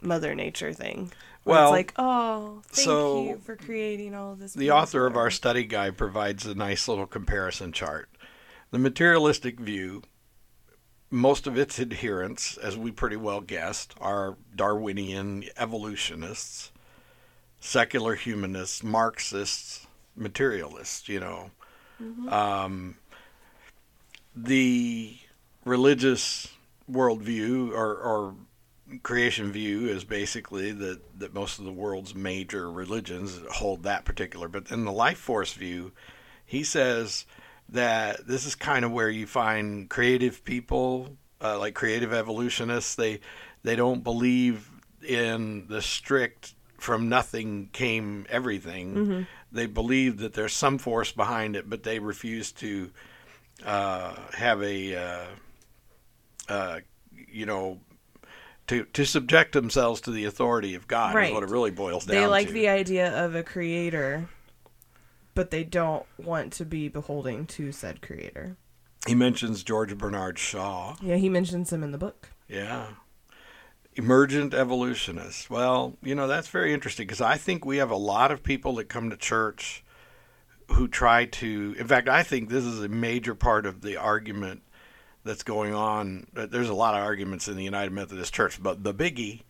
Mother 0.07 0.35
Nature 0.35 0.73
thing. 0.73 1.13
Well, 1.45 1.67
it's 1.67 1.73
like, 1.73 1.93
oh, 1.97 2.63
thank 2.69 2.85
so 2.85 3.23
you 3.23 3.37
for 3.39 3.55
creating 3.55 4.15
all 4.15 4.35
this. 4.35 4.55
the 4.55 4.73
author 4.73 5.07
of 5.07 5.17
our 5.17 5.31
study 5.31 5.65
guide 5.65 5.97
provides 5.97 6.45
a 6.47 6.55
nice 6.55 6.89
little 6.89 7.07
comparison 7.07 7.73
chart. 7.73 8.09
The 8.73 8.79
materialistic 8.79 9.61
view, 9.61 10.03
most 11.11 11.47
of 11.47 11.57
its 11.57 11.79
adherents, 11.79 12.57
as 12.57 12.77
we 12.77 12.91
pretty 12.91 13.17
well 13.17 13.41
guessed, 13.41 13.95
are 14.01 14.37
Darwinian 14.57 15.45
evolutionists, 15.57 16.73
secular 17.61 18.17
humanists, 18.17 18.83
Marxists, 18.83 19.87
materialists, 20.17 21.09
you 21.09 21.21
know. 21.21 21.51
Um, 22.29 22.97
the 24.35 25.17
religious 25.65 26.49
worldview 26.91 27.71
or, 27.71 27.95
or 27.97 28.35
creation 29.03 29.53
view 29.53 29.89
is 29.89 30.05
basically 30.05 30.73
that, 30.73 31.01
that 31.19 31.35
most 31.35 31.59
of 31.59 31.65
the 31.65 31.73
world's 31.73 32.15
major 32.15 32.71
religions 32.71 33.41
hold 33.53 33.83
that 33.83 34.05
particular. 34.05 34.49
But 34.49 34.71
in 34.71 34.85
the 34.85 34.93
life 34.93 35.19
force 35.19 35.53
view, 35.53 35.93
he 36.45 36.63
says 36.63 37.27
that 37.69 38.27
this 38.27 38.47
is 38.47 38.55
kind 38.55 38.85
of 38.85 38.93
where 38.93 39.11
you 39.11 39.27
find 39.27 39.89
creative 39.89 40.45
people, 40.45 41.17
uh, 41.43 41.59
like 41.59 41.75
creative 41.75 42.13
evolutionists. 42.13 42.95
They 42.95 43.21
they 43.63 43.75
don't 43.77 44.05
believe 44.05 44.71
in 45.07 45.67
the 45.69 45.83
strict 45.83 46.55
from 46.79 47.09
nothing 47.09 47.69
came 47.73 48.27
everything. 48.29 49.27
They 49.51 49.67
believe 49.67 50.19
that 50.19 50.35
there's 50.35 50.53
some 50.53 50.79
force 50.79 51.11
behind 51.13 51.57
it, 51.57 51.69
but 51.69 51.83
they 51.83 51.99
refuse 51.99 52.53
to 52.53 52.91
uh, 53.65 54.15
have 54.35 54.63
a 54.63 54.95
uh, 54.97 55.27
uh, 56.49 56.81
you 57.29 57.47
know 57.47 57.81
to 58.69 58.85
to 58.85 59.05
subject 59.05 59.53
themselves 59.53 60.01
to 60.03 60.11
the 60.11 60.25
authority 60.25 60.75
of 60.75 60.87
God 60.89 61.15
Right. 61.15 61.29
is 61.29 61.35
what 61.35 61.43
it 61.43 61.51
really 61.51 61.71
boils 61.71 62.05
down 62.07 62.15
to. 62.15 62.21
They 62.21 62.27
like 62.27 62.49
to. 62.49 62.53
the 62.53 62.69
idea 62.69 63.25
of 63.25 63.35
a 63.35 63.43
creator, 63.43 64.29
but 65.35 65.51
they 65.51 65.65
don't 65.65 66.05
want 66.19 66.53
to 66.55 66.65
be 66.65 66.89
beholding 66.89 67.47
to 67.47 67.73
said 67.73 68.03
creator. 68.03 68.57
he 69.07 69.15
mentions 69.15 69.63
George 69.63 69.97
Bernard 69.97 70.39
Shaw. 70.39 70.97
Yeah, 71.01 71.17
he 71.17 71.29
mentions 71.29 71.73
him 71.73 71.83
in 71.85 71.93
the 71.93 71.99
book. 71.99 72.31
Yeah. 72.49 72.87
Emergent 73.95 74.53
evolutionists. 74.53 75.49
Well, 75.49 75.97
you 76.03 76.15
know, 76.15 76.27
that's 76.27 76.49
very 76.49 76.75
interesting 76.75 77.07
because 77.07 77.21
I 77.23 77.37
think 77.37 77.65
we 77.65 77.79
have 77.79 77.91
a 77.91 77.97
lot 77.97 78.31
of 78.31 78.43
people 78.43 78.75
that 78.75 78.89
come 78.91 79.09
to 79.11 79.17
church 79.17 79.83
who 80.73 80.87
try 80.89 81.25
to. 81.25 81.75
In 81.79 81.87
fact, 81.87 82.09
I 82.09 82.23
think 82.23 82.49
this 82.51 82.65
is 82.65 82.83
a 82.83 82.89
major 82.89 83.35
part 83.35 83.65
of 83.65 83.81
the 83.81 83.97
argument 83.97 84.63
that's 85.27 85.43
going 85.43 85.75
on. 85.75 86.27
There's 86.33 86.69
a 86.69 86.75
lot 86.75 86.95
of 86.95 87.01
arguments 87.01 87.49
in 87.49 87.57
the 87.57 87.65
United 87.65 87.93
Methodist 87.93 88.33
Church, 88.33 88.63
but 88.63 88.83
the 88.83 88.95
biggie 88.95 89.43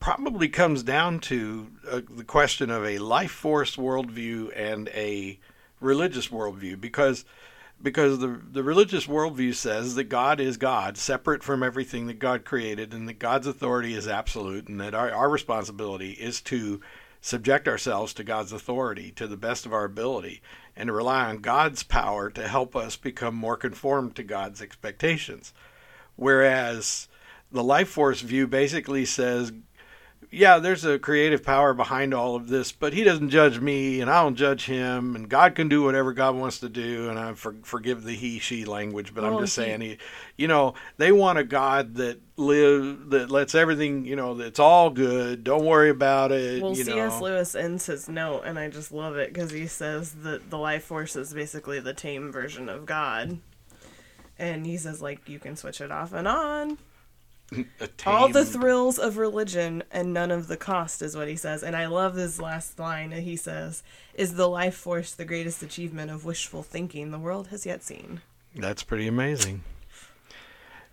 probably 0.00 0.48
comes 0.48 0.82
down 0.82 1.20
to 1.20 1.68
uh, 1.88 2.00
the 2.08 2.24
question 2.24 2.70
of 2.70 2.84
a 2.84 2.98
life 2.98 3.30
force 3.30 3.76
worldview 3.76 4.50
and 4.56 4.88
a 4.88 5.38
religious 5.80 6.28
worldview 6.28 6.80
because 6.80 7.24
because 7.82 8.18
the 8.18 8.40
the 8.50 8.62
religious 8.62 9.06
worldview 9.06 9.54
says 9.54 9.94
that 9.94 10.04
God 10.04 10.40
is 10.40 10.56
God, 10.56 10.96
separate 10.96 11.42
from 11.42 11.62
everything 11.62 12.06
that 12.06 12.18
God 12.18 12.44
created, 12.44 12.92
and 12.92 13.08
that 13.08 13.18
God's 13.18 13.46
authority 13.46 13.94
is 13.94 14.06
absolute, 14.06 14.68
and 14.68 14.80
that 14.80 14.94
our, 14.94 15.10
our 15.10 15.30
responsibility 15.30 16.10
is 16.10 16.40
to 16.42 16.80
subject 17.20 17.68
ourselves 17.68 18.14
to 18.14 18.24
God's 18.24 18.52
authority 18.52 19.10
to 19.12 19.26
the 19.26 19.36
best 19.36 19.66
of 19.66 19.72
our 19.72 19.84
ability, 19.84 20.42
and 20.74 20.86
to 20.86 20.92
rely 20.92 21.26
on 21.26 21.38
God's 21.38 21.82
power 21.82 22.30
to 22.30 22.48
help 22.48 22.74
us 22.74 22.96
become 22.96 23.34
more 23.34 23.56
conformed 23.56 24.16
to 24.16 24.22
God's 24.22 24.62
expectations. 24.62 25.52
Whereas 26.16 27.08
the 27.52 27.64
life 27.64 27.88
force 27.88 28.20
view 28.20 28.46
basically 28.46 29.04
says 29.04 29.52
yeah, 30.32 30.58
there's 30.58 30.84
a 30.84 30.96
creative 30.96 31.42
power 31.42 31.74
behind 31.74 32.14
all 32.14 32.36
of 32.36 32.46
this, 32.46 32.70
but 32.70 32.92
he 32.92 33.02
doesn't 33.02 33.30
judge 33.30 33.58
me, 33.58 34.00
and 34.00 34.08
I 34.08 34.22
don't 34.22 34.36
judge 34.36 34.66
him, 34.66 35.16
and 35.16 35.28
God 35.28 35.56
can 35.56 35.68
do 35.68 35.82
whatever 35.82 36.12
God 36.12 36.36
wants 36.36 36.60
to 36.60 36.68
do, 36.68 37.10
and 37.10 37.18
I 37.18 37.34
for, 37.34 37.56
forgive 37.62 38.04
the 38.04 38.14
he/she 38.14 38.64
language, 38.64 39.12
but 39.12 39.24
I'm 39.24 39.38
just 39.40 39.56
he, 39.56 39.62
saying, 39.62 39.80
he, 39.80 39.98
you 40.36 40.46
know, 40.46 40.74
they 40.98 41.10
want 41.10 41.38
a 41.38 41.44
God 41.44 41.96
that 41.96 42.20
live 42.36 43.10
that 43.10 43.30
lets 43.32 43.56
everything, 43.56 44.04
you 44.04 44.14
know, 44.14 44.34
that's 44.34 44.60
all 44.60 44.90
good. 44.90 45.42
Don't 45.42 45.64
worry 45.64 45.90
about 45.90 46.30
it. 46.30 46.62
Well, 46.62 46.76
C.S. 46.76 46.86
Know. 46.86 47.20
Lewis 47.20 47.56
ends 47.56 47.86
his 47.86 48.08
note, 48.08 48.42
and 48.44 48.56
I 48.56 48.68
just 48.68 48.92
love 48.92 49.16
it 49.16 49.34
because 49.34 49.50
he 49.50 49.66
says 49.66 50.12
that 50.22 50.48
the 50.48 50.58
life 50.58 50.84
force 50.84 51.16
is 51.16 51.34
basically 51.34 51.80
the 51.80 51.94
tame 51.94 52.30
version 52.30 52.68
of 52.68 52.86
God, 52.86 53.38
and 54.38 54.64
he 54.64 54.76
says 54.76 55.02
like 55.02 55.28
you 55.28 55.40
can 55.40 55.56
switch 55.56 55.80
it 55.80 55.90
off 55.90 56.12
and 56.12 56.28
on 56.28 56.78
all 58.06 58.28
the 58.28 58.44
thrills 58.44 58.98
of 58.98 59.16
religion 59.16 59.82
and 59.90 60.12
none 60.12 60.30
of 60.30 60.48
the 60.48 60.56
cost 60.56 61.02
is 61.02 61.16
what 61.16 61.28
he 61.28 61.36
says. 61.36 61.62
And 61.62 61.76
i 61.76 61.86
love 61.86 62.14
this 62.14 62.40
last 62.40 62.78
line 62.78 63.10
that 63.10 63.22
he 63.22 63.36
says 63.36 63.82
is 64.14 64.34
the 64.34 64.48
life 64.48 64.74
force 64.74 65.12
the 65.12 65.24
greatest 65.24 65.62
achievement 65.62 66.10
of 66.10 66.24
wishful 66.24 66.62
thinking 66.62 67.10
the 67.10 67.18
world 67.18 67.48
has 67.48 67.66
yet 67.66 67.82
seen? 67.82 68.20
That's 68.54 68.82
pretty 68.82 69.06
amazing. 69.06 69.62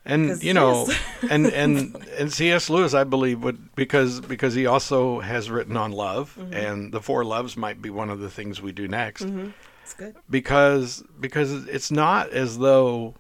And 0.06 0.42
you 0.42 0.54
know 0.54 0.88
and 1.30 1.48
and 1.48 1.96
and 2.18 2.32
cs 2.32 2.70
lewis 2.70 2.94
i 2.94 3.04
believe 3.04 3.44
would 3.44 3.76
because 3.76 4.22
because 4.22 4.54
he 4.54 4.66
also 4.66 5.20
has 5.20 5.52
written 5.52 5.76
on 5.76 5.92
love 5.92 6.38
mm-hmm. 6.40 6.54
and 6.54 6.94
the 6.94 7.02
four 7.02 7.26
loves 7.26 7.58
might 7.58 7.82
be 7.82 7.90
one 7.90 8.10
of 8.10 8.20
the 8.20 8.30
things 8.30 8.62
we 8.62 8.72
do 8.72 8.88
next. 8.88 9.24
Mm-hmm. 9.24 9.50
That's 9.88 9.94
good. 9.94 10.16
Because 10.30 11.04
because 11.20 11.52
it's 11.68 11.92
not 11.92 12.30
as 12.32 12.58
though 12.58 13.16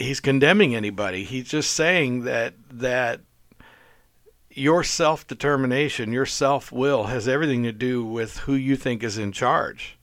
he's 0.00 0.20
condemning 0.20 0.74
anybody. 0.74 1.24
He's 1.24 1.48
just 1.48 1.72
saying 1.72 2.24
that 2.24 2.54
that 2.70 3.20
your 4.50 4.82
self 4.82 5.26
determination, 5.26 6.12
your 6.12 6.26
self 6.26 6.72
will 6.72 7.04
has 7.04 7.28
everything 7.28 7.62
to 7.64 7.72
do 7.72 8.04
with 8.04 8.38
who 8.38 8.54
you 8.54 8.76
think 8.76 9.02
is 9.02 9.18
in 9.18 9.32
charge. 9.32 9.98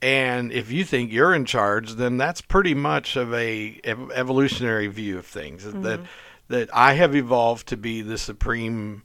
And 0.00 0.52
if 0.52 0.70
you 0.70 0.84
think 0.84 1.12
you're 1.12 1.34
in 1.34 1.44
charge, 1.44 1.94
then 1.94 2.16
that's 2.16 2.40
pretty 2.40 2.74
much 2.74 3.16
of 3.16 3.32
a 3.34 3.80
evolutionary 3.84 4.86
view 4.86 5.18
of 5.18 5.26
things. 5.26 5.64
Mm-hmm. 5.64 5.82
That 5.82 6.00
that 6.48 6.70
I 6.74 6.94
have 6.94 7.14
evolved 7.14 7.68
to 7.68 7.76
be 7.76 8.02
the 8.02 8.18
supreme 8.18 9.02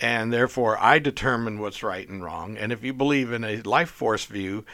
and 0.00 0.32
therefore 0.32 0.76
I 0.78 0.98
determine 0.98 1.60
what's 1.60 1.82
right 1.82 2.08
and 2.08 2.22
wrong. 2.22 2.56
And 2.56 2.72
if 2.72 2.84
you 2.84 2.92
believe 2.92 3.32
in 3.32 3.44
a 3.44 3.62
life 3.62 3.90
force 3.90 4.24
view, 4.24 4.64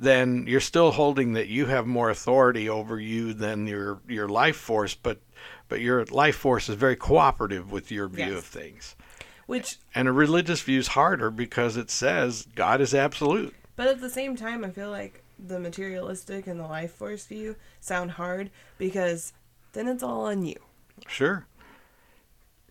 then 0.00 0.46
you're 0.48 0.60
still 0.60 0.92
holding 0.92 1.34
that 1.34 1.48
you 1.48 1.66
have 1.66 1.86
more 1.86 2.08
authority 2.08 2.70
over 2.70 2.98
you 2.98 3.34
than 3.34 3.66
your 3.66 4.00
your 4.08 4.28
life 4.28 4.56
force, 4.56 4.94
but 4.94 5.20
but 5.68 5.80
your 5.80 6.06
life 6.06 6.36
force 6.36 6.68
is 6.68 6.74
very 6.74 6.96
cooperative 6.96 7.70
with 7.70 7.92
your 7.92 8.08
view 8.08 8.24
yes. 8.24 8.38
of 8.38 8.44
things. 8.44 8.96
Which 9.46 9.76
and 9.94 10.08
a 10.08 10.12
religious 10.12 10.62
view 10.62 10.78
is 10.78 10.88
harder 10.88 11.30
because 11.30 11.76
it 11.76 11.90
says 11.90 12.48
God 12.54 12.80
is 12.80 12.94
absolute. 12.94 13.54
But 13.76 13.88
at 13.88 14.00
the 14.00 14.10
same 14.10 14.36
time, 14.36 14.64
I 14.64 14.70
feel 14.70 14.90
like 14.90 15.22
the 15.38 15.58
materialistic 15.58 16.46
and 16.46 16.58
the 16.58 16.66
life 16.66 16.92
force 16.92 17.26
view 17.26 17.56
sound 17.80 18.12
hard 18.12 18.50
because 18.78 19.34
then 19.72 19.86
it's 19.86 20.02
all 20.02 20.26
on 20.26 20.44
you. 20.44 20.56
Sure. 21.08 21.46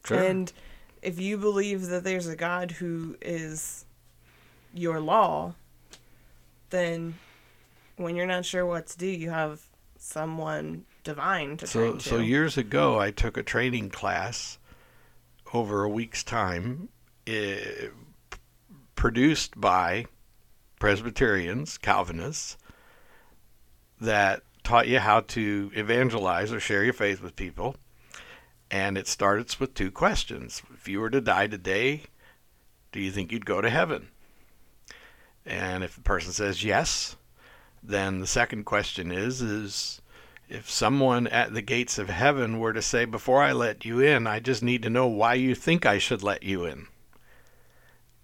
Sure. 0.04 0.18
And 0.18 0.52
if 1.02 1.20
you 1.20 1.38
believe 1.38 1.88
that 1.88 2.04
there's 2.04 2.28
a 2.28 2.36
God 2.36 2.72
who 2.72 3.18
is 3.22 3.86
your 4.74 5.00
law, 5.00 5.54
then 6.70 7.16
when 7.98 8.16
you're 8.16 8.28
not 8.28 8.46
sure 8.46 8.66
what 8.66 8.88
to 8.88 8.98
do, 8.98 9.08
you 9.08 9.30
have 9.30 9.62
someone 9.98 10.86
divine 11.04 11.58
to 11.58 11.68
so, 11.68 11.92
turn 11.92 11.98
to. 12.00 12.10
So 12.10 12.18
years 12.18 12.58
ago, 12.58 13.00
I 13.00 13.12
took 13.12 13.38
a 13.38 13.44
training 13.44 13.90
class 13.90 14.58
over 15.54 15.84
a 15.84 15.90
week's 15.90 16.24
time, 16.24 16.90
eh, 17.28 17.88
produced 18.96 19.60
by 19.60 20.06
Presbyterians, 20.80 21.78
Calvinists, 21.78 22.58
that 24.00 24.44
taught 24.64 24.88
you 24.88 25.00
how 25.00 25.22
to 25.22 25.72
evangelize 25.76 26.54
or 26.54 26.60
share 26.60 26.84
your 26.84 26.94
faith 26.94 27.22
with 27.22 27.36
people. 27.36 27.76
And 28.72 28.98
it 28.98 29.08
starts 29.08 29.60
with 29.60 29.74
two 29.74 29.92
questions. 29.92 30.62
If 30.74 30.88
you 30.88 31.00
were 31.00 31.10
to 31.10 31.22
die 31.22 31.48
today, 31.48 32.04
do 32.92 33.00
you 33.00 33.12
think 33.12 33.32
you'd 33.32 33.46
go 33.46 33.62
to 33.62 33.70
heaven? 33.70 34.10
And 35.46 35.84
if 35.84 35.96
the 35.96 36.02
person 36.02 36.32
says 36.32 36.64
yes, 36.64 37.16
then 37.82 38.20
the 38.20 38.28
second 38.28 38.66
question 38.66 39.12
is 39.12 39.42
is 39.42 40.02
if 40.50 40.70
someone 40.70 41.28
at 41.28 41.54
the 41.54 41.62
gates 41.62 41.98
of 41.98 42.10
heaven 42.10 42.60
were 42.60 42.74
to 42.74 42.82
say 42.82 43.06
before 43.06 43.42
I 43.42 43.52
let 43.52 43.86
you 43.86 44.00
in, 44.00 44.28
I 44.28 44.40
just 44.40 44.64
need 44.64 44.82
to 44.84 44.90
know 44.90 45.08
why 45.08 45.36
you 45.36 45.56
think 45.56 45.86
I 45.86 46.00
should 46.00 46.24
let 46.24 46.44
you 46.44 46.66
in. 46.66 46.88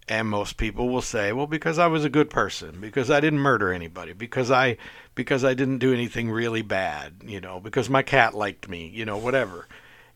And 0.07 0.28
most 0.28 0.57
people 0.57 0.89
will 0.89 1.01
say, 1.01 1.32
well 1.32 1.47
because 1.47 1.80
I 1.80 1.88
was 1.88 2.05
a 2.05 2.09
good 2.09 2.30
person, 2.30 2.80
because 2.80 3.09
I 3.09 3.20
didn't 3.20 3.39
murder 3.39 3.72
anybody, 3.72 4.13
because 4.13 4.51
I 4.51 4.78
because 5.16 5.43
I 5.43 5.53
didn't 5.53 5.80
do 5.80 5.93
anything 5.93 6.30
really 6.30 6.61
bad, 6.61 7.22
you 7.26 7.39
know, 7.39 7.59
because 7.59 7.89
my 7.89 8.01
cat 8.01 8.34
liked 8.34 8.68
me, 8.68 8.88
you 8.88 9.05
know, 9.05 9.18
whatever. 9.18 9.68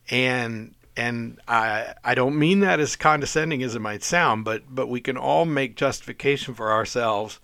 And 0.10 0.76
and 1.00 1.40
I 1.48 1.94
I 2.04 2.14
don't 2.14 2.38
mean 2.38 2.60
that 2.60 2.82
as 2.82 2.98
condescending 2.98 3.64
as 3.64 3.74
it 3.74 3.80
might 3.80 4.04
sound, 4.04 4.44
but 4.44 4.64
but 4.70 4.88
we 4.88 5.00
can 5.00 5.16
all 5.16 5.46
make 5.46 5.78
justification 5.78 6.54
for 6.54 6.72
ourselves 6.72 7.40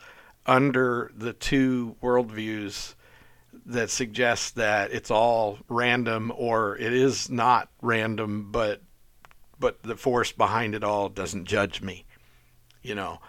under 0.45 1.11
the 1.15 1.31
two 1.31 1.95
worldviews 2.03 2.95
that 3.65 3.89
suggest 3.89 4.55
that 4.55 4.91
it's 4.91 5.09
all 5.09 5.59
random 5.69 6.33
or 6.35 6.77
it 6.77 6.91
is 6.91 7.29
not 7.29 7.69
random, 7.81 8.51
but 8.51 8.81
but 9.57 9.81
the 9.83 9.95
force 9.95 10.33
behind 10.33 10.75
it 10.75 10.83
all 10.83 11.07
doesn't 11.07 11.45
judge 11.45 11.81
me. 11.81 12.03
You 12.81 12.95
know, 12.95 13.21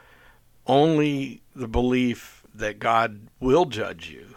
only 0.67 1.43
the 1.55 1.69
belief 1.69 2.43
that 2.53 2.81
God 2.81 3.29
will 3.39 3.67
judge 3.67 4.11
you 4.11 4.35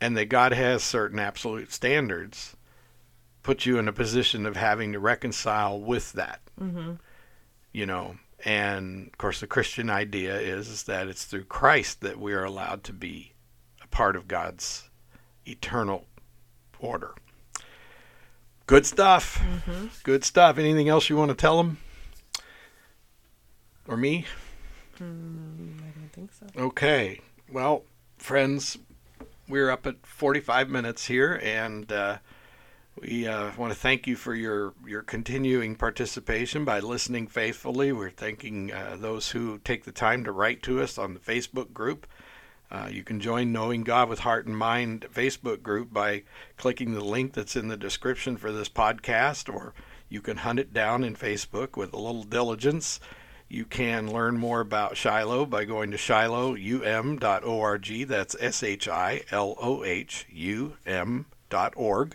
and 0.00 0.16
that 0.16 0.30
God 0.30 0.52
has 0.52 0.82
certain 0.82 1.18
absolute 1.18 1.70
standards 1.70 2.56
put 3.50 3.66
you 3.66 3.80
in 3.80 3.88
a 3.88 3.92
position 3.92 4.46
of 4.46 4.54
having 4.54 4.92
to 4.92 5.00
reconcile 5.00 5.80
with 5.80 6.12
that. 6.12 6.40
Mm-hmm. 6.60 6.92
You 7.72 7.84
know, 7.84 8.14
and 8.44 9.08
of 9.08 9.18
course, 9.18 9.40
the 9.40 9.48
Christian 9.48 9.90
idea 9.90 10.38
is, 10.38 10.68
is 10.68 10.84
that 10.84 11.08
it's 11.08 11.24
through 11.24 11.46
Christ 11.46 12.00
that 12.02 12.20
we 12.20 12.32
are 12.32 12.44
allowed 12.44 12.84
to 12.84 12.92
be 12.92 13.32
a 13.82 13.88
part 13.88 14.14
of 14.14 14.28
God's 14.28 14.88
eternal 15.44 16.04
order. 16.78 17.12
Good 18.68 18.86
stuff. 18.86 19.42
Mm-hmm. 19.42 19.86
Good 20.04 20.22
stuff. 20.22 20.56
Anything 20.56 20.88
else 20.88 21.10
you 21.10 21.16
want 21.16 21.30
to 21.30 21.36
tell 21.36 21.56
them? 21.56 21.78
Or 23.88 23.96
me? 23.96 24.26
Mm, 25.00 25.76
I 25.80 25.98
don't 25.98 26.12
think 26.12 26.30
so. 26.32 26.46
Okay. 26.56 27.20
Well, 27.50 27.82
friends, 28.16 28.78
we're 29.48 29.72
up 29.72 29.88
at 29.88 30.06
45 30.06 30.68
minutes 30.68 31.04
here, 31.08 31.40
and 31.42 31.90
uh, 31.90 32.18
we 33.00 33.26
uh, 33.26 33.50
want 33.56 33.72
to 33.72 33.78
thank 33.78 34.06
you 34.06 34.16
for 34.16 34.34
your, 34.34 34.74
your 34.86 35.02
continuing 35.02 35.74
participation 35.74 36.64
by 36.64 36.80
listening 36.80 37.26
faithfully. 37.26 37.92
We're 37.92 38.10
thanking 38.10 38.72
uh, 38.72 38.96
those 38.98 39.30
who 39.30 39.58
take 39.58 39.84
the 39.84 39.92
time 39.92 40.24
to 40.24 40.32
write 40.32 40.62
to 40.64 40.82
us 40.82 40.98
on 40.98 41.14
the 41.14 41.20
Facebook 41.20 41.72
group. 41.72 42.06
Uh, 42.70 42.88
you 42.90 43.02
can 43.02 43.18
join 43.18 43.52
Knowing 43.52 43.82
God 43.84 44.08
with 44.08 44.20
Heart 44.20 44.46
and 44.46 44.56
Mind 44.56 45.06
Facebook 45.12 45.62
group 45.62 45.92
by 45.92 46.22
clicking 46.56 46.92
the 46.92 47.04
link 47.04 47.32
that's 47.32 47.56
in 47.56 47.68
the 47.68 47.76
description 47.76 48.36
for 48.36 48.52
this 48.52 48.68
podcast, 48.68 49.52
or 49.52 49.74
you 50.08 50.20
can 50.20 50.36
hunt 50.38 50.58
it 50.58 50.72
down 50.72 51.02
in 51.02 51.16
Facebook 51.16 51.76
with 51.76 51.92
a 51.92 51.98
little 51.98 52.22
diligence. 52.22 53.00
You 53.48 53.64
can 53.64 54.12
learn 54.12 54.38
more 54.38 54.60
about 54.60 54.96
Shiloh 54.96 55.46
by 55.46 55.64
going 55.64 55.90
to 55.90 55.96
shilohum.org. 55.96 57.18
That's 58.08 58.36
S 58.38 58.62
H 58.62 58.88
I 58.88 59.22
L 59.32 59.56
O 59.60 59.82
H 59.82 60.26
U 60.30 60.76
M 60.86 61.26
dot 61.48 61.72
org. 61.74 62.14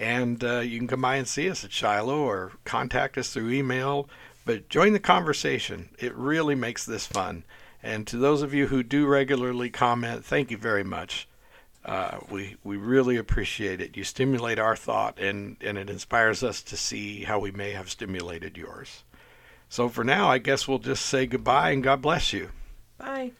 And 0.00 0.42
uh, 0.42 0.60
you 0.60 0.78
can 0.78 0.88
come 0.88 1.02
by 1.02 1.16
and 1.16 1.28
see 1.28 1.50
us 1.50 1.62
at 1.62 1.72
Shiloh 1.72 2.20
or 2.20 2.52
contact 2.64 3.18
us 3.18 3.32
through 3.32 3.50
email. 3.50 4.08
But 4.46 4.70
join 4.70 4.94
the 4.94 4.98
conversation. 4.98 5.90
It 5.98 6.14
really 6.14 6.54
makes 6.54 6.86
this 6.86 7.06
fun. 7.06 7.44
And 7.82 8.06
to 8.06 8.16
those 8.16 8.42
of 8.42 8.54
you 8.54 8.68
who 8.68 8.82
do 8.82 9.06
regularly 9.06 9.68
comment, 9.68 10.24
thank 10.24 10.50
you 10.50 10.56
very 10.56 10.84
much. 10.84 11.28
Uh, 11.84 12.18
we 12.30 12.56
we 12.64 12.76
really 12.76 13.16
appreciate 13.16 13.80
it. 13.80 13.96
You 13.96 14.04
stimulate 14.04 14.58
our 14.58 14.76
thought, 14.76 15.18
and 15.18 15.56
and 15.62 15.78
it 15.78 15.88
inspires 15.88 16.42
us 16.42 16.62
to 16.62 16.76
see 16.76 17.24
how 17.24 17.38
we 17.38 17.50
may 17.50 17.72
have 17.72 17.90
stimulated 17.90 18.56
yours. 18.56 19.02
So 19.68 19.88
for 19.88 20.04
now, 20.04 20.28
I 20.28 20.38
guess 20.38 20.66
we'll 20.66 20.78
just 20.78 21.06
say 21.06 21.26
goodbye 21.26 21.70
and 21.70 21.82
God 21.82 22.02
bless 22.02 22.32
you. 22.32 22.50
Bye. 22.98 23.32